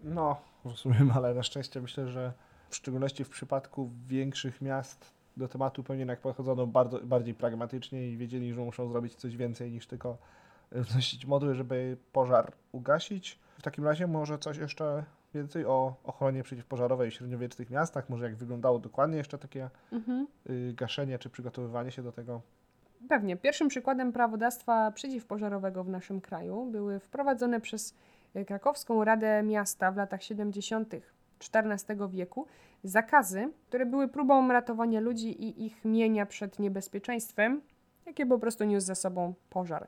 No, 0.00 0.36
rozumiem, 0.64 1.10
ale 1.10 1.34
na 1.34 1.42
szczęście 1.42 1.80
myślę, 1.80 2.08
że 2.08 2.32
w 2.68 2.76
szczególności 2.76 3.24
w 3.24 3.28
przypadku 3.28 3.90
większych 4.08 4.60
miast 4.60 5.12
do 5.36 5.48
tematu 5.48 5.82
pewnie 5.82 6.00
jednak 6.00 6.20
podchodzono 6.20 6.66
bardzo, 6.66 7.00
bardziej 7.00 7.34
pragmatycznie 7.34 8.08
i 8.08 8.16
wiedzieli, 8.16 8.54
że 8.54 8.60
muszą 8.60 8.88
zrobić 8.88 9.14
coś 9.14 9.36
więcej 9.36 9.72
niż 9.72 9.86
tylko 9.86 10.18
wnosić 10.90 11.26
modły, 11.26 11.54
żeby 11.54 11.96
pożar 12.12 12.52
ugasić. 12.72 13.38
W 13.58 13.62
takim 13.62 13.84
razie 13.84 14.06
może 14.06 14.38
coś 14.38 14.56
jeszcze 14.56 15.04
więcej 15.34 15.66
o 15.66 15.94
ochronie 16.04 16.42
przeciwpożarowej 16.42 17.10
w 17.10 17.14
średniowiecznych 17.14 17.70
miastach, 17.70 18.08
może 18.08 18.24
jak 18.24 18.36
wyglądało 18.36 18.78
dokładnie 18.78 19.16
jeszcze 19.16 19.38
takie 19.38 19.70
Mhm. 19.92 20.26
y, 20.50 20.72
gaszenie 20.76 21.18
czy 21.18 21.30
przygotowywanie 21.30 21.90
się 21.90 22.02
do 22.02 22.12
tego. 22.12 22.40
Pewnie. 23.08 23.36
Pierwszym 23.36 23.68
przykładem 23.68 24.12
prawodawstwa 24.12 24.90
przeciwpożarowego 24.90 25.84
w 25.84 25.88
naszym 25.88 26.20
kraju 26.20 26.66
były 26.70 27.00
wprowadzone 27.00 27.60
przez 27.60 27.94
e, 28.34 28.44
Krakowską 28.44 29.04
Radę 29.04 29.42
Miasta 29.42 29.92
w 29.92 29.96
latach 29.96 30.22
70. 30.22 30.94
XIV 31.54 32.08
wieku 32.10 32.46
zakazy, 32.84 33.52
które 33.68 33.86
były 33.86 34.08
próbą 34.08 34.52
ratowania 34.52 35.00
ludzi 35.00 35.42
i 35.44 35.66
ich 35.66 35.84
mienia 35.84 36.26
przed 36.26 36.58
niebezpieczeństwem, 36.58 37.60
jakie 38.06 38.26
po 38.26 38.38
prostu 38.38 38.64
niósł 38.64 38.86
za 38.86 38.94
sobą 38.94 39.34
pożar. 39.50 39.86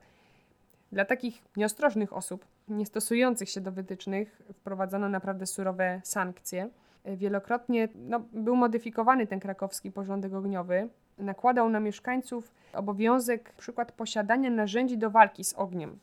Dla 0.92 1.04
takich 1.04 1.42
nieostrożnych 1.56 2.12
osób, 2.12 2.46
nie 2.68 2.86
stosujących 2.86 3.50
się 3.50 3.60
do 3.60 3.72
wytycznych, 3.72 4.42
wprowadzono 4.52 5.08
naprawdę 5.08 5.46
surowe 5.46 6.00
sankcje. 6.04 6.68
Wielokrotnie 7.04 7.88
no, 7.94 8.20
był 8.32 8.56
modyfikowany 8.56 9.26
ten 9.26 9.40
krakowski 9.40 9.92
porządek 9.92 10.34
ogniowy. 10.34 10.88
Nakładał 11.18 11.68
na 11.68 11.80
mieszkańców 11.80 12.52
obowiązek 12.72 13.52
przykład 13.52 13.92
posiadania 13.92 14.50
narzędzi 14.50 14.98
do 14.98 15.10
walki 15.10 15.44
z 15.44 15.54
ogniem. 15.54 15.98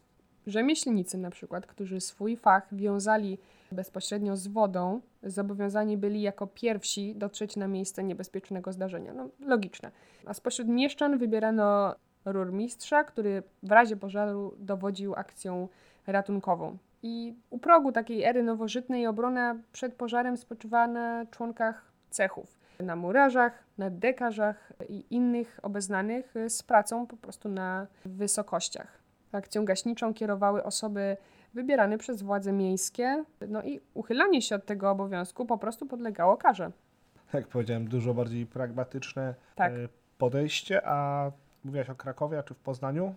Rzemieślnicy 0.47 1.17
na 1.17 1.29
przykład, 1.29 1.65
którzy 1.65 2.01
swój 2.01 2.37
fach 2.37 2.67
wiązali 2.71 3.37
bezpośrednio 3.71 4.35
z 4.35 4.47
wodą, 4.47 5.01
zobowiązani 5.23 5.97
byli 5.97 6.21
jako 6.21 6.47
pierwsi 6.47 7.15
dotrzeć 7.15 7.55
na 7.55 7.67
miejsce 7.67 8.03
niebezpiecznego 8.03 8.71
zdarzenia. 8.71 9.13
No, 9.13 9.29
logiczne. 9.39 9.91
A 10.25 10.33
spośród 10.33 10.67
mieszczan 10.67 11.17
wybierano 11.17 11.95
rurmistrza, 12.25 13.03
który 13.03 13.43
w 13.63 13.71
razie 13.71 13.97
pożaru 13.97 14.55
dowodził 14.59 15.13
akcją 15.15 15.67
ratunkową. 16.07 16.77
I 17.03 17.35
u 17.49 17.57
progu 17.59 17.91
takiej 17.91 18.23
ery 18.23 18.43
nowożytnej 18.43 19.07
obrona 19.07 19.55
przed 19.71 19.93
pożarem 19.93 20.37
spoczywała 20.37 20.87
na 20.87 21.25
członkach 21.25 21.91
cechów. 22.09 22.59
Na 22.79 22.95
murarzach, 22.95 23.63
na 23.77 23.89
dekarzach 23.89 24.73
i 24.89 25.05
innych 25.09 25.59
obeznanych 25.63 26.33
z 26.47 26.63
pracą 26.63 27.07
po 27.07 27.17
prostu 27.17 27.49
na 27.49 27.87
wysokościach. 28.05 28.99
Akcją 29.31 29.65
gaśniczą 29.65 30.13
kierowały 30.13 30.63
osoby 30.63 31.17
wybierane 31.53 31.97
przez 31.97 32.21
władze 32.21 32.51
miejskie, 32.51 33.23
no 33.47 33.63
i 33.63 33.79
uchylanie 33.93 34.41
się 34.41 34.55
od 34.55 34.65
tego 34.65 34.91
obowiązku 34.91 35.45
po 35.45 35.57
prostu 35.57 35.85
podlegało 35.85 36.37
karze. 36.37 36.71
Jak 37.33 37.47
powiedziałem, 37.47 37.87
dużo 37.87 38.13
bardziej 38.13 38.45
pragmatyczne 38.45 39.35
Tak. 39.55 39.71
e, 39.71 39.75
podejście, 40.17 40.81
a 40.87 41.31
mówiłaś 41.65 41.89
o 41.89 41.95
Krakowie, 41.95 42.43
czy 42.43 42.53
w 42.53 42.59
Poznaniu? 42.59 43.15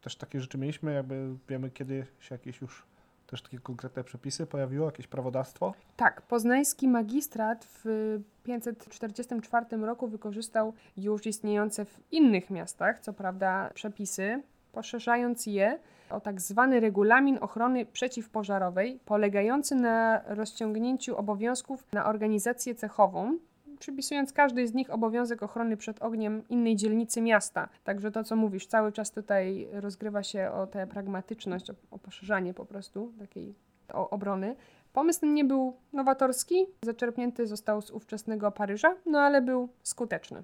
Też 0.00 0.16
takie 0.16 0.40
rzeczy 0.40 0.58
mieliśmy, 0.58 0.94
jakby 0.94 1.36
wiemy, 1.48 1.70
kiedy 1.70 2.06
się 2.20 2.34
jakieś 2.34 2.60
już 2.60 2.86
też 3.26 3.42
takie 3.42 3.58
konkretne 3.58 4.04
przepisy 4.04 4.46
pojawiło, 4.46 4.86
jakieś 4.86 5.06
prawodawstwo? 5.06 5.74
Tak, 5.96 6.22
poznański 6.22 6.88
magistrat 6.88 7.66
w 7.84 8.18
544 8.44 9.76
roku 9.76 10.08
wykorzystał 10.08 10.72
już 10.96 11.26
istniejące 11.26 11.84
w 11.84 12.00
innych 12.12 12.50
miastach, 12.50 13.00
co 13.00 13.12
prawda, 13.12 13.70
przepisy, 13.74 14.42
poszerzając 14.72 15.46
je 15.46 15.78
o 16.10 16.20
tak 16.20 16.40
zwany 16.40 16.80
regulamin 16.80 17.38
ochrony 17.40 17.86
przeciwpożarowej, 17.86 19.00
polegający 19.04 19.74
na 19.74 20.22
rozciągnięciu 20.26 21.16
obowiązków 21.16 21.92
na 21.92 22.06
organizację 22.06 22.74
cechową, 22.74 23.38
przypisując 23.80 24.32
każdej 24.32 24.68
z 24.68 24.74
nich 24.74 24.90
obowiązek 24.90 25.42
ochrony 25.42 25.76
przed 25.76 26.02
ogniem 26.02 26.48
innej 26.48 26.76
dzielnicy 26.76 27.20
miasta. 27.20 27.68
Także 27.84 28.10
to, 28.10 28.24
co 28.24 28.36
mówisz, 28.36 28.66
cały 28.66 28.92
czas 28.92 29.12
tutaj 29.12 29.68
rozgrywa 29.72 30.22
się 30.22 30.50
o 30.50 30.66
tę 30.66 30.86
pragmatyczność, 30.86 31.70
o, 31.70 31.74
o 31.90 31.98
poszerzanie 31.98 32.54
po 32.54 32.66
prostu 32.66 33.12
takiej 33.18 33.54
obrony. 33.92 34.56
Pomysł 34.92 35.20
ten 35.20 35.34
nie 35.34 35.44
był 35.44 35.76
nowatorski, 35.92 36.66
zaczerpnięty 36.82 37.46
został 37.46 37.82
z 37.82 37.90
ówczesnego 37.90 38.50
Paryża, 38.50 38.96
no 39.06 39.18
ale 39.18 39.42
był 39.42 39.68
skuteczny. 39.82 40.42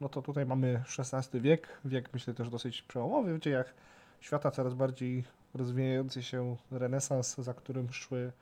No 0.00 0.08
to 0.08 0.22
tutaj 0.22 0.46
mamy 0.46 0.82
XVI 0.98 1.40
wiek, 1.40 1.68
wiek 1.84 2.08
myślę 2.12 2.34
też 2.34 2.50
dosyć 2.50 2.82
przełomowy 2.82 3.34
w 3.34 3.40
dziejach 3.40 3.74
świata, 4.20 4.50
coraz 4.50 4.74
bardziej 4.74 5.24
rozwijający 5.54 6.22
się 6.22 6.56
renesans, 6.70 7.36
za 7.36 7.54
którym 7.54 7.92
szły 7.92 8.32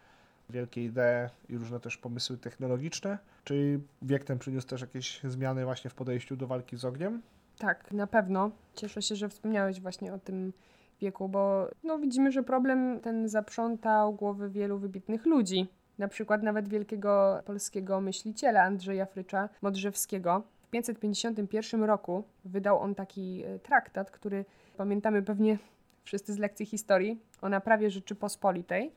wielkie 0.52 0.84
idee 0.84 1.28
i 1.48 1.58
różne 1.58 1.80
też 1.80 1.96
pomysły 1.96 2.38
technologiczne. 2.38 3.18
Czy 3.44 3.80
wiek 4.02 4.24
ten 4.24 4.38
przyniósł 4.38 4.66
też 4.66 4.80
jakieś 4.80 5.20
zmiany 5.24 5.64
właśnie 5.64 5.90
w 5.90 5.94
podejściu 5.94 6.36
do 6.36 6.46
walki 6.46 6.76
z 6.76 6.84
ogniem? 6.84 7.22
Tak, 7.58 7.92
na 7.92 8.06
pewno. 8.06 8.50
Cieszę 8.74 9.02
się, 9.02 9.16
że 9.16 9.28
wspomniałeś 9.28 9.80
właśnie 9.80 10.14
o 10.14 10.18
tym 10.18 10.52
wieku, 11.00 11.28
bo 11.28 11.68
no, 11.84 11.98
widzimy, 11.98 12.32
że 12.32 12.42
problem 12.42 13.00
ten 13.00 13.28
zaprzątał 13.28 14.14
głowy 14.14 14.50
wielu 14.50 14.78
wybitnych 14.78 15.26
ludzi. 15.26 15.68
Na 15.98 16.08
przykład 16.08 16.42
nawet 16.42 16.68
wielkiego 16.68 17.42
polskiego 17.44 18.00
myśliciela 18.00 18.62
Andrzeja 18.62 19.06
Frycza 19.06 19.48
Modrzewskiego. 19.62 20.42
W 20.62 20.70
551 20.70 21.84
roku 21.84 22.24
wydał 22.44 22.78
on 22.78 22.94
taki 22.94 23.44
e, 23.44 23.58
traktat, 23.58 24.10
który 24.10 24.44
pamiętamy 24.76 25.22
pewnie 25.22 25.58
wszyscy 26.04 26.32
z 26.32 26.38
lekcji 26.38 26.66
historii 26.66 27.20
o 27.42 27.48
naprawie 27.48 27.90
Rzeczypospolitej. 27.90 28.92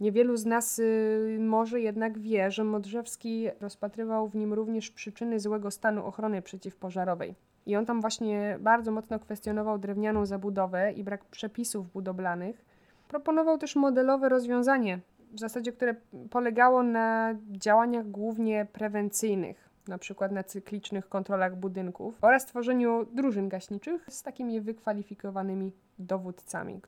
Niewielu 0.00 0.36
z 0.36 0.46
nas 0.46 0.78
y, 0.78 1.36
może 1.40 1.80
jednak 1.80 2.18
wie, 2.18 2.50
że 2.50 2.64
Modrzewski 2.64 3.48
rozpatrywał 3.60 4.28
w 4.28 4.34
nim 4.34 4.52
również 4.52 4.90
przyczyny 4.90 5.40
złego 5.40 5.70
stanu 5.70 6.06
ochrony 6.06 6.42
przeciwpożarowej. 6.42 7.34
I 7.66 7.76
on 7.76 7.86
tam 7.86 8.00
właśnie 8.00 8.58
bardzo 8.60 8.92
mocno 8.92 9.18
kwestionował 9.18 9.78
drewnianą 9.78 10.26
zabudowę 10.26 10.92
i 10.92 11.04
brak 11.04 11.24
przepisów 11.24 11.92
budowlanych. 11.92 12.64
Proponował 13.08 13.58
też 13.58 13.76
modelowe 13.76 14.28
rozwiązanie, 14.28 15.00
w 15.32 15.40
zasadzie 15.40 15.72
które 15.72 15.94
polegało 16.30 16.82
na 16.82 17.34
działaniach 17.50 18.10
głównie 18.10 18.66
prewencyjnych, 18.72 19.70
na 19.88 19.98
przykład 19.98 20.32
na 20.32 20.44
cyklicznych 20.44 21.08
kontrolach 21.08 21.56
budynków 21.56 22.18
oraz 22.20 22.46
tworzeniu 22.46 23.06
drużyn 23.12 23.48
gaśniczych 23.48 24.06
z 24.08 24.22
takimi 24.22 24.60
wykwalifikowanymi 24.60 25.72
dowódcami. 25.98 26.80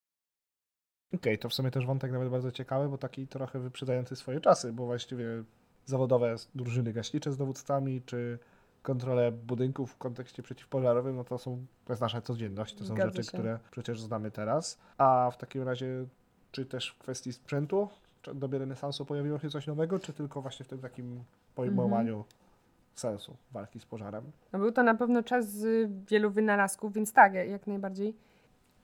Okej, 1.14 1.38
to 1.38 1.48
w 1.48 1.54
sumie 1.54 1.70
też 1.70 1.86
wątek 1.86 2.12
nawet 2.12 2.28
bardzo 2.28 2.52
ciekawy, 2.52 2.88
bo 2.88 2.98
taki 2.98 3.26
trochę 3.26 3.58
wyprzedzający 3.58 4.16
swoje 4.16 4.40
czasy, 4.40 4.72
bo 4.72 4.86
właściwie 4.86 5.26
zawodowe 5.84 6.34
drużyny 6.54 6.92
gaśnicze 6.92 7.32
z 7.32 7.36
dowódcami, 7.36 8.02
czy 8.06 8.38
kontrole 8.82 9.32
budynków 9.32 9.92
w 9.92 9.96
kontekście 9.96 10.42
przeciwpożarowym, 10.42 11.16
no 11.16 11.24
to 11.24 11.38
są, 11.38 11.66
to 11.84 11.92
jest 11.92 12.02
nasza 12.02 12.20
codzienność, 12.20 12.74
to 12.74 12.84
są 12.84 12.94
Zgadza 12.94 13.10
rzeczy, 13.10 13.24
się. 13.24 13.28
które 13.28 13.58
przecież 13.70 14.00
znamy 14.00 14.30
teraz. 14.30 14.78
A 14.98 15.30
w 15.32 15.36
takim 15.36 15.62
razie, 15.62 16.06
czy 16.52 16.66
też 16.66 16.90
w 16.90 16.98
kwestii 16.98 17.32
sprzętu, 17.32 17.88
czy 18.22 18.34
w 18.34 18.38
dobie 18.38 18.58
renesansu 18.58 19.06
pojawiło 19.06 19.38
się 19.38 19.50
coś 19.50 19.66
nowego, 19.66 19.98
czy 19.98 20.12
tylko 20.12 20.42
właśnie 20.42 20.64
w 20.64 20.68
tym 20.68 20.78
takim 20.78 21.24
pojmowaniu 21.54 22.24
sensu 22.94 23.36
walki 23.52 23.80
z 23.80 23.86
pożarem? 23.86 24.24
No 24.52 24.58
był 24.58 24.72
to 24.72 24.82
na 24.82 24.94
pewno 24.94 25.22
czas 25.22 25.56
wielu 26.08 26.30
wynalazków, 26.30 26.92
więc 26.92 27.12
tak, 27.12 27.34
jak 27.34 27.66
najbardziej. 27.66 28.16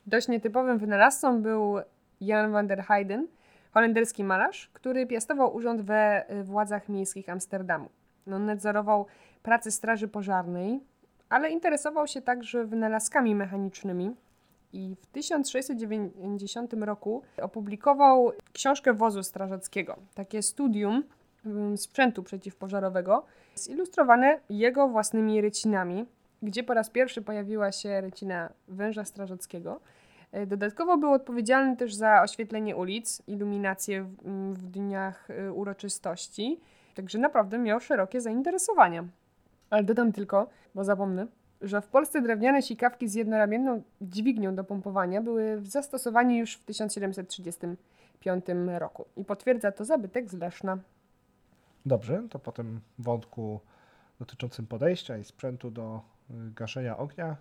Dość 0.06 0.28
nietypowym 0.28 0.78
wynalazcą 0.78 1.42
był 1.42 1.76
Jan 2.22 2.52
van 2.52 2.66
der 2.66 2.84
Heyden, 2.84 3.28
holenderski 3.74 4.24
malarz, 4.24 4.70
który 4.72 5.06
piastował 5.06 5.56
urząd 5.56 5.82
we 5.82 6.24
y, 6.30 6.44
władzach 6.44 6.88
miejskich 6.88 7.28
Amsterdamu. 7.28 7.88
No, 8.26 8.38
nadzorował 8.38 9.06
pracę 9.42 9.70
straży 9.70 10.08
pożarnej, 10.08 10.80
ale 11.28 11.50
interesował 11.50 12.06
się 12.06 12.22
także 12.22 12.64
wynalazkami 12.64 13.34
mechanicznymi. 13.34 14.16
I 14.72 14.96
w 15.00 15.06
1690 15.06 16.72
roku 16.72 17.22
opublikował 17.42 18.32
książkę 18.52 18.92
wozu 18.94 19.22
strażackiego, 19.22 19.96
takie 20.14 20.42
studium 20.42 21.02
ym, 21.46 21.76
sprzętu 21.76 22.22
przeciwpożarowego, 22.22 23.24
zilustrowane 23.54 24.40
jego 24.50 24.88
własnymi 24.88 25.40
rycinami, 25.40 26.06
gdzie 26.42 26.62
po 26.62 26.74
raz 26.74 26.90
pierwszy 26.90 27.22
pojawiła 27.22 27.72
się 27.72 28.00
rycina 28.00 28.52
węża 28.68 29.04
strażackiego. 29.04 29.80
E, 30.32 30.46
Dodatkowo 30.46 30.98
był 30.98 31.12
odpowiedzialny 31.12 31.76
też 31.76 31.94
za 31.94 32.22
oświetlenie 32.22 32.76
ulic, 32.76 33.22
iluminację 33.26 34.02
w, 34.02 34.26
m, 34.26 34.54
w 34.54 34.62
dniach 34.66 35.30
y, 35.30 35.52
uroczystości, 35.52 36.60
także 36.94 37.18
naprawdę 37.18 37.58
miał 37.58 37.80
szerokie 37.80 38.20
zainteresowania. 38.20 39.04
Ale 39.70 39.84
dodam 39.84 40.12
tylko, 40.12 40.48
bo 40.74 40.84
zapomnę, 40.84 41.26
że 41.60 41.80
w 41.80 41.88
Polsce 41.88 42.22
drewniane 42.22 42.62
sikawki 42.62 43.08
z 43.08 43.14
jednoramienną 43.14 43.82
dźwignią 44.00 44.54
do 44.54 44.64
pompowania 44.64 45.22
były 45.22 45.60
w 45.60 45.66
zastosowaniu 45.66 46.36
już 46.36 46.54
w 46.56 46.64
1735 46.64 48.44
roku 48.78 49.04
i 49.16 49.24
potwierdza 49.24 49.72
to 49.72 49.84
zabytek 49.84 50.30
z 50.30 50.34
Leszna. 50.34 50.78
Dobrze, 51.86 52.22
to 52.30 52.38
po 52.38 52.52
tym 52.52 52.80
wątku 52.98 53.60
dotyczącym 54.18 54.66
podejścia 54.66 55.18
i 55.18 55.24
sprzętu 55.24 55.70
do 55.70 56.00
y, 56.30 56.34
gaszenia 56.54 56.98
ognia 56.98 57.36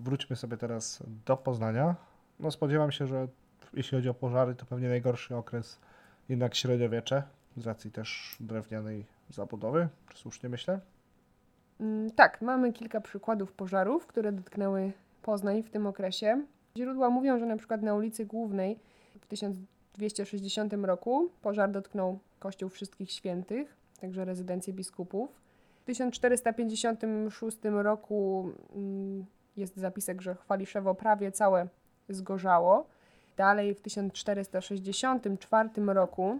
wróćmy 0.00 0.36
sobie 0.36 0.56
teraz 0.56 1.02
do 1.26 1.36
Poznania. 1.36 1.94
No 2.40 2.50
spodziewam 2.50 2.92
się, 2.92 3.06
że 3.06 3.28
jeśli 3.74 3.98
chodzi 3.98 4.08
o 4.08 4.14
pożary, 4.14 4.54
to 4.54 4.66
pewnie 4.66 4.88
najgorszy 4.88 5.36
okres 5.36 5.78
jednak 6.28 6.54
średniowiecze, 6.54 7.22
z 7.56 7.66
racji 7.66 7.90
też 7.90 8.36
drewnianej 8.40 9.06
zabudowy, 9.30 9.88
czy 10.08 10.18
słusznie 10.18 10.48
myślę? 10.48 10.80
Mm, 11.80 12.10
Tak, 12.10 12.42
mamy 12.42 12.72
kilka 12.72 13.00
przykładów 13.00 13.52
pożarów, 13.52 14.06
które 14.06 14.32
dotknęły 14.32 14.92
Poznań 15.22 15.62
w 15.62 15.70
tym 15.70 15.86
okresie. 15.86 16.44
Źródła 16.76 17.10
mówią, 17.10 17.38
że 17.38 17.46
na 17.46 17.56
przykład 17.56 17.82
na 17.82 17.94
ulicy 17.94 18.26
Głównej 18.26 18.78
w 19.20 19.26
1260 19.26 20.72
roku 20.72 21.30
pożar 21.42 21.70
dotknął 21.70 22.18
Kościół 22.38 22.68
Wszystkich 22.68 23.12
Świętych, 23.12 23.76
także 24.00 24.24
rezydencję 24.24 24.72
biskupów. 24.72 25.30
W 25.80 25.84
1456 25.84 27.58
roku 27.62 28.50
mm, 28.74 29.24
jest 29.56 29.76
zapisek, 29.76 30.22
że 30.22 30.34
Chwaliszewo 30.34 30.94
prawie 30.94 31.32
całe 31.32 31.68
zgorzało. 32.08 32.86
Dalej 33.36 33.74
w 33.74 33.80
1464 33.80 35.68
roku 35.86 36.38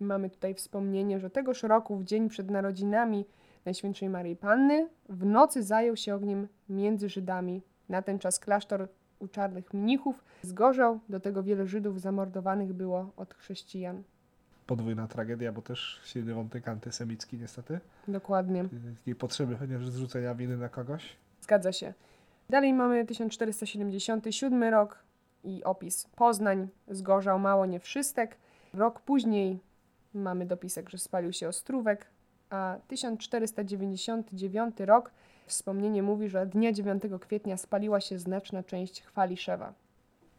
mamy 0.00 0.30
tutaj 0.30 0.54
wspomnienie, 0.54 1.20
że 1.20 1.30
tegoż 1.30 1.62
roku 1.62 1.96
w 1.96 2.04
dzień 2.04 2.28
przed 2.28 2.50
narodzinami 2.50 3.24
Najświętszej 3.64 4.08
Maryi 4.08 4.36
Panny 4.36 4.88
w 5.08 5.24
nocy 5.24 5.62
zajął 5.62 5.96
się 5.96 6.14
ogniem 6.14 6.48
między 6.68 7.08
Żydami. 7.08 7.62
Na 7.88 8.02
ten 8.02 8.18
czas 8.18 8.38
klasztor 8.38 8.88
u 9.18 9.28
czarnych 9.28 9.74
mnichów 9.74 10.24
zgorzał, 10.42 11.00
do 11.08 11.20
tego 11.20 11.42
wiele 11.42 11.66
Żydów 11.66 12.00
zamordowanych 12.00 12.72
było 12.72 13.10
od 13.16 13.34
chrześcijan. 13.34 14.02
Podwójna 14.66 15.06
tragedia, 15.06 15.52
bo 15.52 15.62
też 15.62 16.00
silny 16.04 16.34
wątek 16.34 16.68
antysemicki 16.68 17.38
niestety. 17.38 17.80
Dokładnie, 18.08 18.64
Takiej 18.98 19.14
potrzeby 19.14 19.56
chociaż 19.56 19.88
zrzucenia 19.88 20.34
winy 20.34 20.56
na 20.56 20.68
kogoś. 20.68 21.16
zgadza 21.40 21.72
się. 21.72 21.94
Dalej 22.52 22.72
mamy 22.72 23.06
1477 23.06 24.64
rok 24.64 24.98
i 25.44 25.64
opis. 25.64 26.08
Poznań 26.16 26.68
zgorzał 26.88 27.38
mało 27.38 27.66
nie 27.66 27.80
wszystek. 27.80 28.36
Rok 28.74 29.00
później 29.00 29.58
mamy 30.14 30.46
dopisek, 30.46 30.90
że 30.90 30.98
spalił 30.98 31.32
się 31.32 31.48
Ostrówek, 31.48 32.06
a 32.50 32.76
1499 32.88 34.80
rok 34.80 35.10
wspomnienie 35.46 36.02
mówi, 36.02 36.28
że 36.28 36.46
dnia 36.46 36.72
9 36.72 37.02
kwietnia 37.20 37.56
spaliła 37.56 38.00
się 38.00 38.18
znaczna 38.18 38.62
część 38.62 39.02
Chwaliszewa. 39.02 39.72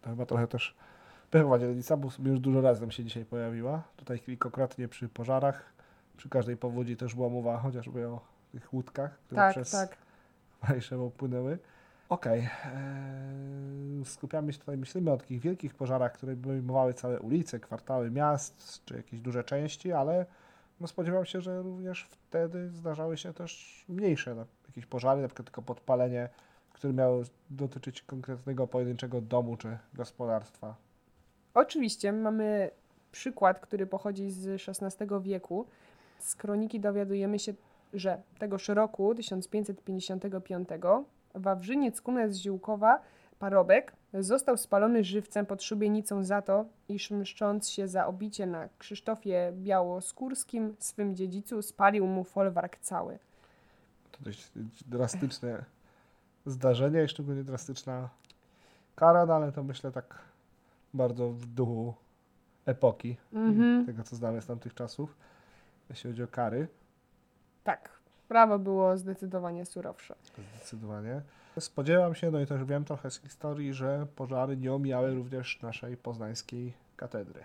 To 0.02 0.10
chyba 0.10 0.26
trochę 0.26 0.48
też 0.48 0.76
pechowa 1.32 1.60
dzielnica, 1.60 1.98
bo 1.98 2.10
już 2.26 2.40
dużo 2.40 2.62
razy 2.62 2.82
tam 2.82 2.92
się 2.92 3.04
dzisiaj 3.04 3.26
pojawiła. 3.26 3.84
Tutaj 3.98 4.20
kilkakrotnie 4.20 4.88
przy 4.88 5.10
pożarach, 5.10 5.74
przy 6.18 6.30
każdej 6.30 6.58
powodzi 6.58 6.98
też 6.98 7.16
była 7.16 7.30
mowa 7.30 7.58
chociażby 7.58 8.08
o 8.08 8.22
tych 8.52 8.74
łódkach, 8.74 9.18
które 9.18 9.42
Tak, 9.42 9.52
przez 9.52 9.72
tak. 9.72 9.98
Wajszewo 10.70 11.10
płynęły. 11.10 11.58
Okej, 12.10 12.40
eee, 12.40 14.06
skupiamy 14.06 14.54
się 14.54 14.60
tutaj, 14.60 14.78
myślimy 14.78 15.12
o 15.12 15.18
takich 15.18 15.42
wielkich 15.42 15.76
pożarach, 15.76 16.14
które 16.14 16.34
obejmowały 16.34 16.94
całe 16.94 17.20
ulice, 17.20 17.60
kwartały 17.60 18.12
miast, 18.12 18.86
czy 18.86 18.96
jakieś 18.96 19.20
duże 19.20 19.44
części, 19.44 19.92
ale 19.92 20.26
no 20.80 20.88
spodziewam 20.88 21.26
się, 21.26 21.42
że 21.42 21.62
również 21.62 22.08
wtedy 22.10 22.70
zdarzały 22.70 23.18
się 23.18 23.34
też 23.34 23.84
mniejsze 23.90 24.36
no, 24.36 24.46
jakieś 24.68 24.86
pożary, 24.86 25.22
na 25.22 25.28
przykład 25.28 25.46
tylko 25.46 25.62
podpalenie, 25.62 26.30
które 26.74 26.94
miało 26.94 27.24
dotyczyć 27.50 28.02
konkretnego 28.02 28.68
pojedynczego 28.68 29.22
domu 29.22 29.58
czy 29.58 29.78
gospodarstwa. 29.94 30.76
Oczywiście 31.54 32.14
mamy 32.14 32.72
przykład, 33.12 33.60
który 33.60 33.88
pochodzi 33.88 34.32
z 34.32 34.62
XVI 34.68 35.08
wieku. 35.22 35.66
Z 36.20 36.36
kroniki 36.36 36.80
dowiadujemy 36.80 37.40
się, 37.40 37.54
że 37.94 38.22
tegoż 38.40 38.68
roku 38.68 39.16
1555 39.16 40.70
Wawrzyniec 41.36 42.02
Kunec 42.02 42.36
Ziółkowa, 42.36 43.02
parobek, 43.40 43.94
został 44.14 44.58
spalony 44.58 45.04
żywcem 45.04 45.46
pod 45.46 45.64
szubienicą 45.64 46.24
za 46.24 46.42
to, 46.42 46.66
iż 46.90 47.12
mszcząc 47.12 47.70
się 47.70 47.88
za 47.88 48.08
obicie 48.08 48.46
na 48.46 48.70
Krzysztofie 48.78 49.52
Białoskórskim, 49.56 50.76
swym 50.80 51.16
dziedzicu, 51.16 51.62
spalił 51.62 52.08
mu 52.08 52.24
folwark 52.24 52.78
cały. 52.78 53.20
To 54.12 54.18
dość 54.22 54.52
drastyczne 54.86 55.66
zdarzenie 56.46 57.04
i 57.04 57.08
szczególnie 57.08 57.44
drastyczna 57.44 58.10
kara, 58.96 59.26
no 59.26 59.34
ale 59.36 59.52
to 59.52 59.64
myślę 59.64 59.92
tak 59.92 60.20
bardzo 60.94 61.30
w 61.30 61.46
duchu 61.46 61.94
epoki, 62.66 63.18
Mhm. 63.34 63.86
tego 63.86 64.04
co 64.04 64.16
znamy 64.16 64.42
z 64.42 64.46
tamtych 64.46 64.74
czasów, 64.74 65.16
jeśli 65.90 66.10
chodzi 66.10 66.24
o 66.24 66.28
kary. 66.28 66.68
Tak, 67.64 67.90
prawo 68.34 68.60
było 68.60 68.98
zdecydowanie 68.98 69.66
surowsze. 69.66 70.16
Zdecydowanie. 70.56 71.22
Spodziewam 71.60 72.16
się, 72.16 72.32
no 72.32 72.40
i 72.40 72.46
też 72.46 72.64
wiem 72.64 72.86
trochę 72.86 73.12
z 73.12 73.22
historii, 73.22 73.74
że 73.74 74.08
pożary 74.16 74.58
nie 74.58 74.74
omijały 74.74 75.16
również 75.16 75.62
naszej 75.62 75.98
poznańskiej 75.98 76.74
katedry. 76.96 77.44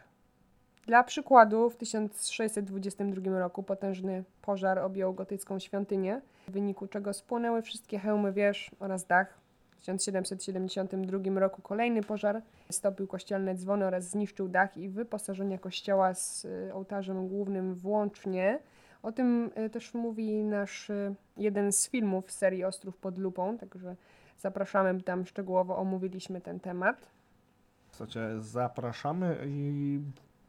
Dla 0.86 1.04
przykładu, 1.04 1.70
w 1.70 1.76
1622 1.76 3.38
roku 3.38 3.62
potężny 3.62 4.24
pożar 4.42 4.78
objął 4.78 5.14
gotycką 5.14 5.58
świątynię, 5.58 6.20
w 6.48 6.50
wyniku 6.50 6.86
czego 6.86 7.12
spłonęły 7.12 7.62
wszystkie 7.62 7.98
hełmy 7.98 8.32
wież 8.32 8.70
oraz 8.80 9.06
dach. 9.06 9.38
W 9.70 9.80
1772 9.80 11.40
roku 11.40 11.62
kolejny 11.62 12.02
pożar 12.02 12.42
stopił 12.70 13.06
kościelne 13.06 13.54
dzwony 13.54 13.86
oraz 13.86 14.04
zniszczył 14.04 14.48
dach 14.48 14.76
i 14.76 14.88
wyposażenia 14.88 15.58
kościoła 15.58 16.14
z 16.14 16.44
y, 16.44 16.70
ołtarzem 16.74 17.28
głównym 17.28 17.74
włącznie. 17.74 18.58
O 19.02 19.12
tym 19.12 19.50
y, 19.66 19.70
też 19.70 19.94
mówi 19.94 20.44
nasz 20.44 20.90
y, 20.90 21.14
jeden 21.36 21.72
z 21.72 21.88
filmów 21.88 22.32
serii 22.32 22.64
Ostrów 22.64 22.96
pod 22.96 23.18
lupą, 23.18 23.58
także 23.58 23.96
zapraszamy, 24.38 25.02
tam 25.02 25.26
szczegółowo 25.26 25.76
omówiliśmy 25.76 26.40
ten 26.40 26.60
temat. 26.60 27.10
W 27.88 27.92
zasadzie 27.92 28.40
zapraszamy 28.40 29.38
i 29.46 30.00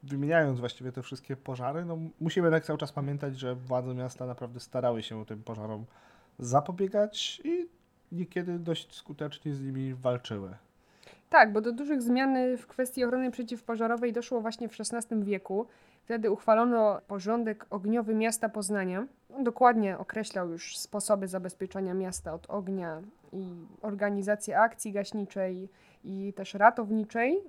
wymieniając 0.03 0.59
właściwie 0.59 0.91
te 0.91 1.01
wszystkie 1.01 1.35
pożary, 1.35 1.85
no 1.85 1.97
musimy 2.19 2.51
tak 2.51 2.65
cały 2.65 2.79
czas 2.79 2.91
pamiętać, 2.91 3.39
że 3.39 3.55
władze 3.55 3.95
miasta 3.95 4.25
naprawdę 4.25 4.59
starały 4.59 5.03
się 5.03 5.25
tym 5.25 5.43
pożarom 5.43 5.85
zapobiegać 6.39 7.41
i 7.43 7.67
niekiedy 8.11 8.59
dość 8.59 8.95
skutecznie 8.95 9.53
z 9.53 9.61
nimi 9.61 9.93
walczyły. 9.93 10.55
Tak, 11.29 11.53
bo 11.53 11.61
do 11.61 11.71
dużych 11.71 12.01
zmian 12.01 12.57
w 12.57 12.67
kwestii 12.67 13.03
ochrony 13.03 13.31
przeciwpożarowej 13.31 14.13
doszło 14.13 14.41
właśnie 14.41 14.69
w 14.69 14.77
XVI 14.79 15.23
wieku. 15.23 15.67
Wtedy 16.09 16.31
uchwalono 16.31 17.01
porządek 17.07 17.65
ogniowy 17.69 18.15
miasta 18.15 18.49
Poznania. 18.49 19.07
On 19.35 19.43
dokładnie 19.43 19.97
określał 19.97 20.49
już 20.49 20.77
sposoby 20.77 21.27
zabezpieczania 21.27 21.93
miasta 21.93 22.33
od 22.33 22.49
ognia 22.49 23.01
i 23.33 23.53
organizację 23.81 24.59
akcji 24.59 24.91
gaśniczej 24.91 25.69
i 26.03 26.33
też 26.35 26.53
ratowniczej. 26.53 27.39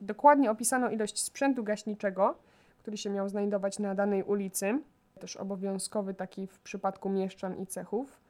Dokładnie 0.00 0.50
opisano 0.50 0.90
ilość 0.90 1.22
sprzętu 1.22 1.64
gaśniczego, 1.64 2.34
który 2.78 2.96
się 2.96 3.10
miał 3.10 3.28
znajdować 3.28 3.78
na 3.78 3.94
danej 3.94 4.22
ulicy. 4.22 4.78
Też 5.20 5.36
obowiązkowy 5.36 6.14
taki 6.14 6.46
w 6.46 6.60
przypadku 6.60 7.10
mieszczan 7.10 7.56
i 7.56 7.66
cechów 7.66 8.20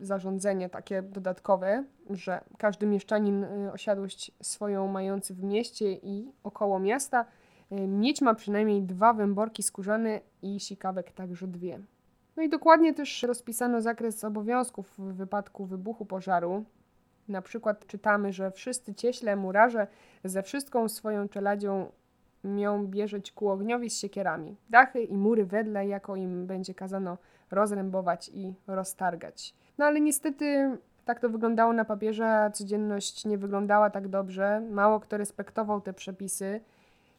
zarządzenie 0.00 0.68
takie 0.68 1.02
dodatkowe, 1.02 1.84
że 2.10 2.40
każdy 2.58 2.86
mieszczanin 2.86 3.44
y, 3.44 3.72
osiadłość 3.72 4.32
swoją 4.42 4.88
mający 4.88 5.34
w 5.34 5.42
mieście 5.42 5.92
i 5.92 6.32
około 6.44 6.78
miasta 6.78 7.24
mieć 7.72 8.20
ma 8.20 8.34
przynajmniej 8.34 8.82
dwa 8.82 9.12
węborki 9.12 9.62
skórzane 9.62 10.20
i 10.42 10.60
sikawek 10.60 11.12
także 11.12 11.46
dwie. 11.46 11.80
No 12.36 12.42
i 12.42 12.48
dokładnie 12.48 12.94
też 12.94 13.22
rozpisano 13.22 13.80
zakres 13.80 14.24
obowiązków 14.24 14.98
w 14.98 15.12
wypadku 15.14 15.64
wybuchu 15.66 16.06
pożaru. 16.06 16.64
Na 17.28 17.42
przykład 17.42 17.86
czytamy, 17.86 18.32
że 18.32 18.50
wszyscy 18.50 18.94
cieśle, 18.94 19.36
murarze 19.36 19.86
ze 20.24 20.42
wszystką 20.42 20.88
swoją 20.88 21.28
czeladzią 21.28 21.90
mią 22.44 22.86
bierzeć 22.86 23.32
ku 23.32 23.48
ogniowi 23.48 23.90
z 23.90 23.98
siekierami. 23.98 24.56
Dachy 24.70 25.02
i 25.02 25.16
mury 25.16 25.44
wedle, 25.44 25.86
jako 25.86 26.16
im 26.16 26.46
będzie 26.46 26.74
kazano 26.74 27.18
rozrębować 27.50 28.30
i 28.34 28.54
roztargać. 28.66 29.54
No 29.78 29.84
ale 29.84 30.00
niestety 30.00 30.76
tak 31.04 31.20
to 31.20 31.28
wyglądało 31.28 31.72
na 31.72 31.84
papierze, 31.84 32.50
codzienność 32.54 33.24
nie 33.24 33.38
wyglądała 33.38 33.90
tak 33.90 34.08
dobrze. 34.08 34.60
Mało 34.70 35.00
kto 35.00 35.16
respektował 35.16 35.80
te 35.80 35.92
przepisy. 35.92 36.60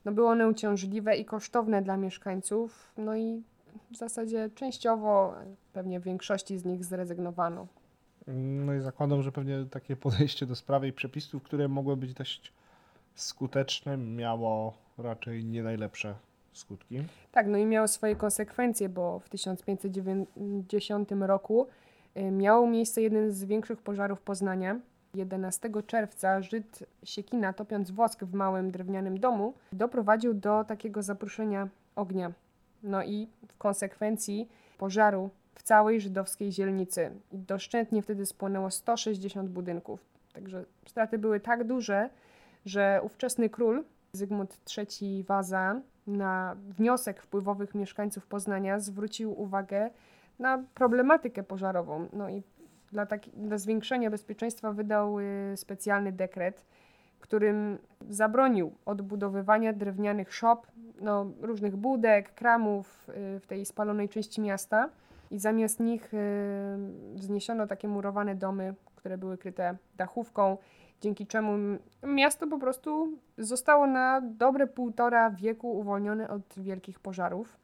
No 0.05 0.11
były 0.11 0.27
one 0.27 0.47
uciążliwe 0.47 1.15
i 1.17 1.25
kosztowne 1.25 1.81
dla 1.81 1.97
mieszkańców, 1.97 2.93
no 2.97 3.15
i 3.15 3.43
w 3.91 3.97
zasadzie 3.97 4.49
częściowo, 4.55 5.35
pewnie 5.73 5.99
w 5.99 6.03
większości 6.03 6.57
z 6.57 6.65
nich 6.65 6.85
zrezygnowano. 6.85 7.67
No 8.27 8.73
i 8.73 8.81
zakładam, 8.81 9.21
że 9.23 9.31
pewnie 9.31 9.65
takie 9.71 9.95
podejście 10.05 10.45
do 10.45 10.55
sprawy 10.55 10.87
i 10.87 10.93
przepisów, 10.93 11.43
które 11.43 11.67
mogły 11.67 11.97
być 11.97 12.13
dość 12.13 12.53
skuteczne, 13.15 13.97
miało 13.97 14.73
raczej 14.97 15.45
nie 15.45 15.63
najlepsze 15.63 16.15
skutki. 16.53 17.03
Tak, 17.31 17.47
no 17.47 17.57
i 17.57 17.65
miało 17.65 17.87
swoje 17.87 18.15
konsekwencje, 18.15 18.89
bo 18.89 19.19
w 19.19 19.29
1590 19.29 21.11
roku 21.11 21.67
y, 22.17 22.31
miał 22.31 22.67
miejsce 22.67 23.01
jeden 23.01 23.31
z 23.31 23.43
większych 23.43 23.81
pożarów 23.81 24.21
Poznania. 24.21 24.79
11 25.15 25.69
czerwca 25.87 26.41
Żyd 26.41 26.83
Siekina, 27.03 27.53
topiąc 27.53 27.91
wosk 27.91 28.23
w 28.23 28.33
małym 28.33 28.71
drewnianym 28.71 29.19
domu, 29.19 29.53
doprowadził 29.71 30.33
do 30.33 30.63
takiego 30.63 31.01
zapruszenia 31.01 31.67
ognia. 31.95 32.31
No 32.83 33.03
i 33.03 33.27
w 33.47 33.57
konsekwencji 33.57 34.49
pożaru 34.77 35.29
w 35.55 35.63
całej 35.63 36.01
żydowskiej 36.01 36.49
dzielnicy. 36.49 37.11
Doszczętnie 37.31 38.01
wtedy 38.01 38.25
spłonęło 38.25 38.71
160 38.71 39.49
budynków. 39.49 39.99
Także 40.33 40.65
straty 40.87 41.17
były 41.17 41.39
tak 41.39 41.63
duże, 41.63 42.09
że 42.65 43.01
ówczesny 43.03 43.49
król 43.49 43.83
Zygmunt 44.13 44.57
III 44.77 45.23
Waza 45.23 45.81
na 46.07 46.55
wniosek 46.69 47.21
wpływowych 47.21 47.75
mieszkańców 47.75 48.27
Poznania 48.27 48.79
zwrócił 48.79 49.41
uwagę 49.41 49.89
na 50.39 50.63
problematykę 50.73 51.43
pożarową. 51.43 52.07
No 52.13 52.29
i 52.29 52.43
dla, 52.93 53.07
dla 53.33 53.57
zwiększenia 53.57 54.09
bezpieczeństwa 54.09 54.71
wydał 54.71 55.19
y, 55.19 55.53
specjalny 55.55 56.11
dekret, 56.11 56.65
którym 57.19 57.77
zabronił 58.09 58.73
odbudowywania 58.85 59.73
drewnianych 59.73 60.33
szop, 60.33 60.67
no, 61.01 61.25
różnych 61.41 61.75
budek, 61.75 62.33
kramów 62.33 63.09
y, 63.09 63.39
w 63.39 63.47
tej 63.47 63.65
spalonej 63.65 64.09
części 64.09 64.41
miasta 64.41 64.89
i 65.31 65.39
zamiast 65.39 65.79
nich 65.79 66.13
y, 66.13 66.17
wzniesiono 67.15 67.67
takie 67.67 67.87
murowane 67.87 68.35
domy, 68.35 68.75
które 68.95 69.17
były 69.17 69.37
kryte 69.37 69.77
dachówką, 69.97 70.57
dzięki 71.01 71.27
czemu 71.27 71.77
miasto 72.03 72.47
po 72.47 72.59
prostu 72.59 73.17
zostało 73.37 73.87
na 73.87 74.21
dobre 74.21 74.67
półtora 74.67 75.31
wieku 75.31 75.79
uwolnione 75.79 76.29
od 76.29 76.53
wielkich 76.57 76.99
pożarów. 76.99 77.62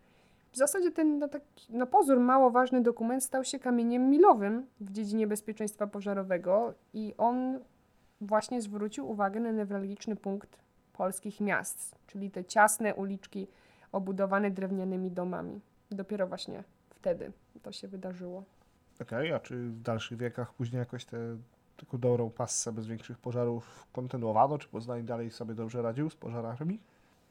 W 0.51 0.57
zasadzie 0.57 0.91
ten 0.91 1.19
na, 1.19 1.27
taki, 1.27 1.73
na 1.73 1.85
pozór 1.85 2.19
mało 2.19 2.51
ważny 2.51 2.81
dokument 2.81 3.23
stał 3.23 3.43
się 3.43 3.59
kamieniem 3.59 4.09
milowym 4.09 4.65
w 4.79 4.91
dziedzinie 4.91 5.27
bezpieczeństwa 5.27 5.87
pożarowego 5.87 6.73
i 6.93 7.13
on 7.17 7.59
właśnie 8.21 8.61
zwrócił 8.61 9.09
uwagę 9.09 9.39
na 9.39 9.51
newralgiczny 9.51 10.15
punkt 10.15 10.59
polskich 10.93 11.41
miast, 11.41 11.95
czyli 12.07 12.31
te 12.31 12.45
ciasne 12.45 12.95
uliczki 12.95 13.47
obudowane 13.91 14.51
drewnianymi 14.51 15.11
domami. 15.11 15.61
Dopiero 15.91 16.27
właśnie 16.27 16.63
wtedy 16.89 17.31
to 17.61 17.71
się 17.71 17.87
wydarzyło. 17.87 18.43
Okej, 19.01 19.33
a 19.33 19.39
czy 19.39 19.69
w 19.69 19.81
dalszych 19.81 20.17
wiekach 20.17 20.53
później 20.53 20.79
jakoś 20.79 21.05
tę 21.05 21.17
taką 21.77 21.97
dobrą 21.97 22.29
passę 22.29 22.71
bez 22.71 22.87
większych 22.87 23.17
pożarów 23.17 23.87
kontynuowano? 23.93 24.57
Czy 24.57 24.67
Poznań 24.67 25.03
dalej 25.03 25.31
sobie 25.31 25.55
dobrze 25.55 25.81
radził 25.81 26.09
z 26.09 26.15
pożarami? 26.15 26.79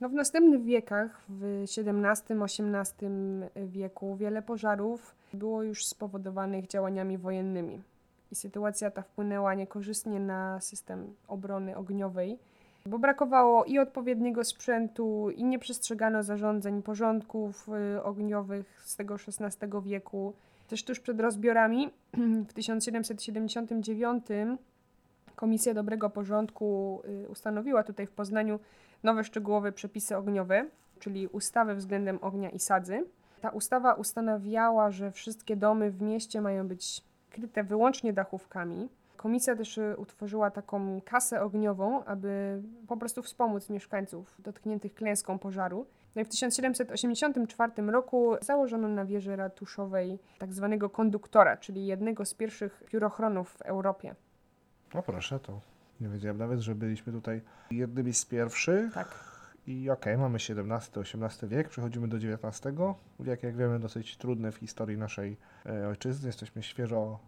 No 0.01 0.09
w 0.09 0.13
następnych 0.13 0.65
wiekach, 0.65 1.25
w 1.29 1.65
XVII-XVIII 1.65 3.11
wieku, 3.67 4.17
wiele 4.17 4.43
pożarów 4.43 5.15
było 5.33 5.63
już 5.63 5.87
spowodowanych 5.87 6.67
działaniami 6.67 7.19
wojennymi. 7.19 7.83
I 8.33 8.35
sytuacja 8.35 8.91
ta 8.91 9.03
wpłynęła 9.03 9.55
niekorzystnie 9.55 10.21
na 10.21 10.61
system 10.61 11.15
obrony 11.29 11.77
ogniowej, 11.77 12.39
bo 12.87 12.99
brakowało 12.99 13.65
i 13.65 13.79
odpowiedniego 13.79 14.45
sprzętu, 14.45 15.31
i 15.31 15.45
nie 15.45 15.59
przestrzegano 15.59 16.23
zarządzeń, 16.23 16.83
porządków 16.83 17.69
y, 17.97 18.03
ogniowych 18.03 18.83
z 18.85 18.97
tego 18.97 19.15
XVI 19.15 19.69
wieku. 19.85 20.33
Też 20.69 20.85
tuż 20.85 21.01
przed 21.01 21.21
rozbiorami 21.21 21.91
w 22.49 22.53
1779 22.53 24.27
Komisja 25.37 25.75
Dobrego 25.75 26.11
Porządku 26.11 27.01
y, 27.25 27.29
ustanowiła 27.29 27.83
tutaj 27.83 28.07
w 28.07 28.11
Poznaniu 28.11 28.59
nowe 29.03 29.25
szczegółowe 29.25 29.73
przepisy 29.73 30.17
ogniowe, 30.17 30.67
czyli 30.99 31.27
ustawę 31.27 31.75
względem 31.75 32.19
ognia 32.23 32.51
i 32.51 32.59
sadzy. 32.59 33.05
Ta 33.41 33.51
ustawa 33.51 33.95
ustanawiała, 33.95 34.91
że 34.91 35.13
wszystkie 35.13 35.57
domy 35.57 35.91
w 35.91 36.03
mieście 36.03 36.41
mają 36.41 36.69
być 36.69 37.05
kryte 37.31 37.65
wyłącznie 37.65 38.13
dachówkami. 38.13 38.89
Komisja 39.17 39.57
też 39.57 39.79
y, 39.79 39.97
utworzyła 39.99 40.51
taką 40.51 41.01
kasę 41.05 41.43
ogniową, 41.43 42.05
aby 42.05 42.63
po 42.89 42.97
prostu 42.97 43.23
wspomóc 43.23 43.71
mieszkańców 43.71 44.37
dotkniętych 44.39 44.95
klęską 44.95 45.39
pożaru. 45.39 45.87
No 46.15 46.23
i 46.23 46.25
w 46.25 46.29
1784 46.29 47.73
roku 47.83 48.37
założono 48.41 48.89
na 48.89 49.05
wieży 49.05 49.37
ratuszowej 49.37 50.19
tak 50.39 50.53
zwanego 50.53 50.91
konduktora, 50.91 51.57
czyli 51.57 51.87
jednego 51.87 52.25
z 52.25 52.35
pierwszych 52.35 52.83
piórochronów 52.87 53.51
w 53.51 53.63
Europie. 53.63 54.15
No 54.95 55.03
proszę, 55.03 55.41
to 55.41 55.61
nie 56.01 56.09
wiedziałem 56.09 56.39
nawet, 56.39 56.61
że 56.61 56.75
byliśmy 56.75 57.13
tutaj 57.13 57.41
jednymi 57.71 58.15
z 58.15 58.25
pierwszych. 58.25 58.95
Tak. 58.95 59.29
I 59.67 59.91
okej, 59.91 60.15
okay, 60.15 60.23
mamy 60.23 60.37
XVII-XVIII 60.37 61.49
wiek, 61.49 61.69
przechodzimy 61.69 62.09
do 62.09 62.17
XIX. 62.17 62.77
Wiek, 63.21 63.43
jak 63.43 63.57
wiemy, 63.57 63.79
dosyć 63.79 64.17
trudny 64.17 64.53
w 64.53 64.57
historii 64.57 64.99
naszej 64.99 65.37
e, 65.67 65.89
ojczyzny. 65.89 66.27
Jesteśmy 66.27 66.63
świeżo 66.63 67.19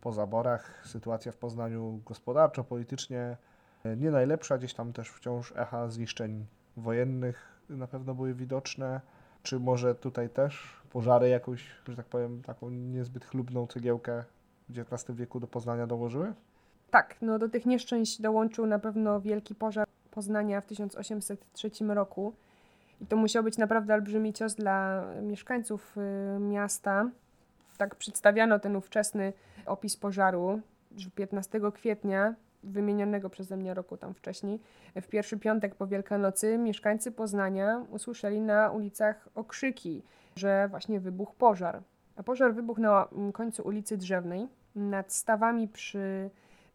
po 0.00 0.12
zaborach. 0.12 0.82
Sytuacja 0.86 1.32
w 1.32 1.36
Poznaniu 1.36 2.00
gospodarczo, 2.06 2.64
politycznie 2.64 3.36
e, 3.84 3.96
nie 3.96 4.10
najlepsza. 4.10 4.58
Gdzieś 4.58 4.74
tam 4.74 4.92
też 4.92 5.08
wciąż 5.08 5.52
echa 5.56 5.88
zniszczeń 5.88 6.46
wojennych 6.76 7.60
na 7.68 7.86
pewno 7.86 8.14
były 8.14 8.34
widoczne. 8.34 9.00
Czy 9.42 9.60
może 9.60 9.94
tutaj 9.94 10.30
też 10.30 10.82
pożary 10.90 11.28
jakąś, 11.28 11.66
że 11.88 11.96
tak 11.96 12.06
powiem, 12.06 12.42
taką 12.42 12.70
niezbyt 12.70 13.24
chlubną 13.24 13.66
cegiełkę 13.66 14.24
w 14.68 14.78
XIX 14.78 15.18
wieku 15.18 15.40
do 15.40 15.46
Poznania 15.46 15.86
dołożyły? 15.86 16.34
Tak, 16.90 17.16
no 17.22 17.38
do 17.38 17.48
tych 17.48 17.66
nieszczęść 17.66 18.20
dołączył 18.20 18.66
na 18.66 18.78
pewno 18.78 19.20
wielki 19.20 19.54
pożar 19.54 19.86
Poznania 20.10 20.60
w 20.60 20.66
1803 20.66 21.70
roku. 21.88 22.34
I 23.00 23.06
to 23.06 23.16
musiał 23.16 23.44
być 23.44 23.58
naprawdę 23.58 23.94
olbrzymi 23.94 24.32
cios 24.32 24.54
dla 24.54 25.04
mieszkańców 25.22 25.96
y, 26.36 26.40
miasta. 26.40 27.10
Tak 27.78 27.94
przedstawiano 27.94 28.58
ten 28.58 28.76
ówczesny 28.76 29.32
opis 29.66 29.96
pożaru, 29.96 30.60
że 30.96 31.10
15 31.10 31.60
kwietnia 31.74 32.34
wymienionego 32.62 33.30
przeze 33.30 33.56
mnie 33.56 33.74
roku 33.74 33.96
tam 33.96 34.14
wcześniej, 34.14 34.60
w 35.02 35.08
pierwszy 35.08 35.38
piątek 35.38 35.74
po 35.74 35.86
Wielkanocy 35.86 36.58
mieszkańcy 36.58 37.12
Poznania 37.12 37.84
usłyszeli 37.90 38.40
na 38.40 38.70
ulicach 38.70 39.28
okrzyki, 39.34 40.02
że 40.36 40.68
właśnie 40.68 41.00
wybuchł 41.00 41.34
pożar. 41.34 41.82
A 42.16 42.22
pożar 42.22 42.54
wybuchł 42.54 42.80
na 42.80 43.08
końcu 43.32 43.62
ulicy 43.62 43.96
Drzewnej, 43.96 44.48
nad 44.74 45.12
stawami 45.12 45.68
przy 45.68 46.30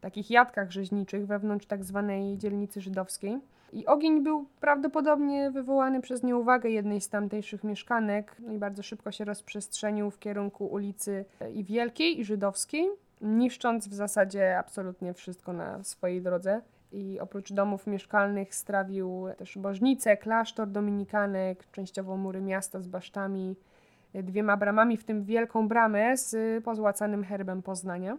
takich 0.06 0.30
jadkach 0.30 0.70
rzeźniczych 0.70 1.26
wewnątrz 1.26 1.66
tak 1.66 1.84
zwanej 1.84 2.38
dzielnicy 2.38 2.80
żydowskiej. 2.80 3.40
I 3.72 3.86
ogień 3.86 4.22
był 4.22 4.46
prawdopodobnie 4.60 5.50
wywołany 5.50 6.00
przez 6.00 6.22
nieuwagę 6.22 6.70
jednej 6.70 7.00
z 7.00 7.08
tamtejszych 7.08 7.64
mieszkanek 7.64 8.36
no 8.38 8.52
i 8.52 8.58
bardzo 8.58 8.82
szybko 8.82 9.12
się 9.12 9.24
rozprzestrzenił 9.24 10.10
w 10.10 10.18
kierunku 10.18 10.66
ulicy 10.66 11.24
i 11.54 11.64
Wielkiej 11.64 12.20
i 12.20 12.24
Żydowskiej, 12.24 12.88
niszcząc 13.20 13.88
w 13.88 13.94
zasadzie 13.94 14.58
absolutnie 14.58 15.14
wszystko 15.14 15.52
na 15.52 15.84
swojej 15.84 16.22
drodze. 16.22 16.60
I 16.92 17.20
oprócz 17.20 17.52
domów 17.52 17.86
mieszkalnych 17.86 18.54
strawił 18.54 19.26
też 19.38 19.58
bożnicę, 19.58 20.16
klasztor 20.16 20.68
dominikanek, 20.68 21.70
częściowo 21.70 22.16
mury 22.16 22.40
miasta 22.40 22.80
z 22.80 22.86
basztami, 22.86 23.56
dwiema 24.14 24.56
bramami, 24.56 24.96
w 24.96 25.04
tym 25.04 25.24
wielką 25.24 25.68
bramę 25.68 26.16
z 26.16 26.64
pozłacanym 26.64 27.24
herbem 27.24 27.62
Poznania. 27.62 28.18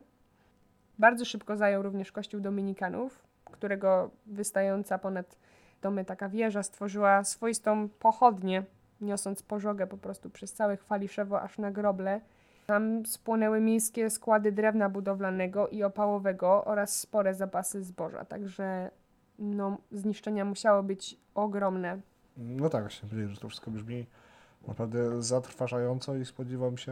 Bardzo 1.00 1.26
szybko 1.26 1.58
zajął 1.58 1.84
również 1.84 2.12
kościół 2.12 2.42
dominikanów, 2.42 3.24
którego 3.46 4.12
wystająca 4.26 4.98
ponad 4.98 5.38
domy 5.82 6.06
taka 6.06 6.30
wieża 6.30 6.64
stworzyła 6.64 7.24
swoistą 7.24 7.90
pochodnię, 7.90 8.64
niosąc 9.02 9.44
pożogę 9.44 9.88
po 9.88 9.98
prostu 9.98 10.30
przez 10.30 10.54
całe 10.54 10.78
Chwaliszewo 10.78 11.42
aż 11.42 11.58
na 11.58 11.72
groble. 11.72 12.22
Tam 12.68 13.06
spłonęły 13.06 13.62
miejskie 13.62 14.10
składy 14.10 14.52
drewna 14.52 14.90
budowlanego 14.90 15.68
i 15.68 15.84
opałowego 15.84 16.66
oraz 16.66 17.00
spore 17.00 17.34
zapasy 17.34 17.84
zboża, 17.84 18.26
także 18.26 18.92
no, 19.40 19.78
zniszczenia 19.92 20.46
musiały 20.46 20.84
być 20.84 21.18
ogromne. 21.36 22.00
No 22.38 22.70
tak, 22.70 22.82
właśnie 22.82 23.28
że 23.28 23.42
to 23.42 23.50
wszystko 23.50 23.72
brzmi 23.72 24.06
naprawdę 24.68 25.24
zatrważająco 25.24 26.16
i 26.16 26.26
spodziewam 26.26 26.78
się, 26.78 26.92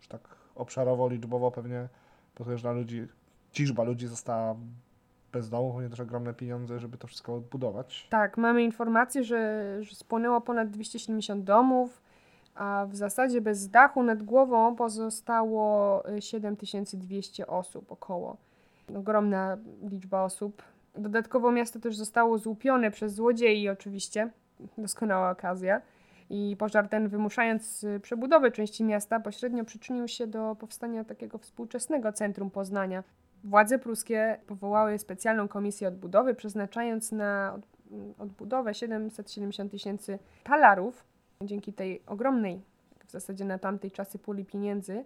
że 0.00 0.08
tak 0.08 0.20
obszarowo, 0.54 1.08
liczbowo 1.08 1.50
pewnie 1.50 1.88
potężna 2.34 2.72
ludzi 2.72 3.08
ciżba 3.56 3.82
ludzi 3.82 4.06
została 4.06 4.56
bez 5.32 5.50
domu, 5.50 5.72
ponieważ 5.72 6.00
ogromne 6.00 6.34
pieniądze, 6.34 6.78
żeby 6.80 6.98
to 6.98 7.06
wszystko 7.06 7.34
odbudować. 7.34 8.06
Tak, 8.10 8.36
mamy 8.36 8.62
informację, 8.62 9.24
że, 9.24 9.76
że 9.80 9.94
spłonęło 9.94 10.40
ponad 10.40 10.70
270 10.70 11.44
domów, 11.44 12.02
a 12.54 12.86
w 12.88 12.96
zasadzie 12.96 13.40
bez 13.40 13.68
dachu 13.68 14.02
nad 14.02 14.22
głową 14.22 14.76
pozostało 14.76 16.02
7200 16.20 17.42
y, 17.42 17.46
osób 17.46 17.92
około. 17.92 18.36
Ogromna 18.96 19.56
liczba 19.90 20.22
osób. 20.22 20.62
Dodatkowo 20.94 21.52
miasto 21.52 21.80
też 21.80 21.96
zostało 21.96 22.38
złupione 22.38 22.90
przez 22.90 23.14
złodziei 23.14 23.68
oczywiście. 23.68 24.30
Doskonała 24.78 25.30
okazja. 25.30 25.82
I 26.30 26.56
pożar 26.58 26.88
ten, 26.88 27.08
wymuszając 27.08 27.84
y, 27.84 28.00
przebudowę 28.00 28.50
części 28.50 28.84
miasta, 28.84 29.20
pośrednio 29.20 29.64
przyczynił 29.64 30.08
się 30.08 30.26
do 30.26 30.56
powstania 30.60 31.04
takiego 31.04 31.38
współczesnego 31.38 32.12
centrum 32.12 32.50
Poznania. 32.50 33.04
Władze 33.44 33.78
pruskie 33.78 34.40
powołały 34.46 34.98
specjalną 34.98 35.48
komisję 35.48 35.88
odbudowy, 35.88 36.34
przeznaczając 36.34 37.12
na 37.12 37.58
odbudowę 38.18 38.74
770 38.74 39.70
tysięcy 39.70 40.18
talarów. 40.44 41.04
Dzięki 41.42 41.72
tej 41.72 42.02
ogromnej, 42.06 42.62
w 43.06 43.10
zasadzie 43.10 43.44
na 43.44 43.58
tamtej 43.58 43.90
czasy, 43.90 44.18
puli 44.18 44.44
pieniędzy, 44.44 45.04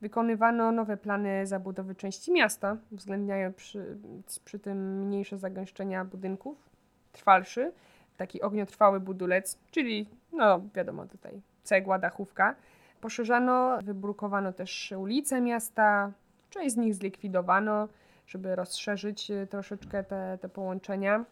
wykonywano 0.00 0.72
nowe 0.72 0.96
plany 0.96 1.46
zabudowy 1.46 1.94
części 1.94 2.32
miasta, 2.32 2.76
uwzględniając 2.90 3.56
przy, 3.56 3.98
przy 4.44 4.58
tym 4.58 5.06
mniejsze 5.06 5.38
zagęszczenia 5.38 6.04
budynków, 6.04 6.70
trwalszy, 7.12 7.72
taki 8.16 8.42
ogniotrwały 8.42 9.00
budulec, 9.00 9.58
czyli, 9.70 10.06
no 10.32 10.60
wiadomo 10.74 11.06
tutaj, 11.06 11.40
cegła, 11.62 11.98
dachówka. 11.98 12.54
Poszerzano, 13.00 13.78
wybrukowano 13.82 14.52
też 14.52 14.94
ulice 14.98 15.40
miasta, 15.40 16.12
Część 16.52 16.74
z 16.74 16.76
nich 16.76 16.94
zlikwidowano, 16.94 17.88
żeby 18.26 18.56
rozszerzyć 18.56 19.30
y, 19.30 19.46
troszeczkę 19.46 20.04
te, 20.04 20.38
te 20.40 20.48
połączenia. 20.48 21.24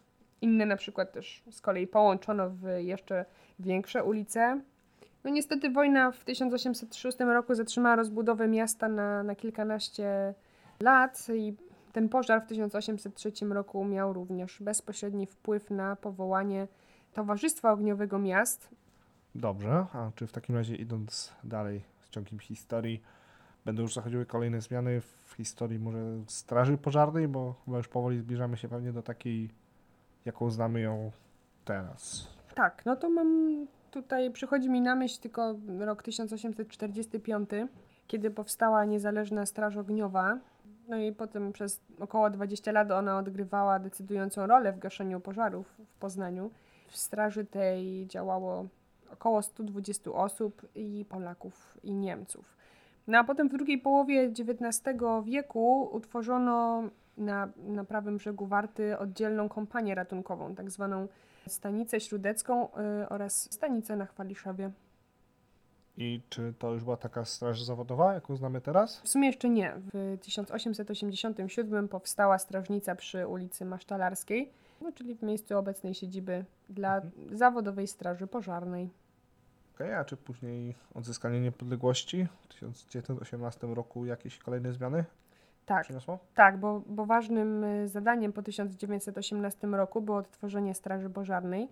Inne 0.43 0.67
na 0.67 0.77
przykład 0.77 1.13
też 1.13 1.43
z 1.51 1.61
kolei 1.61 1.87
połączono 1.87 2.51
w 2.51 2.63
jeszcze 2.79 3.25
większe 3.59 4.05
ulice. 4.05 4.61
No 5.25 5.31
niestety 5.31 5.71
wojna 5.71 6.11
w 6.13 6.25
1806 6.25 7.19
roku 7.19 7.55
zatrzymała 7.55 7.97
rozbudowę 7.97 8.49
miasta 8.49 8.89
na, 8.89 9.23
na 9.23 9.35
kilkanaście 9.35 10.35
lat 10.81 11.27
i 11.35 11.55
ten 11.93 12.09
pożar 12.09 12.43
w 12.43 12.47
1803 12.47 13.33
roku 13.49 13.85
miał 13.85 14.13
również 14.13 14.63
bezpośredni 14.63 15.27
wpływ 15.27 15.71
na 15.71 15.97
powołanie 15.97 16.69
Towarzystwa 17.13 17.73
Ogniowego 17.73 18.19
Miast. 18.19 18.69
Dobrze, 19.35 19.87
a 19.93 20.11
czy 20.15 20.27
w 20.27 20.33
takim 20.33 20.57
razie 20.57 20.77
idąc 20.77 21.33
dalej 21.45 21.83
z 22.01 22.11
ciągiem 22.11 22.39
historii, 22.39 23.03
będą 23.65 23.83
już 23.83 23.95
zachodziły 23.95 24.27
kolejne 24.27 24.61
zmiany 24.61 25.01
w 25.01 25.35
historii 25.37 25.79
może 25.79 25.99
Straży 26.27 26.79
Pożarnej, 26.79 27.29
bo 27.29 27.55
chyba 27.65 27.79
już 27.79 27.89
powoli 27.89 28.19
zbliżamy 28.19 28.57
się 28.57 28.69
pewnie 28.69 28.93
do 28.93 29.03
takiej, 29.03 29.51
jaką 30.25 30.51
znamy 30.51 30.81
ją 30.81 31.11
teraz. 31.65 32.29
Tak, 32.55 32.83
no 32.87 32.97
to 32.97 33.11
mam 33.11 33.67
tutaj, 33.91 34.31
przychodzi 34.31 34.71
mi 34.71 34.81
na 34.81 34.95
myśl 34.95 35.21
tylko 35.21 35.55
rok 35.79 36.03
1845, 36.03 37.51
kiedy 38.07 38.31
powstała 38.31 38.85
niezależna 38.85 39.47
Straż 39.47 39.77
Ogniowa. 39.77 40.39
No 40.89 40.97
i 40.97 41.13
potem 41.13 41.53
przez 41.53 41.81
około 42.01 42.31
20 42.31 42.73
lat 42.73 42.91
ona 42.91 43.19
odgrywała 43.19 43.79
decydującą 43.79 44.47
rolę 44.47 44.73
w 44.73 44.79
gaszeniu 44.79 45.21
pożarów 45.21 45.67
w 45.87 45.95
Poznaniu. 45.95 46.51
W 46.89 46.97
straży 46.97 47.45
tej 47.45 48.07
działało 48.07 48.67
około 49.13 49.43
120 49.43 50.11
osób 50.11 50.67
i 50.75 51.05
Polaków 51.09 51.79
i 51.83 51.93
Niemców. 51.93 52.60
No 53.07 53.19
a 53.19 53.25
potem 53.25 53.49
w 53.49 53.53
drugiej 53.53 53.79
połowie 53.79 54.23
XIX 54.25 54.83
wieku 55.25 55.89
utworzono 55.93 56.83
na, 57.17 57.49
na 57.57 57.85
prawym 57.85 58.17
brzegu 58.17 58.47
Warty 58.47 58.99
oddzielną 58.99 59.49
kompanię 59.49 59.95
ratunkową, 59.95 60.55
tak 60.55 60.71
zwaną 60.71 61.09
stanicę 61.47 62.01
śródecką 62.01 62.69
y, 63.03 63.09
oraz 63.09 63.53
stanicę 63.53 63.97
na 63.97 64.07
Chwaliszewie. 64.07 64.71
I 65.97 66.21
czy 66.29 66.55
to 66.59 66.73
już 66.73 66.85
była 66.85 66.97
taka 66.97 67.25
straż 67.25 67.63
zawodowa, 67.63 68.15
jaką 68.15 68.37
znamy 68.37 68.61
teraz? 68.61 69.01
W 69.01 69.09
sumie 69.09 69.27
jeszcze 69.27 69.51
nie. 69.51 69.73
W 69.95 70.19
1887 70.23 71.89
powstała 71.89 72.39
strażnica 72.39 72.95
przy 72.95 73.27
ulicy 73.27 73.65
Masztalarskiej, 73.65 74.53
no, 74.81 74.93
czyli 74.93 75.15
w 75.15 75.23
miejscu 75.23 75.59
obecnej 75.59 75.95
siedziby 75.95 76.45
dla 76.69 76.97
Mhm. 76.97 77.37
zawodowej 77.39 77.87
straży 77.87 78.27
pożarnej. 78.27 78.91
A 79.85 80.05
czy 80.05 80.17
później 80.17 80.75
odzyskanie 80.95 81.41
niepodległości 81.41 82.27
w 82.41 82.49
1918 82.49 83.67
roku 83.67 84.07
jakieś 84.07 84.39
kolejne 84.39 84.73
zmiany 84.73 85.05
Tak, 85.67 85.85
przyniosło? 85.85 86.19
tak, 86.35 86.59
bo, 86.61 86.83
bo 86.87 87.07
ważnym 87.07 87.65
y, 87.65 87.89
zadaniem 87.89 88.33
po 88.33 88.43
1918 88.43 89.67
roku 89.67 90.03
było 90.03 90.17
odtworzenie 90.19 90.75
straży 90.75 91.11
pożarnej 91.11 91.69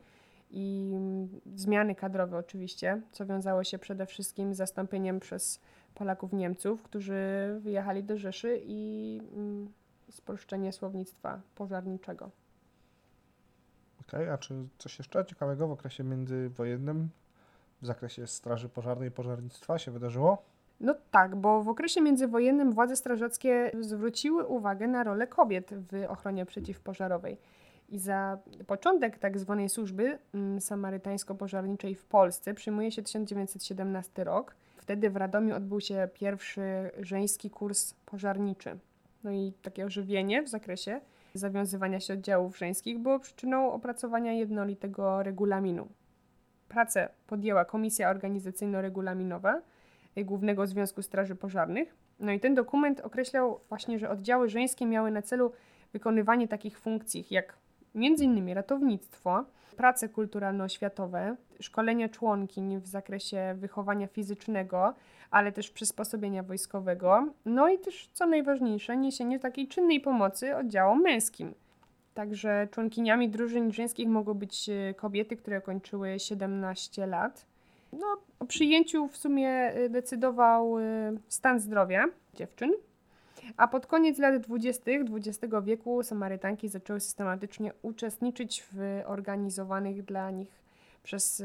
i 0.50 0.92
mm, 0.96 1.28
zmiany 1.54 1.94
kadrowe 1.94 2.38
oczywiście, 2.38 3.00
co 3.12 3.26
wiązało 3.26 3.64
się 3.64 3.78
przede 3.78 4.06
wszystkim 4.06 4.54
z 4.54 4.56
zastąpieniem 4.56 5.20
przez 5.20 5.60
Polaków 5.94 6.32
Niemców, 6.32 6.82
którzy 6.82 7.16
wyjechali 7.60 8.04
do 8.04 8.18
Rzeszy 8.18 8.60
i 8.64 9.20
mm, 9.34 9.72
spolszczenie 10.10 10.72
słownictwa 10.72 11.40
pożarniczego. 11.54 12.30
Okej, 14.00 14.28
a 14.28 14.38
czy 14.38 14.54
coś 14.78 14.98
jeszcze 14.98 15.24
ciekawego 15.26 15.68
w 15.68 15.72
okresie 15.72 16.04
międzywojennym 16.04 17.08
w 17.82 17.86
zakresie 17.86 18.26
straży 18.26 18.68
pożarnej 18.68 19.08
i 19.08 19.12
pożarnictwa 19.12 19.78
się 19.78 19.90
wydarzyło? 19.90 20.42
No 20.80 20.94
tak, 21.10 21.36
bo 21.36 21.62
w 21.62 21.68
okresie 21.68 22.00
międzywojennym 22.00 22.72
władze 22.72 22.96
strażackie 22.96 23.70
zwróciły 23.80 24.46
uwagę 24.46 24.88
na 24.88 25.04
rolę 25.04 25.26
kobiet 25.26 25.70
w 25.74 26.04
ochronie 26.08 26.46
przeciwpożarowej. 26.46 27.38
I 27.88 27.98
za 27.98 28.38
początek 28.66 29.18
tak 29.18 29.38
zwanej 29.38 29.68
służby 29.68 30.18
mm, 30.34 30.60
samarytańsko-pożarniczej 30.60 31.94
w 31.94 32.04
Polsce 32.04 32.54
przyjmuje 32.54 32.92
się 32.92 33.02
1917 33.02 34.24
rok. 34.24 34.54
Wtedy 34.76 35.10
w 35.10 35.16
Radomiu 35.16 35.56
odbył 35.56 35.80
się 35.80 36.08
pierwszy 36.14 36.90
żeński 37.00 37.50
kurs 37.50 37.94
pożarniczy. 37.94 38.78
No 39.24 39.30
i 39.30 39.52
takie 39.62 39.84
ożywienie 39.84 40.42
w 40.42 40.48
zakresie 40.48 41.00
zawiązywania 41.34 42.00
się 42.00 42.14
oddziałów 42.14 42.58
żeńskich 42.58 42.98
było 42.98 43.18
przyczyną 43.18 43.72
opracowania 43.72 44.32
jednolitego 44.32 45.22
regulaminu. 45.22 45.88
Pracę 46.68 47.08
podjęła 47.26 47.64
Komisja 47.64 48.10
Organizacyjno-Regulaminowa 48.10 49.60
y, 50.18 50.24
Głównego 50.24 50.66
Związku 50.66 51.02
Straży 51.02 51.34
Pożarnych. 51.36 51.94
No 52.20 52.32
i 52.32 52.40
ten 52.40 52.54
dokument 52.54 53.00
określał 53.00 53.60
właśnie, 53.68 53.98
że 53.98 54.10
oddziały 54.10 54.48
żeńskie 54.48 54.86
miały 54.86 55.10
na 55.10 55.22
celu 55.22 55.52
wykonywanie 55.92 56.48
takich 56.48 56.78
funkcji 56.78 57.26
jak 57.30 57.56
m.in. 57.94 58.48
ratownictwo, 58.48 59.44
prace 59.76 60.08
kulturalno-oświatowe, 60.08 61.36
szkolenia 61.60 62.08
członkiń 62.08 62.80
w 62.80 62.86
zakresie 62.86 63.54
wychowania 63.58 64.06
fizycznego, 64.06 64.94
ale 65.30 65.52
też 65.52 65.70
przysposobienia 65.70 66.42
wojskowego, 66.42 67.26
no 67.44 67.68
i 67.68 67.78
też, 67.78 68.10
co 68.12 68.26
najważniejsze, 68.26 68.96
niesienie 68.96 69.38
takiej 69.38 69.68
czynnej 69.68 70.00
pomocy 70.00 70.56
oddziałom 70.56 71.02
męskim. 71.02 71.54
Także 72.18 72.68
członkiniami 72.70 73.28
drużyn 73.28 73.72
żeńskich 73.72 74.08
mogły 74.08 74.34
być 74.34 74.68
e, 74.68 74.94
kobiety, 74.94 75.36
które 75.36 75.60
kończyły 75.60 76.18
17 76.18 77.06
lat. 77.06 77.46
No, 77.92 78.06
o 78.38 78.44
przyjęciu 78.44 79.08
w 79.08 79.16
sumie 79.16 79.48
e, 79.48 79.88
decydował 79.88 80.78
e, 80.78 80.82
stan 81.28 81.60
zdrowia 81.60 82.04
dziewczyn. 82.34 82.72
A 83.56 83.68
pod 83.68 83.86
koniec 83.86 84.18
lat 84.18 84.38
20. 84.38 84.90
XX 84.90 85.54
wieku 85.64 86.02
Samarytanki 86.02 86.68
zaczęły 86.68 87.00
systematycznie 87.00 87.72
uczestniczyć 87.82 88.64
w 88.72 89.02
organizowanych 89.06 90.04
dla 90.04 90.30
nich 90.30 90.57
przez 91.08 91.42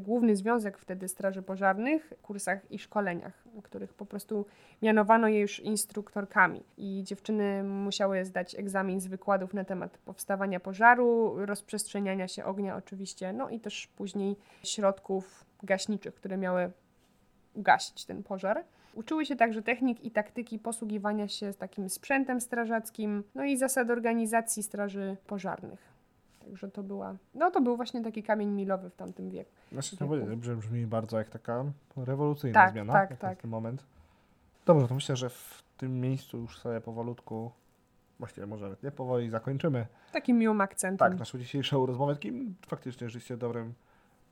Główny 0.00 0.36
Związek 0.36 0.78
wtedy 0.78 1.08
Straży 1.08 1.42
Pożarnych 1.42 2.12
kursach 2.22 2.72
i 2.72 2.78
szkoleniach, 2.78 3.42
w 3.54 3.62
których 3.62 3.94
po 3.94 4.06
prostu 4.06 4.46
mianowano 4.82 5.28
je 5.28 5.40
już 5.40 5.60
instruktorkami. 5.60 6.62
I 6.76 7.02
dziewczyny 7.04 7.62
musiały 7.62 8.24
zdać 8.24 8.54
egzamin 8.54 9.00
z 9.00 9.06
wykładów 9.06 9.54
na 9.54 9.64
temat 9.64 9.98
powstawania 9.98 10.60
pożaru, 10.60 11.34
rozprzestrzeniania 11.36 12.28
się 12.28 12.44
ognia 12.44 12.76
oczywiście, 12.76 13.32
no 13.32 13.50
i 13.50 13.60
też 13.60 13.86
później 13.86 14.36
środków 14.62 15.44
gaśniczych, 15.62 16.14
które 16.14 16.36
miały 16.36 16.70
ugasić 17.54 18.04
ten 18.04 18.22
pożar. 18.22 18.64
Uczyły 18.94 19.26
się 19.26 19.36
także 19.36 19.62
technik 19.62 20.04
i 20.04 20.10
taktyki 20.10 20.58
posługiwania 20.58 21.28
się 21.28 21.54
takim 21.54 21.88
sprzętem 21.88 22.40
strażackim, 22.40 23.24
no 23.34 23.44
i 23.44 23.56
zasad 23.56 23.90
organizacji 23.90 24.62
straży 24.62 25.16
pożarnych. 25.26 25.93
Także 26.44 26.70
to 26.70 26.82
była, 26.82 27.16
no 27.34 27.50
to 27.50 27.60
był 27.60 27.76
właśnie 27.76 28.02
taki 28.02 28.22
kamień 28.22 28.48
milowy 28.48 28.90
w 28.90 28.96
tamtym 28.96 29.30
wieku. 29.30 29.50
Znaczy, 29.72 29.96
to 29.96 30.06
powiedzieć, 30.06 30.44
że 30.44 30.56
brzmi 30.56 30.86
bardzo 30.86 31.18
jak 31.18 31.28
taka 31.28 31.64
rewolucyjna 31.96 32.54
Tak, 32.54 32.72
zmiana, 32.72 32.92
tak, 32.92 33.16
tak. 33.18 33.40
ten 33.40 33.50
moment. 33.50 33.84
Dobrze, 34.66 34.88
to 34.88 34.94
myślę, 34.94 35.16
że 35.16 35.30
w 35.30 35.62
tym 35.76 36.00
miejscu 36.00 36.38
już 36.38 36.58
sobie 36.58 36.80
powolutku, 36.80 37.50
właściwie 38.18 38.46
może 38.46 38.64
nawet 38.64 38.82
nie 38.82 38.90
powoli 38.90 39.30
zakończymy. 39.30 39.86
Takim 40.12 40.38
miłym 40.38 40.60
akcentem. 40.60 41.10
Tak, 41.10 41.18
naszą 41.18 41.38
dzisiejszą 41.38 41.86
rozmowę, 41.86 42.14
takim 42.14 42.54
faktycznie 42.66 43.06
rzeczywiście 43.08 43.36
dobrym 43.36 43.74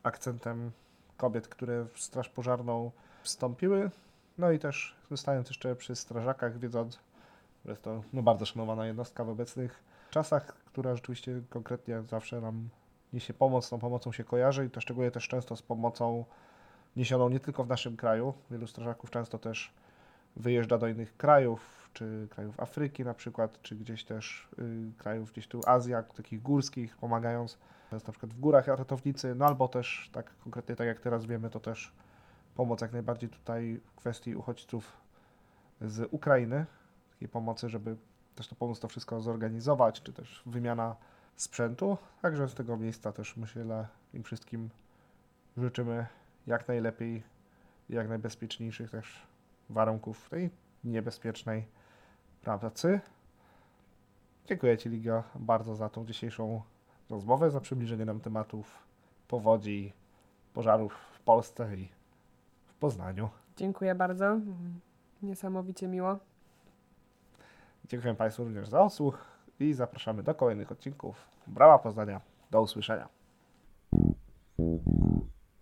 akcentem 0.03 0.71
kobiet, 1.17 1.49
które 1.49 1.85
w 1.85 2.01
Straż 2.01 2.29
Pożarną 2.29 2.91
wstąpiły. 3.23 3.91
No 4.39 4.51
i 4.51 4.59
też 4.59 4.97
zostając 5.11 5.49
jeszcze 5.49 5.77
przy 5.77 5.97
strażakach, 5.97 6.59
wiedząc, 6.59 7.01
że 7.65 7.71
jest 7.71 7.83
to 7.83 8.03
no, 8.13 8.23
bardzo 8.23 8.47
szanowana 8.47 8.87
jednostka 8.87 9.25
w 9.25 9.29
obecnych 9.29 9.83
czasach, 10.11 10.62
która 10.73 10.95
rzeczywiście 10.95 11.43
konkretnie 11.51 12.03
zawsze 12.03 12.41
nam 12.41 12.69
niesie 13.13 13.35
pomoc, 13.35 13.71
tą 13.71 13.79
pomocą 13.79 14.13
się 14.13 14.25
kojarzy 14.25 14.67
i 14.67 14.71
to 14.71 14.81
szczególnie 14.81 15.11
też 15.11 15.29
często 15.29 15.57
z 15.57 15.63
pomocą 15.63 16.25
niesioną 16.97 17.29
nie 17.29 17.41
tylko 17.41 17.65
w 17.65 17.69
naszym 17.69 17.97
kraju. 17.97 18.35
Wielu 18.51 18.67
strażaków 18.67 19.11
często 19.11 19.39
też 19.39 19.75
wyjeżdża 20.37 20.79
do 20.79 20.89
innych 20.89 21.17
krajów, 21.17 21.91
czy 21.93 22.29
krajów 22.31 22.61
Afryki 22.61 23.05
na 23.05 23.15
przykład, 23.15 23.63
czy 23.63 23.77
gdzieś 23.77 24.05
też 24.05 24.49
y, 24.59 24.93
krajów 24.99 25.33
gdzieś 25.33 25.49
tu 25.49 25.61
Azja, 25.67 26.03
takich 26.03 26.43
górskich, 26.43 26.97
pomagając. 26.97 27.59
Jest 27.93 28.07
na 28.07 28.13
przykład 28.13 28.33
w 28.33 28.41
górach 28.41 28.67
ratownicy, 28.67 29.35
no 29.35 29.47
albo 29.47 29.69
też 29.69 30.11
tak 30.13 30.37
konkretnie 30.45 30.77
tak 30.77 30.87
jak 30.87 31.01
teraz 31.01 31.25
wiemy, 31.25 31.51
to 31.51 31.61
też 31.61 31.93
pomoc 32.55 32.81
jak 32.81 32.93
najbardziej 32.93 33.31
tutaj 33.31 33.81
w 33.85 33.95
kwestii 33.95 34.37
uchodźców 34.37 34.97
z 35.81 36.09
Ukrainy, 36.11 36.67
takiej 37.11 37.29
pomocy, 37.29 37.69
żeby 37.69 37.97
też 38.35 38.49
to 38.49 38.55
pomóc 38.55 38.81
to 38.81 38.89
wszystko 38.89 39.21
zorganizować, 39.21 40.03
czy 40.03 40.13
też 40.13 40.43
wymiana 40.47 40.97
sprzętu. 41.37 41.99
Także 42.23 42.49
z 42.49 42.55
tego 42.55 42.77
miejsca 42.77 43.13
też 43.13 43.37
myślę 43.37 43.89
im 44.15 44.23
wszystkim 44.23 44.71
życzymy 45.57 46.07
jak 46.47 46.69
najlepiej 46.69 47.23
jak 47.89 48.09
najbezpieczniejszych 48.09 48.91
też 48.91 49.27
warunków 49.71 50.29
tej 50.29 50.51
niebezpiecznej 50.85 51.67
pracy. 52.43 53.01
Dziękuję 54.47 54.79
Ci, 54.79 54.89
Ligio, 54.89 55.23
bardzo 55.35 55.75
za 55.75 55.89
tą 55.89 56.07
dzisiejszą 56.07 56.63
rozmowę, 57.11 57.51
za 57.51 57.61
przybliżenie 57.61 58.05
nam 58.05 58.21
tematów 58.21 58.79
powodzi, 59.29 59.93
pożarów 60.55 60.95
w 61.13 61.21
Polsce 61.21 61.77
i 61.77 61.89
w 62.67 62.75
Poznaniu. 62.75 63.29
Dziękuję 63.57 63.95
bardzo. 63.95 64.41
Niesamowicie 65.23 65.89
miło. 65.89 66.32
Dziękuję 67.89 68.15
Państwu 68.15 68.45
również 68.45 68.69
za 68.69 68.81
odsłuch 68.81 69.25
i 69.61 69.73
zapraszamy 69.73 70.23
do 70.23 70.35
kolejnych 70.35 70.73
odcinków 70.73 71.17
Brała 71.47 71.79
Poznania. 71.79 72.21
Do 72.51 72.63
usłyszenia. 72.63 73.09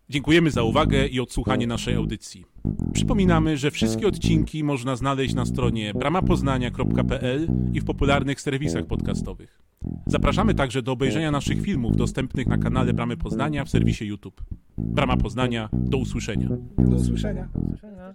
Dziękujemy 0.09 0.51
za 0.51 0.63
uwagę 0.63 1.07
i 1.07 1.21
odsłuchanie 1.21 1.67
naszej 1.67 1.95
audycji. 1.95 2.45
Przypominamy, 2.93 3.57
że 3.57 3.71
wszystkie 3.71 4.07
odcinki 4.07 4.65
można 4.65 4.97
znaleźć 4.97 5.35
na 5.35 5.47
stronie 5.47 5.95
bramapoznania.pl 5.95 7.49
i 7.73 7.81
w 7.81 7.85
popularnych 7.85 8.41
serwisach 8.41 8.87
podcastowych. 8.87 9.63
Zapraszamy 10.07 10.55
także 10.55 10.83
do 10.83 10.93
obejrzenia 10.93 11.31
naszych 11.31 11.63
filmów 11.63 11.97
dostępnych 11.97 12.47
na 12.47 12.59
kanale 12.59 12.93
Bramy 12.93 13.17
Poznania 13.17 13.65
w 13.65 13.69
serwisie 13.69 14.05
YouTube. 14.05 14.43
Brama 14.79 15.17
Poznania, 15.17 15.69
do 15.73 15.99
usłyszenia. 15.99 16.49
Do 16.79 16.97
usłyszenia. 16.97 17.49
Do 17.55 17.61
usłyszenia. 17.61 18.09